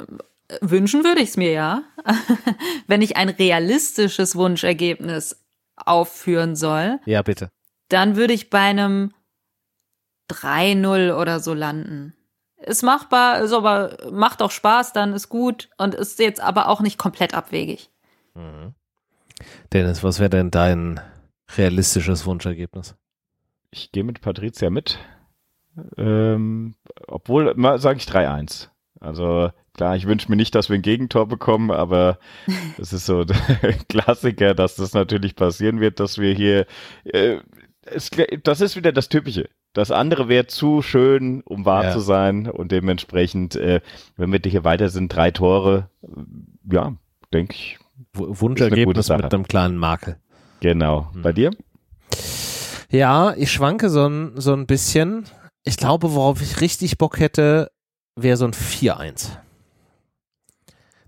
[0.61, 1.84] wünschen würde ich es mir ja.
[2.88, 5.36] wenn ich ein realistisches Wunschergebnis
[5.76, 7.49] aufführen soll, Ja, bitte.
[7.90, 9.14] Dann würde ich bei einem
[10.32, 12.16] 3-0 oder so landen.
[12.57, 16.82] Ist machbar, ist aber macht auch Spaß, dann ist gut und ist jetzt aber auch
[16.82, 17.90] nicht komplett abwegig.
[19.74, 20.99] Dennis, was wäre denn dein
[21.57, 22.95] realistisches Wunschergebnis?
[23.72, 24.99] Ich gehe mit Patricia mit.
[25.98, 26.76] Ähm,
[27.07, 28.70] obwohl, mal sage ich 3-1.
[28.99, 32.20] Also klar, ich wünsche mir nicht, dass wir ein Gegentor bekommen, aber
[32.78, 36.66] es ist so der Klassiker, dass das natürlich passieren wird, dass wir hier,
[37.06, 37.40] äh,
[37.94, 38.10] es,
[38.44, 39.49] das ist wieder das Typische.
[39.74, 41.91] Das andere wäre zu schön, um wahr Ja.
[41.91, 43.82] zu sein und dementsprechend, äh,
[44.18, 46.07] wenn wir hier weiter sind, drei Tore, äh,
[46.74, 46.95] ja,
[47.34, 47.80] denke ich,
[48.14, 50.18] Wunschergebnis mit einem kleinen Makel.
[50.61, 51.11] genau.
[51.16, 51.52] Bei dir?
[52.90, 55.26] Ja, ich schwanke so ein, so ein bisschen.
[55.64, 57.72] Ich glaube, worauf ich richtig Bock hätte,
[58.16, 59.38] wäre so ein 4-1.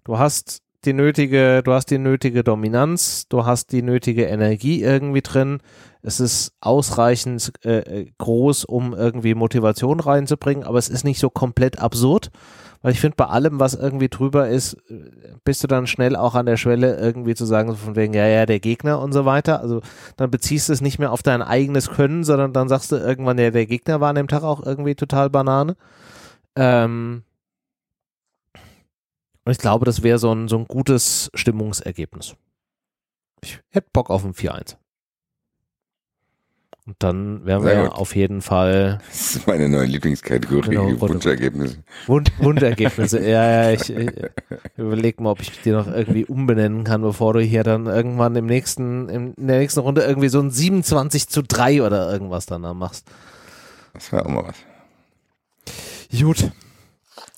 [0.03, 5.21] Du hast die nötige, du hast die nötige Dominanz, du hast die nötige Energie irgendwie
[5.21, 5.59] drin.
[6.01, 11.77] Es ist ausreichend äh, groß, um irgendwie Motivation reinzubringen, aber es ist nicht so komplett
[11.79, 12.31] absurd,
[12.81, 14.75] weil ich finde, bei allem, was irgendwie drüber ist,
[15.43, 18.25] bist du dann schnell auch an der Schwelle irgendwie zu sagen, so von wegen, ja,
[18.25, 19.59] ja, der Gegner und so weiter.
[19.61, 19.81] Also
[20.17, 23.37] dann beziehst du es nicht mehr auf dein eigenes Können, sondern dann sagst du irgendwann,
[23.37, 25.75] ja, der Gegner war an dem Tag auch irgendwie total Banane.
[26.55, 27.23] Ähm
[29.45, 32.35] und ich glaube, das wäre so ein, so ein gutes Stimmungsergebnis.
[33.43, 34.75] Ich hätte Bock auf ein 4-1.
[36.87, 40.99] Und dann wären wir auf jeden Fall Das ist meine neue Lieblingskategorie, Genau.
[40.99, 41.83] Wunschergebnisse.
[42.07, 43.19] Wund Wundergebnisse.
[43.27, 44.09] ja, ja, ich, ich
[44.77, 48.47] überlege mal, ob ich die noch irgendwie umbenennen kann, bevor du hier dann irgendwann im
[48.47, 52.73] nächsten, in der nächsten Runde irgendwie so ein 27 zu 3 oder irgendwas dann da
[52.73, 53.07] machst.
[53.93, 54.55] Das wäre auch mal was.
[56.19, 56.51] Gut.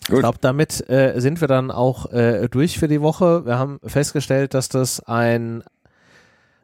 [0.04, 0.20] Ich Gut.
[0.20, 3.46] glaube, damit äh, sind wir dann auch äh, durch für die Woche.
[3.46, 5.64] Wir haben festgestellt, dass das ein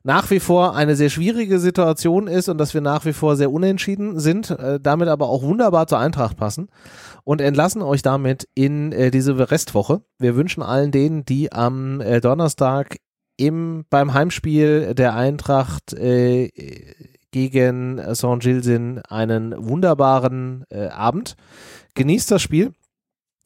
[0.04, 3.52] nach wie vor eine sehr schwierige Situation ist und dass wir nach wie vor sehr
[3.52, 6.70] unentschieden sind, äh, damit aber auch wunderbar zur Eintracht passen
[7.24, 10.02] und entlassen euch damit in äh, diese Restwoche.
[10.18, 12.98] Wir wünschen allen denen, die am äh, Donnerstag
[13.38, 16.50] im, beim Heimspiel der Eintracht äh,
[17.32, 21.36] gegen Saint-Gilles sind, einen wunderbaren äh, Abend.
[21.94, 22.74] Genießt das Spiel.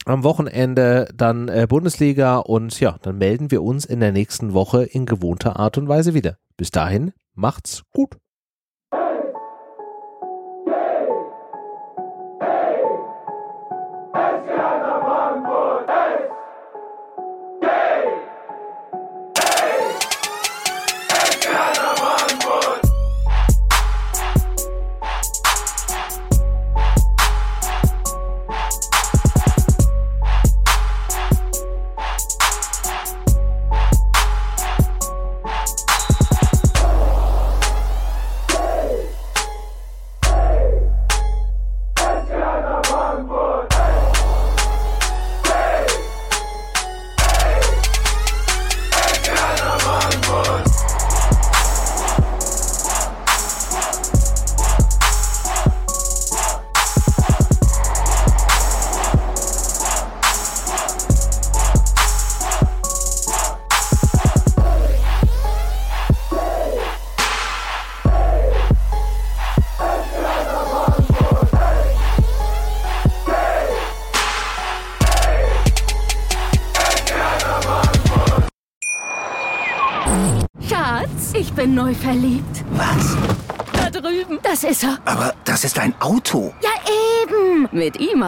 [0.06, 4.84] Am Wochenende dann äh, Bundesliga und ja, dann melden wir uns in der nächsten Woche
[4.84, 6.38] in gewohnter Art und Weise wieder.
[6.58, 8.18] Bis dahin, macht's gut.